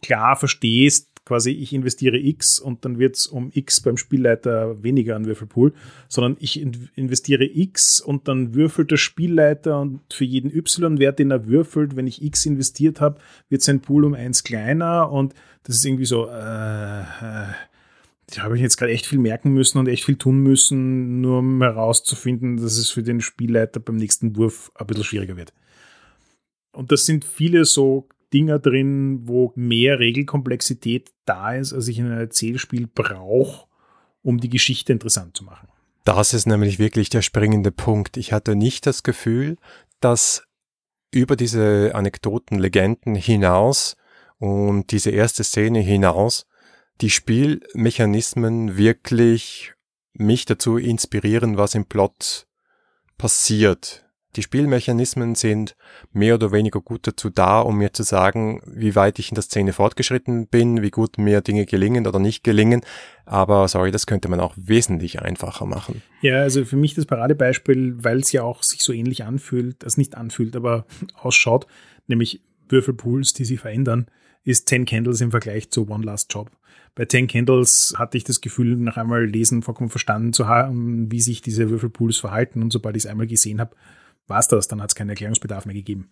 klar 0.00 0.36
verstehst, 0.36 1.10
quasi 1.24 1.50
ich 1.50 1.72
investiere 1.72 2.18
X 2.18 2.58
und 2.58 2.84
dann 2.84 2.98
wird 2.98 3.16
es 3.16 3.26
um 3.26 3.50
X 3.52 3.80
beim 3.80 3.96
Spielleiter 3.96 4.82
weniger 4.82 5.16
an 5.16 5.24
Würfelpool, 5.24 5.72
sondern 6.08 6.36
ich 6.38 6.60
investiere 6.60 7.44
X 7.44 8.00
und 8.00 8.28
dann 8.28 8.54
würfelt 8.54 8.90
der 8.90 8.98
Spielleiter 8.98 9.80
und 9.80 10.00
für 10.12 10.24
jeden 10.24 10.54
Y-Wert, 10.54 11.18
den 11.18 11.30
er 11.30 11.46
würfelt, 11.46 11.96
wenn 11.96 12.06
ich 12.06 12.22
X 12.22 12.44
investiert 12.44 13.00
habe, 13.00 13.20
wird 13.48 13.62
sein 13.62 13.80
Pool 13.80 14.04
um 14.04 14.14
eins 14.14 14.44
kleiner 14.44 15.10
und 15.10 15.34
das 15.62 15.76
ist 15.76 15.84
irgendwie 15.86 16.04
so, 16.04 16.28
äh, 16.28 17.00
äh, 17.00 17.46
da 18.28 18.42
habe 18.42 18.56
ich 18.56 18.62
jetzt 18.62 18.76
gerade 18.76 18.92
echt 18.92 19.06
viel 19.06 19.18
merken 19.18 19.52
müssen 19.52 19.78
und 19.78 19.88
echt 19.88 20.04
viel 20.04 20.16
tun 20.16 20.38
müssen, 20.38 21.20
nur 21.20 21.40
um 21.40 21.60
herauszufinden, 21.62 22.56
dass 22.56 22.78
es 22.78 22.90
für 22.90 23.02
den 23.02 23.20
Spielleiter 23.20 23.80
beim 23.80 23.96
nächsten 23.96 24.36
Wurf 24.36 24.72
ein 24.74 24.86
bisschen 24.86 25.04
schwieriger 25.04 25.36
wird. 25.36 25.52
Und 26.72 26.90
das 26.90 27.06
sind 27.06 27.24
viele 27.24 27.64
so 27.64 28.08
Dinger 28.32 28.58
drin, 28.58 29.20
wo 29.28 29.52
mehr 29.54 30.00
Regelkomplexität 30.00 31.12
da 31.24 31.54
ist, 31.54 31.72
als 31.72 31.86
ich 31.88 31.98
in 31.98 32.06
einem 32.06 32.18
Erzählspiel 32.18 32.88
brauche, 32.92 33.68
um 34.22 34.38
die 34.38 34.48
Geschichte 34.48 34.92
interessant 34.92 35.36
zu 35.36 35.44
machen. 35.44 35.68
Das 36.04 36.34
ist 36.34 36.46
nämlich 36.46 36.78
wirklich 36.78 37.08
der 37.10 37.22
springende 37.22 37.70
Punkt. 37.70 38.16
Ich 38.16 38.32
hatte 38.32 38.56
nicht 38.56 38.86
das 38.86 39.02
Gefühl, 39.02 39.56
dass 40.00 40.44
über 41.12 41.36
diese 41.36 41.92
Anekdoten, 41.94 42.58
Legenden 42.58 43.14
hinaus 43.14 43.96
und 44.38 44.90
diese 44.90 45.10
erste 45.10 45.44
Szene 45.44 45.78
hinaus 45.78 46.46
die 47.00 47.10
Spielmechanismen 47.10 48.76
wirklich 48.76 49.72
mich 50.12 50.44
dazu 50.44 50.76
inspirieren, 50.76 51.56
was 51.56 51.74
im 51.74 51.86
Plot 51.86 52.46
passiert. 53.18 54.04
Die 54.36 54.42
Spielmechanismen 54.42 55.36
sind 55.36 55.76
mehr 56.12 56.34
oder 56.34 56.50
weniger 56.50 56.80
gut 56.80 57.06
dazu 57.06 57.30
da, 57.30 57.60
um 57.60 57.78
mir 57.78 57.92
zu 57.92 58.02
sagen, 58.02 58.60
wie 58.66 58.96
weit 58.96 59.20
ich 59.20 59.28
in 59.28 59.36
der 59.36 59.42
Szene 59.42 59.72
fortgeschritten 59.72 60.48
bin, 60.48 60.82
wie 60.82 60.90
gut 60.90 61.18
mir 61.18 61.40
Dinge 61.40 61.66
gelingen 61.66 62.06
oder 62.06 62.18
nicht 62.18 62.42
gelingen. 62.42 62.80
Aber 63.26 63.68
sorry, 63.68 63.92
das 63.92 64.06
könnte 64.06 64.28
man 64.28 64.40
auch 64.40 64.54
wesentlich 64.56 65.22
einfacher 65.22 65.66
machen. 65.66 66.02
Ja, 66.20 66.40
also 66.40 66.64
für 66.64 66.76
mich 66.76 66.94
das 66.94 67.06
Paradebeispiel, 67.06 68.02
weil 68.02 68.18
es 68.18 68.32
ja 68.32 68.42
auch 68.42 68.64
sich 68.64 68.82
so 68.82 68.92
ähnlich 68.92 69.22
anfühlt, 69.22 69.76
das 69.84 69.96
nicht 69.96 70.16
anfühlt, 70.16 70.56
aber 70.56 70.86
ausschaut, 71.14 71.68
nämlich 72.08 72.42
Würfelpools, 72.68 73.34
die 73.34 73.44
sich 73.44 73.60
verändern, 73.60 74.06
ist 74.44 74.68
10 74.68 74.84
Candles 74.84 75.20
im 75.20 75.30
Vergleich 75.30 75.70
zu 75.70 75.88
One 75.88 76.04
Last 76.04 76.32
Job. 76.32 76.50
Bei 76.94 77.06
10 77.06 77.26
Candles 77.26 77.94
hatte 77.96 78.16
ich 78.16 78.24
das 78.24 78.40
Gefühl, 78.40 78.76
nach 78.76 78.96
einmal 78.96 79.24
lesen 79.24 79.62
vollkommen 79.62 79.90
verstanden 79.90 80.32
zu 80.32 80.46
haben, 80.46 81.10
wie 81.10 81.20
sich 81.20 81.42
diese 81.42 81.70
Würfelpools 81.70 82.18
verhalten. 82.18 82.62
Und 82.62 82.72
sobald 82.72 82.96
ich 82.96 83.04
es 83.04 83.10
einmal 83.10 83.26
gesehen 83.26 83.60
habe, 83.60 83.74
war 84.26 84.38
es 84.38 84.48
das, 84.48 84.68
dann 84.68 84.80
hat 84.80 84.90
es 84.90 84.94
keinen 84.94 85.10
Erklärungsbedarf 85.10 85.66
mehr 85.66 85.74
gegeben. 85.74 86.08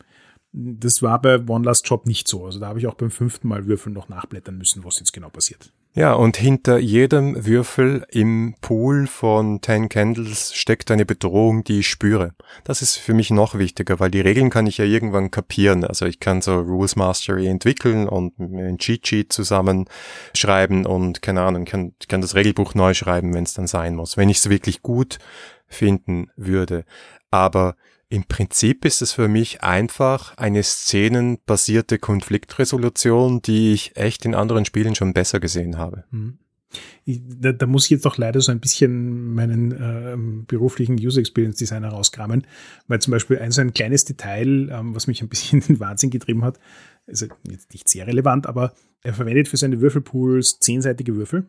Das 0.53 1.01
war 1.01 1.21
bei 1.23 1.39
One 1.47 1.65
Last 1.65 1.89
Job 1.89 2.07
nicht 2.07 2.27
so. 2.27 2.45
Also 2.45 2.59
da 2.59 2.69
habe 2.69 2.79
ich 2.79 2.87
auch 2.87 2.95
beim 2.95 3.11
fünften 3.11 3.49
Mal 3.49 3.67
Würfeln 3.67 3.95
noch 3.95 4.09
nachblättern 4.09 4.59
müssen, 4.59 4.85
was 4.85 4.99
jetzt 4.99 5.13
genau 5.13 5.31
passiert. 5.31 5.73
Ja, 5.95 6.15
und 6.15 6.39
hinter 6.39 6.79
jedem 6.79 7.45
Würfel 7.45 8.07
im 8.09 8.55
Pool 8.63 9.07
von 9.07 9.61
Ten 9.61 9.91
Candles 9.91 10.55
steckt 10.55 10.91
eine 10.91 11.05
Bedrohung, 11.05 11.65
die 11.65 11.81
ich 11.81 11.89
spüre. 11.89 12.33
Das 12.65 12.81
ist 12.81 12.97
für 12.97 13.13
mich 13.13 13.31
noch 13.31 13.59
wichtiger, 13.59 14.01
weil 14.01 14.11
die 14.11 14.23
Regeln 14.23 14.49
kann 14.49 14.67
ich 14.67 14.79
ja 14.79 14.87
irgendwann 14.87 15.31
kapieren. 15.31 15.85
Also 15.85 16.07
ich 16.07 16.19
kann 16.19 16.41
so 16.41 16.59
Rules 16.59 16.97
Mastery 16.97 17.47
entwickeln 17.47 18.09
und 18.09 18.39
ein 18.39 18.79
Cheat 18.79 19.07
Sheet 19.07 19.35
zusammenschreiben 19.35 20.87
und 20.87 21.21
keine 21.21 21.43
Ahnung, 21.43 21.67
kann, 21.67 21.93
kann 22.09 22.23
das 22.23 22.35
Regelbuch 22.35 22.75
neu 22.75 22.95
schreiben, 22.95 23.35
wenn 23.35 23.45
es 23.45 23.53
dann 23.53 23.67
sein 23.67 23.95
muss, 23.95 24.17
wenn 24.17 24.31
ich 24.31 24.39
es 24.39 24.49
wirklich 24.49 24.81
gut 24.81 25.19
finden 25.67 26.31
würde. 26.37 26.87
Aber 27.31 27.77
im 28.13 28.25
Prinzip 28.25 28.85
ist 28.85 29.01
es 29.01 29.13
für 29.13 29.27
mich 29.27 29.63
einfach 29.63 30.37
eine 30.37 30.63
szenenbasierte 30.63 31.99
Konfliktresolution, 31.99 33.41
die 33.41 33.73
ich 33.73 33.97
echt 33.97 34.27
in 34.27 34.35
anderen 34.35 34.67
Spielen 34.67 34.95
schon 34.95 35.15
besser 35.15 35.41
gesehen 35.41 35.79
habe. 35.79 36.05
Mhm. 36.11 36.37
Da, 37.07 37.53
da, 37.53 37.67
muss 37.67 37.85
ich 37.85 37.91
jetzt 37.91 38.07
auch 38.07 38.19
leider 38.19 38.43
so 38.43 38.53
ein 38.53 38.61
bisschen 38.61 39.33
meinen 39.33 39.73
äh, 39.73 40.45
beruflichen 40.47 40.97
User 40.97 41.21
Experience 41.21 41.57
Designer 41.57 41.89
rauskramen, 41.89 42.47
weil 42.87 43.01
zum 43.01 43.13
Beispiel 43.13 43.39
ein 43.39 43.51
so 43.51 43.63
ein 43.63 43.73
kleines 43.73 44.05
Detail, 44.05 44.69
ähm, 44.71 44.95
was 44.95 45.07
mich 45.07 45.23
ein 45.23 45.29
bisschen 45.29 45.61
in 45.63 45.67
den 45.67 45.81
Wahnsinn 45.81 46.11
getrieben 46.11 46.45
hat, 46.45 46.59
also 47.07 47.27
jetzt 47.51 47.73
nicht 47.73 47.89
sehr 47.89 48.07
relevant, 48.07 48.47
aber 48.47 48.75
er 49.03 49.15
verwendet 49.15 49.49
für 49.49 49.57
seine 49.57 49.81
Würfelpools 49.81 50.61
zehnseitige 50.61 51.17
Würfel 51.17 51.47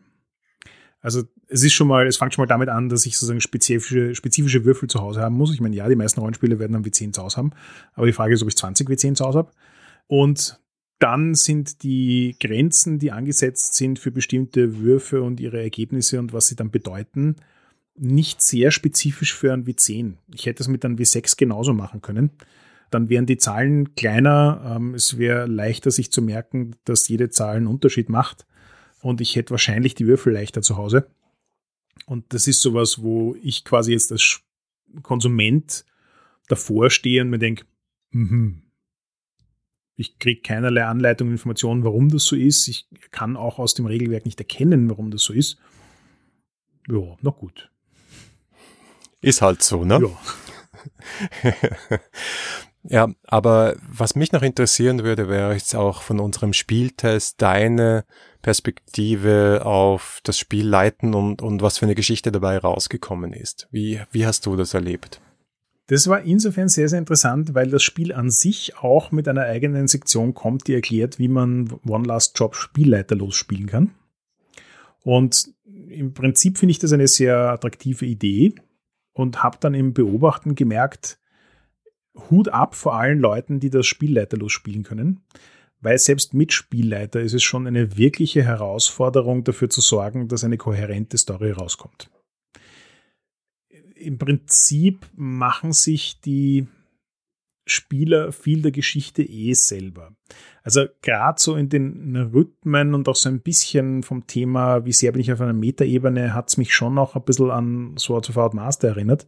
also 1.04 1.22
es 1.48 1.62
ist 1.62 1.74
schon 1.74 1.86
mal, 1.86 2.06
es 2.06 2.16
fängt 2.16 2.32
schon 2.32 2.42
mal 2.42 2.46
damit 2.46 2.70
an, 2.70 2.88
dass 2.88 3.04
ich 3.04 3.18
sozusagen 3.18 3.42
spezifische, 3.42 4.14
spezifische 4.14 4.64
Würfel 4.64 4.88
zu 4.88 5.02
Hause 5.02 5.20
haben 5.20 5.36
muss. 5.36 5.52
Ich 5.52 5.60
meine, 5.60 5.76
ja, 5.76 5.86
die 5.86 5.96
meisten 5.96 6.18
Rollenspiele 6.18 6.58
werden 6.58 6.72
dann 6.72 6.82
W10 6.82 7.12
zu 7.12 7.22
Hause 7.22 7.36
haben, 7.36 7.52
aber 7.92 8.06
die 8.06 8.14
Frage 8.14 8.32
ist, 8.32 8.40
ob 8.40 8.48
ich 8.48 8.56
20 8.56 8.88
W10 8.88 9.14
zu 9.14 9.26
Hause 9.26 9.38
habe. 9.40 9.52
Und 10.06 10.58
dann 10.98 11.34
sind 11.34 11.82
die 11.82 12.36
Grenzen, 12.40 12.98
die 12.98 13.12
angesetzt 13.12 13.74
sind 13.74 13.98
für 13.98 14.12
bestimmte 14.12 14.78
Würfe 14.78 15.20
und 15.20 15.40
ihre 15.40 15.60
Ergebnisse 15.60 16.18
und 16.18 16.32
was 16.32 16.46
sie 16.46 16.56
dann 16.56 16.70
bedeuten, 16.70 17.36
nicht 17.96 18.40
sehr 18.40 18.70
spezifisch 18.70 19.34
für 19.34 19.52
ein 19.52 19.66
W10. 19.66 20.14
Ich 20.34 20.46
hätte 20.46 20.62
es 20.62 20.68
mit 20.68 20.86
einem 20.86 20.96
W6 20.96 21.36
genauso 21.36 21.74
machen 21.74 22.00
können. 22.00 22.30
Dann 22.90 23.10
wären 23.10 23.26
die 23.26 23.36
Zahlen 23.36 23.94
kleiner. 23.94 24.76
Ähm, 24.76 24.94
es 24.94 25.18
wäre 25.18 25.44
leichter, 25.44 25.90
sich 25.90 26.10
zu 26.10 26.22
merken, 26.22 26.76
dass 26.86 27.08
jede 27.08 27.28
Zahl 27.28 27.56
einen 27.56 27.66
Unterschied 27.66 28.08
macht 28.08 28.46
und 29.04 29.20
ich 29.20 29.36
hätte 29.36 29.50
wahrscheinlich 29.50 29.94
die 29.94 30.06
Würfel 30.06 30.32
leichter 30.32 30.62
zu 30.62 30.78
Hause. 30.78 31.06
Und 32.06 32.32
das 32.32 32.46
ist 32.46 32.62
sowas, 32.62 33.02
wo 33.02 33.36
ich 33.42 33.62
quasi 33.64 33.92
jetzt 33.92 34.10
als 34.10 34.40
Konsument 35.02 35.84
davor 36.48 36.88
stehe 36.88 37.20
und 37.20 37.28
mir 37.28 37.38
denke, 37.38 37.66
mhm. 38.12 38.62
ich 39.96 40.18
kriege 40.18 40.40
keinerlei 40.40 40.86
Anleitung, 40.86 41.30
Informationen, 41.30 41.84
warum 41.84 42.08
das 42.08 42.24
so 42.24 42.34
ist. 42.34 42.66
Ich 42.66 42.88
kann 43.10 43.36
auch 43.36 43.58
aus 43.58 43.74
dem 43.74 43.84
Regelwerk 43.84 44.24
nicht 44.24 44.40
erkennen, 44.40 44.88
warum 44.88 45.10
das 45.10 45.22
so 45.22 45.34
ist. 45.34 45.58
Ja, 46.88 47.16
na 47.20 47.30
gut. 47.30 47.70
Ist 49.20 49.42
halt 49.42 49.62
so, 49.62 49.84
ne? 49.84 50.00
Ja. 50.02 51.50
Ja, 52.86 53.08
aber 53.24 53.76
was 53.88 54.14
mich 54.14 54.32
noch 54.32 54.42
interessieren 54.42 55.04
würde, 55.04 55.28
wäre 55.28 55.54
jetzt 55.54 55.74
auch 55.74 56.02
von 56.02 56.20
unserem 56.20 56.52
Spieltest 56.52 57.40
deine 57.40 58.04
Perspektive 58.42 59.62
auf 59.64 60.20
das 60.22 60.38
Spiel 60.38 60.68
leiten 60.68 61.14
und, 61.14 61.40
und 61.40 61.62
was 61.62 61.78
für 61.78 61.86
eine 61.86 61.94
Geschichte 61.94 62.30
dabei 62.30 62.58
rausgekommen 62.58 63.32
ist. 63.32 63.68
Wie, 63.70 64.00
wie 64.10 64.26
hast 64.26 64.44
du 64.44 64.54
das 64.54 64.74
erlebt? 64.74 65.22
Das 65.86 66.08
war 66.08 66.22
insofern 66.22 66.68
sehr, 66.68 66.88
sehr 66.88 66.98
interessant, 66.98 67.54
weil 67.54 67.70
das 67.70 67.82
Spiel 67.82 68.12
an 68.12 68.30
sich 68.30 68.76
auch 68.78 69.12
mit 69.12 69.28
einer 69.28 69.42
eigenen 69.42 69.88
Sektion 69.88 70.34
kommt, 70.34 70.66
die 70.66 70.74
erklärt, 70.74 71.18
wie 71.18 71.28
man 71.28 71.78
One 71.86 72.06
Last 72.06 72.38
Job 72.38 72.54
spielleiterlos 72.54 73.34
spielen 73.34 73.66
kann. 73.66 73.94
Und 75.02 75.48
im 75.88 76.12
Prinzip 76.12 76.58
finde 76.58 76.72
ich 76.72 76.78
das 76.78 76.92
eine 76.92 77.08
sehr 77.08 77.36
attraktive 77.36 78.04
Idee 78.06 78.54
und 79.12 79.42
habe 79.42 79.58
dann 79.60 79.74
im 79.74 79.92
Beobachten 79.92 80.54
gemerkt, 80.54 81.18
Hut 82.30 82.48
ab 82.48 82.74
vor 82.74 82.94
allen 82.94 83.18
Leuten, 83.18 83.60
die 83.60 83.70
das 83.70 83.86
spielleiterlos 83.86 84.52
spielen 84.52 84.82
können, 84.82 85.20
weil 85.80 85.98
selbst 85.98 86.32
mit 86.34 86.52
Spielleiter 86.52 87.20
ist 87.20 87.34
es 87.34 87.42
schon 87.42 87.66
eine 87.66 87.96
wirkliche 87.96 88.42
Herausforderung, 88.42 89.44
dafür 89.44 89.68
zu 89.68 89.80
sorgen, 89.80 90.28
dass 90.28 90.44
eine 90.44 90.56
kohärente 90.56 91.18
Story 91.18 91.50
rauskommt. 91.50 92.10
Im 93.96 94.18
Prinzip 94.18 95.06
machen 95.14 95.72
sich 95.72 96.20
die 96.20 96.66
Spieler 97.66 98.32
viel 98.32 98.60
der 98.60 98.72
Geschichte 98.72 99.22
eh 99.22 99.54
selber. 99.54 100.14
Also 100.62 100.86
gerade 101.00 101.40
so 101.40 101.56
in 101.56 101.70
den 101.70 102.16
Rhythmen 102.16 102.94
und 102.94 103.08
auch 103.08 103.16
so 103.16 103.30
ein 103.30 103.40
bisschen 103.40 104.02
vom 104.02 104.26
Thema, 104.26 104.84
wie 104.84 104.92
sehr 104.92 105.12
bin 105.12 105.22
ich 105.22 105.32
auf 105.32 105.40
einer 105.40 105.54
Metaebene, 105.54 106.34
hat 106.34 106.48
es 106.48 106.58
mich 106.58 106.74
schon 106.74 106.94
noch 106.94 107.16
ein 107.16 107.24
bisschen 107.24 107.50
an 107.50 107.96
Swords 107.98 108.28
of 108.28 108.38
Art 108.38 108.54
Master 108.54 108.88
erinnert 108.88 109.26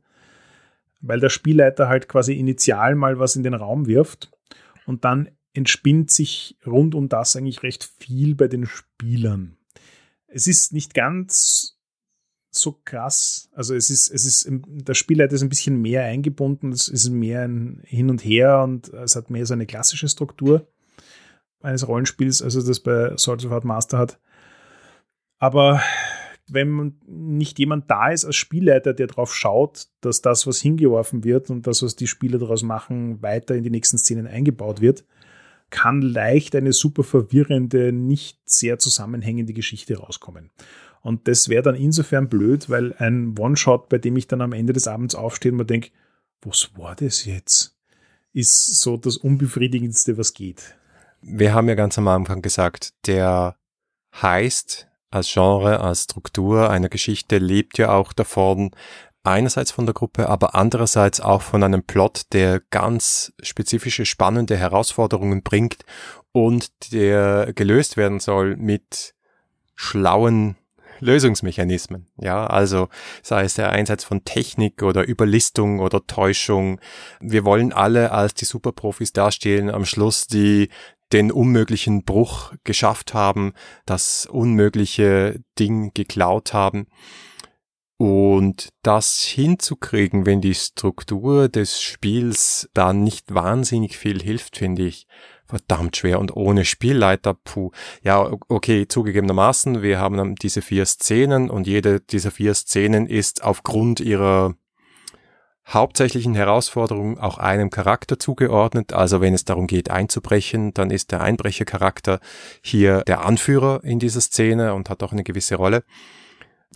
weil 1.01 1.21
der 1.21 1.29
Spielleiter 1.29 1.89
halt 1.89 2.09
quasi 2.09 2.35
initial 2.35 2.95
mal 2.95 3.19
was 3.19 3.37
in 3.37 3.43
den 3.43 3.55
Raum 3.55 3.87
wirft 3.87 4.31
und 4.87 5.05
dann 5.05 5.31
entspinnt 5.53 6.11
sich 6.11 6.59
rund 6.67 6.95
um 6.95 7.09
das 7.09 7.37
eigentlich 7.37 7.63
recht 7.63 7.91
viel 7.99 8.35
bei 8.35 8.49
den 8.49 8.67
Spielern. 8.67 9.57
Es 10.27 10.47
ist 10.47 10.73
nicht 10.73 10.95
ganz 10.95 11.79
so 12.51 12.81
krass, 12.85 13.49
also 13.53 13.75
es 13.75 13.91
ist, 13.91 14.09
es 14.09 14.25
ist, 14.25 14.49
der 14.49 14.95
Spielleiter 14.95 15.35
ist 15.35 15.43
ein 15.43 15.51
bisschen 15.51 15.81
mehr 15.81 16.05
eingebunden, 16.05 16.73
es 16.73 16.89
ist 16.89 17.11
mehr 17.11 17.43
ein 17.43 17.83
Hin 17.85 18.11
und 18.11 18.25
Her 18.25 18.63
und 18.63 18.89
es 18.95 19.15
hat 19.15 19.31
mehr 19.31 19.45
so 19.47 19.55
eine 19.55 19.67
klassische 19.67 20.09
Struktur 20.09 20.67
eines 21.61 21.87
Rollenspiels, 21.87 22.43
als 22.43 22.55
das 22.55 22.81
bei 22.81 23.17
Swords 23.17 23.45
of 23.45 23.53
Art 23.53 23.65
Master 23.65 23.99
hat. 23.99 24.19
Aber 25.39 25.83
wenn 26.49 26.99
nicht 27.07 27.59
jemand 27.59 27.91
da 27.91 28.11
ist 28.11 28.25
als 28.25 28.37
Spielleiter, 28.37 28.95
der 28.95 29.09
darauf 29.09 29.35
schaut, 29.35 29.89
dass 30.01 30.23
das, 30.23 30.47
was 30.47 30.61
hingeworfen 30.61 31.25
wird 31.25 31.51
und 31.51 31.67
das, 31.67 31.83
was 31.83 31.97
die 31.97 32.07
Spieler 32.07 32.39
daraus 32.39 32.63
machen, 32.63 33.23
weiter 33.23 33.55
in 33.55 33.65
die 33.65 33.71
nächsten 33.71 33.99
Szenen 33.99 34.27
eingebaut 34.27 34.81
wird, 34.81 35.05
kann 35.71 36.01
leicht 36.01 36.55
eine 36.55 36.73
super 36.73 37.03
verwirrende, 37.03 37.93
nicht 37.93 38.39
sehr 38.45 38.79
zusammenhängende 38.79 39.53
Geschichte 39.53 39.99
rauskommen. 39.99 40.51
Und 41.03 41.29
das 41.29 41.49
wäre 41.49 41.63
dann 41.63 41.75
insofern 41.75 42.29
blöd, 42.29 42.71
weil 42.71 42.93
ein 42.95 43.37
One-Shot, 43.39 43.89
bei 43.89 43.99
dem 43.99 44.17
ich 44.17 44.29
dann 44.29 44.41
am 44.41 44.53
Ende 44.53 44.73
des 44.73 44.89
Abends 44.89 45.15
aufstehe 45.15 45.53
und 45.53 45.59
mir 45.59 45.65
denke, 45.65 45.91
was 46.43 46.71
war 46.77 46.95
das 46.95 47.25
jetzt? 47.25 47.77
Ist 48.33 48.81
so 48.81 48.97
das 48.97 49.17
Unbefriedigendste, 49.17 50.19
was 50.19 50.35
geht. 50.35 50.77
Wir 51.21 51.55
haben 51.55 51.69
ja 51.69 51.75
ganz 51.75 51.99
am 51.99 52.09
Anfang 52.09 52.43
gesagt, 52.43 52.95
der 53.07 53.57
heißt 54.21 54.89
als 55.17 55.33
Genre, 55.33 55.81
als 55.81 56.05
Struktur 56.05 56.71
einer 56.71 56.89
Geschichte 56.89 57.39
lebt 57.39 57.79
ja 57.79 57.93
auch 57.93 58.13
davon, 58.13 58.71
einerseits 59.25 59.73
von 59.73 59.87
der 59.87 59.95
Gruppe, 59.95 60.29
aber 60.29 60.55
andererseits 60.55 61.21
auch 61.21 61.43
von 61.43 61.63
einem 61.63 61.83
Plot, 61.83 62.33
der 62.33 62.61
ganz 62.71 63.33
spezifische, 63.43 64.07
spannende 64.07 64.57
Herausforderungen 64.57 65.43
bringt 65.43 65.85
und 66.33 66.93
der 66.93 67.53
gelöst 67.53 67.97
werden 67.97 68.21
soll 68.21 68.57
mit 68.57 69.15
schlauen 69.75 70.57
Lösungsmechanismen. 71.01 72.07
Ja, 72.17 72.47
also 72.47 72.89
sei 73.23 73.45
es 73.45 73.55
der 73.55 73.71
Einsatz 73.71 74.05
von 74.05 74.25
Technik 74.25 74.83
oder 74.83 75.07
Überlistung 75.07 75.81
oder 75.81 76.07
Täuschung. 76.07 76.81
Wir 77.21 77.45
wollen 77.45 77.73
alle 77.73 78.13
als 78.13 78.35
die 78.35 78.45
Superprofis 78.45 79.13
dastehen 79.13 79.71
am 79.71 79.85
Schluss, 79.85 80.27
die 80.27 80.71
den 81.13 81.31
unmöglichen 81.31 82.05
Bruch 82.05 82.53
geschafft 82.65 83.15
haben, 83.15 83.53
das 83.85 84.27
unmögliche 84.27 85.41
Ding 85.59 85.93
geklaut 85.95 86.53
haben. 86.53 86.87
Und 87.99 88.71
das 88.83 89.23
hinzukriegen, 89.23 90.27
wenn 90.27 90.43
die 90.43 90.55
Struktur 90.55 91.49
des 91.49 91.81
Spiels 91.81 92.69
da 92.75 92.93
nicht 92.93 93.35
wahnsinnig 93.35 93.97
viel 93.97 94.23
hilft, 94.23 94.59
finde 94.59 94.87
ich 94.87 95.07
verdammt 95.47 95.97
schwer. 95.97 96.21
Und 96.21 96.37
ohne 96.37 96.65
Spielleiter, 96.65 97.35
puh, 97.35 97.71
ja, 98.03 98.31
okay, 98.49 98.87
zugegebenermaßen, 98.87 99.81
wir 99.81 99.99
haben 99.99 100.35
diese 100.35 100.61
vier 100.61 100.85
Szenen 100.85 101.49
und 101.49 101.67
jede 101.67 102.01
dieser 102.01 102.31
vier 102.31 102.53
Szenen 102.55 103.07
ist 103.07 103.43
aufgrund 103.43 104.01
ihrer 104.01 104.55
hauptsächlichen 105.67 106.35
Herausforderung 106.35 107.19
auch 107.19 107.39
einem 107.39 107.71
Charakter 107.71 108.19
zugeordnet. 108.19 108.93
Also 108.93 109.21
wenn 109.21 109.35
es 109.35 109.45
darum 109.45 109.67
geht 109.67 109.91
einzubrechen, 109.91 110.73
dann 110.75 110.91
ist 110.91 111.11
der 111.11 111.23
Einbrechercharakter 111.23 112.21
hier 112.63 113.03
der 113.03 113.25
Anführer 113.25 113.83
in 113.83 113.99
dieser 113.99 114.21
Szene 114.21 114.75
und 114.75 114.89
hat 114.89 115.03
auch 115.03 115.13
eine 115.13 115.25
gewisse 115.25 115.57
Rolle. 115.57 115.83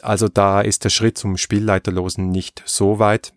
Also 0.02 0.28
da 0.28 0.60
ist 0.60 0.84
der 0.84 0.90
Schritt 0.90 1.18
zum 1.18 1.36
Spielleiterlosen 1.36 2.30
nicht 2.30 2.62
so 2.66 2.98
weit. 2.98 3.32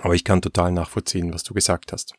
Aber 0.00 0.14
ich 0.14 0.24
kann 0.24 0.42
total 0.42 0.72
nachvollziehen, 0.72 1.32
was 1.32 1.44
du 1.44 1.54
gesagt 1.54 1.92
hast. 1.92 2.14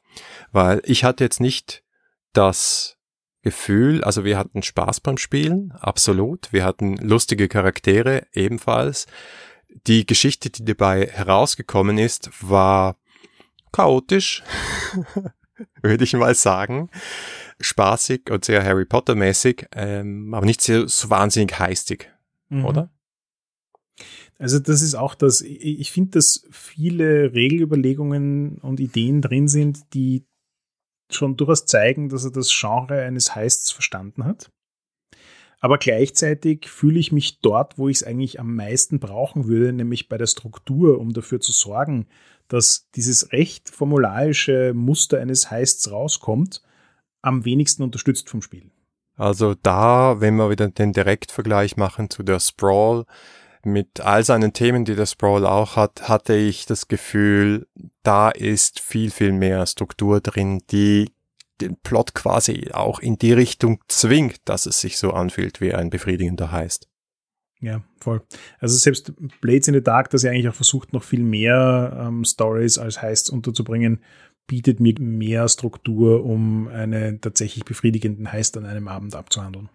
Weil 0.51 0.81
ich 0.85 1.03
hatte 1.03 1.25
jetzt 1.25 1.41
nicht 1.41 1.83
das 2.31 2.97
Gefühl, 3.41 4.03
also 4.03 4.23
wir 4.23 4.37
hatten 4.37 4.63
Spaß 4.63 5.01
beim 5.01 5.17
Spielen, 5.17 5.73
absolut. 5.73 6.51
Wir 6.53 6.63
hatten 6.63 6.95
lustige 6.97 7.47
Charaktere 7.47 8.25
ebenfalls 8.33 9.07
die 9.87 10.05
Geschichte, 10.05 10.49
die 10.49 10.65
dabei 10.65 11.07
herausgekommen 11.07 11.97
ist, 11.97 12.29
war 12.41 12.97
chaotisch, 13.71 14.43
würde 15.81 16.03
ich 16.03 16.13
mal 16.13 16.35
sagen. 16.35 16.89
Spaßig 17.59 18.29
und 18.31 18.45
sehr 18.45 18.63
Harry 18.63 18.85
Potter 18.85 19.15
mäßig, 19.15 19.67
ähm, 19.73 20.33
aber 20.33 20.45
nicht 20.45 20.61
so, 20.61 20.87
so 20.87 21.09
wahnsinnig 21.09 21.57
heistig, 21.57 22.11
mhm. 22.49 22.65
oder? 22.65 22.91
Also 24.37 24.59
das 24.59 24.81
ist 24.81 24.95
auch 24.95 25.15
das, 25.15 25.41
ich 25.41 25.91
finde, 25.91 26.11
dass 26.11 26.45
viele 26.51 27.33
Regelüberlegungen 27.33 28.57
und 28.57 28.81
Ideen 28.81 29.21
drin 29.21 29.47
sind, 29.47 29.93
die 29.93 30.25
schon 31.09 31.37
durchaus 31.37 31.65
zeigen, 31.65 32.09
dass 32.09 32.25
er 32.25 32.31
das 32.31 32.49
Genre 32.53 33.01
eines 33.01 33.35
Heists 33.35 33.71
verstanden 33.71 34.25
hat. 34.25 34.51
Aber 35.59 35.77
gleichzeitig 35.77 36.69
fühle 36.69 36.99
ich 36.99 37.11
mich 37.11 37.39
dort, 37.41 37.77
wo 37.77 37.89
ich 37.89 37.97
es 37.97 38.03
eigentlich 38.03 38.39
am 38.39 38.55
meisten 38.55 38.99
brauchen 38.99 39.47
würde, 39.47 39.73
nämlich 39.73 40.09
bei 40.09 40.17
der 40.17 40.27
Struktur, 40.27 40.99
um 40.99 41.13
dafür 41.13 41.39
zu 41.39 41.51
sorgen, 41.51 42.07
dass 42.47 42.89
dieses 42.95 43.31
recht 43.31 43.69
formularische 43.69 44.73
Muster 44.75 45.19
eines 45.19 45.49
Heists 45.49 45.91
rauskommt, 45.91 46.61
am 47.21 47.45
wenigsten 47.45 47.83
unterstützt 47.83 48.29
vom 48.29 48.41
Spiel. 48.41 48.69
Also 49.17 49.55
da, 49.55 50.19
wenn 50.19 50.35
wir 50.35 50.49
wieder 50.49 50.69
den 50.69 50.91
Direktvergleich 50.91 51.77
machen 51.77 52.09
zu 52.09 52.21
der 52.21 52.39
Sprawl, 52.39 53.05
mit 53.63 54.01
all 54.01 54.23
seinen 54.23 54.53
Themen, 54.53 54.85
die 54.85 54.95
der 54.95 55.07
Sprawl 55.07 55.45
auch 55.45 55.75
hat, 55.75 56.07
hatte 56.07 56.35
ich 56.35 56.67
das 56.67 56.87
Gefühl, 56.87 57.67
da 58.03 58.29
ist 58.29 58.79
viel, 58.79 59.09
viel 59.09 59.31
mehr 59.31 59.65
Struktur 59.65 60.21
drin, 60.21 60.61
die 60.69 61.11
den 61.61 61.77
Plot 61.77 62.13
quasi 62.13 62.69
auch 62.71 62.99
in 62.99 63.17
die 63.17 63.33
Richtung 63.33 63.81
zwingt, 63.87 64.37
dass 64.45 64.65
es 64.65 64.81
sich 64.81 64.97
so 64.97 65.11
anfühlt 65.11 65.61
wie 65.61 65.73
ein 65.73 65.89
befriedigender 65.89 66.51
heißt. 66.51 66.87
Ja, 67.61 67.83
voll. 67.99 68.21
Also 68.59 68.77
selbst 68.77 69.13
Blades 69.41 69.67
in 69.67 69.73
the 69.73 69.81
Dark, 69.81 70.09
das 70.09 70.23
ja 70.23 70.31
eigentlich 70.31 70.49
auch 70.49 70.55
versucht, 70.55 70.93
noch 70.93 71.03
viel 71.03 71.23
mehr 71.23 71.97
ähm, 71.99 72.25
Stories 72.25 72.77
als 72.77 73.01
heißt 73.01 73.29
unterzubringen, 73.29 74.01
bietet 74.47 74.79
mir 74.79 74.93
mehr 74.99 75.47
Struktur, 75.47 76.23
um 76.23 76.67
einen 76.67 77.21
tatsächlich 77.21 77.65
befriedigenden 77.65 78.31
Heist 78.31 78.57
an 78.57 78.65
einem 78.65 78.87
Abend 78.87 79.15
abzuhandeln. 79.15 79.69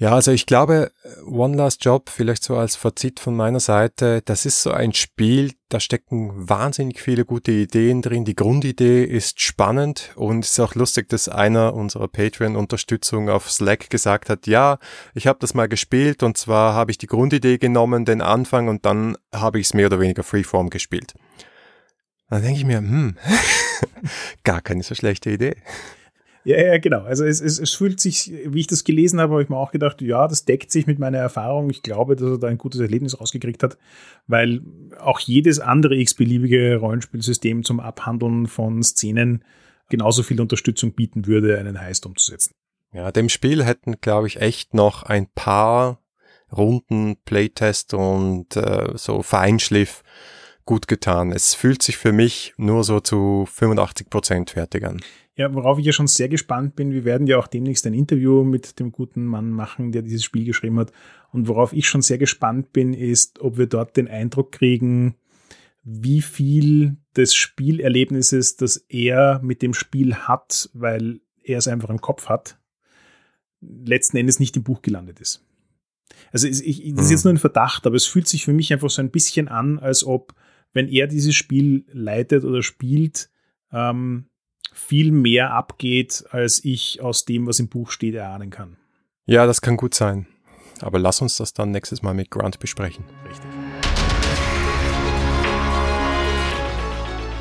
Ja, 0.00 0.12
also 0.14 0.30
ich 0.30 0.46
glaube, 0.46 0.92
One 1.26 1.56
Last 1.56 1.84
Job, 1.84 2.08
vielleicht 2.08 2.44
so 2.44 2.56
als 2.56 2.76
Fazit 2.76 3.18
von 3.18 3.34
meiner 3.34 3.58
Seite, 3.58 4.22
das 4.24 4.46
ist 4.46 4.62
so 4.62 4.70
ein 4.70 4.92
Spiel, 4.94 5.54
da 5.70 5.80
stecken 5.80 6.30
wahnsinnig 6.48 7.00
viele 7.00 7.24
gute 7.24 7.50
Ideen 7.50 8.00
drin. 8.00 8.24
Die 8.24 8.36
Grundidee 8.36 9.02
ist 9.02 9.40
spannend 9.40 10.12
und 10.14 10.44
es 10.44 10.52
ist 10.52 10.60
auch 10.60 10.76
lustig, 10.76 11.08
dass 11.08 11.28
einer 11.28 11.74
unserer 11.74 12.06
Patreon-Unterstützung 12.06 13.28
auf 13.28 13.50
Slack 13.50 13.90
gesagt 13.90 14.30
hat, 14.30 14.46
ja, 14.46 14.78
ich 15.14 15.26
habe 15.26 15.40
das 15.40 15.54
mal 15.54 15.68
gespielt 15.68 16.22
und 16.22 16.38
zwar 16.38 16.74
habe 16.74 16.92
ich 16.92 16.98
die 16.98 17.08
Grundidee 17.08 17.58
genommen, 17.58 18.04
den 18.04 18.22
Anfang 18.22 18.68
und 18.68 18.86
dann 18.86 19.16
habe 19.34 19.58
ich 19.58 19.66
es 19.66 19.74
mehr 19.74 19.86
oder 19.86 19.98
weniger 19.98 20.22
Freeform 20.22 20.70
gespielt. 20.70 21.14
Dann 22.30 22.42
denke 22.42 22.60
ich 22.60 22.64
mir, 22.64 22.78
hm, 22.78 23.16
gar 24.44 24.60
keine 24.60 24.84
so 24.84 24.94
schlechte 24.94 25.30
Idee. 25.30 25.56
Ja, 26.48 26.56
ja, 26.62 26.78
genau. 26.78 27.02
Also 27.02 27.26
es, 27.26 27.42
es, 27.42 27.58
es 27.58 27.74
fühlt 27.74 28.00
sich, 28.00 28.32
wie 28.46 28.60
ich 28.60 28.66
das 28.66 28.82
gelesen 28.82 29.20
habe, 29.20 29.34
habe 29.34 29.42
ich 29.42 29.50
mir 29.50 29.58
auch 29.58 29.70
gedacht, 29.70 30.00
ja, 30.00 30.26
das 30.26 30.46
deckt 30.46 30.70
sich 30.70 30.86
mit 30.86 30.98
meiner 30.98 31.18
Erfahrung. 31.18 31.68
Ich 31.68 31.82
glaube, 31.82 32.16
dass 32.16 32.30
er 32.30 32.38
da 32.38 32.46
ein 32.46 32.56
gutes 32.56 32.80
Erlebnis 32.80 33.20
rausgekriegt 33.20 33.62
hat, 33.62 33.76
weil 34.28 34.62
auch 34.98 35.20
jedes 35.20 35.60
andere 35.60 35.96
x-beliebige 35.96 36.76
Rollenspielsystem 36.76 37.64
zum 37.64 37.80
Abhandeln 37.80 38.46
von 38.46 38.82
Szenen 38.82 39.44
genauso 39.90 40.22
viel 40.22 40.40
Unterstützung 40.40 40.94
bieten 40.94 41.26
würde, 41.26 41.58
einen 41.58 41.82
Heist 41.82 42.06
umzusetzen. 42.06 42.54
Ja, 42.94 43.12
dem 43.12 43.28
Spiel 43.28 43.62
hätten, 43.62 44.00
glaube 44.00 44.26
ich, 44.26 44.40
echt 44.40 44.72
noch 44.72 45.02
ein 45.02 45.26
paar 45.26 46.00
Runden 46.50 47.18
Playtest 47.26 47.92
und 47.92 48.56
äh, 48.56 48.92
so 48.94 49.20
Feinschliff 49.22 50.02
gut 50.68 50.86
getan. 50.86 51.32
Es 51.32 51.54
fühlt 51.54 51.82
sich 51.82 51.96
für 51.96 52.12
mich 52.12 52.52
nur 52.58 52.84
so 52.84 53.00
zu 53.00 53.48
85 53.50 54.10
Prozent 54.10 54.50
fertig 54.50 54.84
an. 54.84 55.00
Ja, 55.34 55.54
worauf 55.54 55.78
ich 55.78 55.86
ja 55.86 55.92
schon 55.92 56.08
sehr 56.08 56.28
gespannt 56.28 56.76
bin, 56.76 56.92
wir 56.92 57.06
werden 57.06 57.26
ja 57.26 57.38
auch 57.38 57.46
demnächst 57.46 57.86
ein 57.86 57.94
Interview 57.94 58.44
mit 58.44 58.78
dem 58.78 58.92
guten 58.92 59.24
Mann 59.24 59.50
machen, 59.50 59.92
der 59.92 60.02
dieses 60.02 60.24
Spiel 60.24 60.44
geschrieben 60.44 60.78
hat. 60.78 60.92
Und 61.32 61.48
worauf 61.48 61.72
ich 61.72 61.88
schon 61.88 62.02
sehr 62.02 62.18
gespannt 62.18 62.74
bin, 62.74 62.92
ist, 62.92 63.40
ob 63.40 63.56
wir 63.56 63.66
dort 63.66 63.96
den 63.96 64.08
Eindruck 64.08 64.52
kriegen, 64.52 65.14
wie 65.84 66.20
viel 66.20 66.98
des 67.16 67.34
Spielerlebnisses, 67.34 68.56
das 68.56 68.76
er 68.90 69.40
mit 69.42 69.62
dem 69.62 69.72
Spiel 69.72 70.16
hat, 70.16 70.68
weil 70.74 71.20
er 71.42 71.56
es 71.56 71.66
einfach 71.66 71.88
im 71.88 72.02
Kopf 72.02 72.28
hat, 72.28 72.58
letzten 73.62 74.18
Endes 74.18 74.38
nicht 74.38 74.54
im 74.58 74.64
Buch 74.64 74.82
gelandet 74.82 75.18
ist. 75.18 75.42
Also 76.30 76.46
ich, 76.46 76.92
das 76.94 77.06
ist 77.06 77.10
jetzt 77.10 77.24
mhm. 77.24 77.30
nur 77.30 77.34
ein 77.36 77.40
Verdacht, 77.40 77.86
aber 77.86 77.96
es 77.96 78.04
fühlt 78.04 78.28
sich 78.28 78.44
für 78.44 78.52
mich 78.52 78.70
einfach 78.70 78.90
so 78.90 79.00
ein 79.00 79.10
bisschen 79.10 79.48
an, 79.48 79.78
als 79.78 80.04
ob, 80.04 80.34
wenn 80.72 80.88
er 80.88 81.06
dieses 81.06 81.34
Spiel 81.34 81.84
leitet 81.92 82.44
oder 82.44 82.62
spielt, 82.62 83.30
ähm, 83.72 84.26
viel 84.72 85.12
mehr 85.12 85.52
abgeht, 85.52 86.24
als 86.30 86.64
ich 86.64 87.00
aus 87.00 87.24
dem, 87.24 87.46
was 87.46 87.58
im 87.58 87.68
Buch 87.68 87.90
steht, 87.90 88.14
erahnen 88.14 88.50
kann. 88.50 88.76
Ja, 89.26 89.46
das 89.46 89.60
kann 89.60 89.76
gut 89.76 89.94
sein. 89.94 90.26
Aber 90.80 90.98
lass 90.98 91.20
uns 91.20 91.36
das 91.36 91.52
dann 91.52 91.70
nächstes 91.70 92.02
Mal 92.02 92.14
mit 92.14 92.30
Grant 92.30 92.58
besprechen. 92.60 93.04
Richtig. 93.28 93.50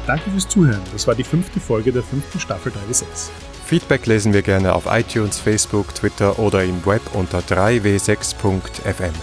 Danke 0.08 0.32
fürs 0.32 0.48
Zuhören. 0.48 0.82
Das 0.94 1.06
war 1.06 1.16
die 1.16 1.24
fünfte 1.24 1.60
Folge 1.60 1.92
der 1.92 2.02
fünften 2.02 2.40
Staffel 2.40 2.72
3W6. 2.72 3.30
Feedback 3.66 4.06
lesen 4.06 4.32
wir 4.34 4.42
gerne 4.42 4.74
auf 4.74 4.86
iTunes, 4.88 5.38
Facebook, 5.38 5.94
Twitter 5.94 6.40
oder 6.40 6.64
im 6.64 6.86
Web 6.86 7.02
unter 7.14 7.40
3w6.fm. 7.40 9.14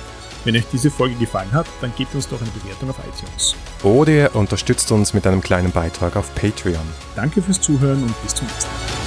Wenn 0.45 0.57
euch 0.57 0.66
diese 0.70 0.90
Folge 0.90 1.14
gefallen 1.14 1.53
hat, 1.53 1.66
dann 1.80 1.92
gebt 1.97 2.14
uns 2.14 2.28
doch 2.28 2.40
eine 2.40 2.51
Bewertung 2.51 2.90
auf 2.90 2.97
iTunes. 2.99 3.55
Oder 3.82 4.12
ihr 4.12 4.36
unterstützt 4.36 4.92
uns 4.92 5.14
mit 5.14 5.26
einem 5.26 5.40
kleinen 5.40 5.72
Beitrag 5.72 6.16
auf 6.16 6.34
Patreon. 6.34 6.86
Danke 7.16 7.40
fürs 7.40 7.61
Zuhören 7.61 8.03
und 8.03 8.22
bis 8.22 8.34
zum 8.34 8.47
nächsten 8.47 8.70
Mal. 8.70 9.03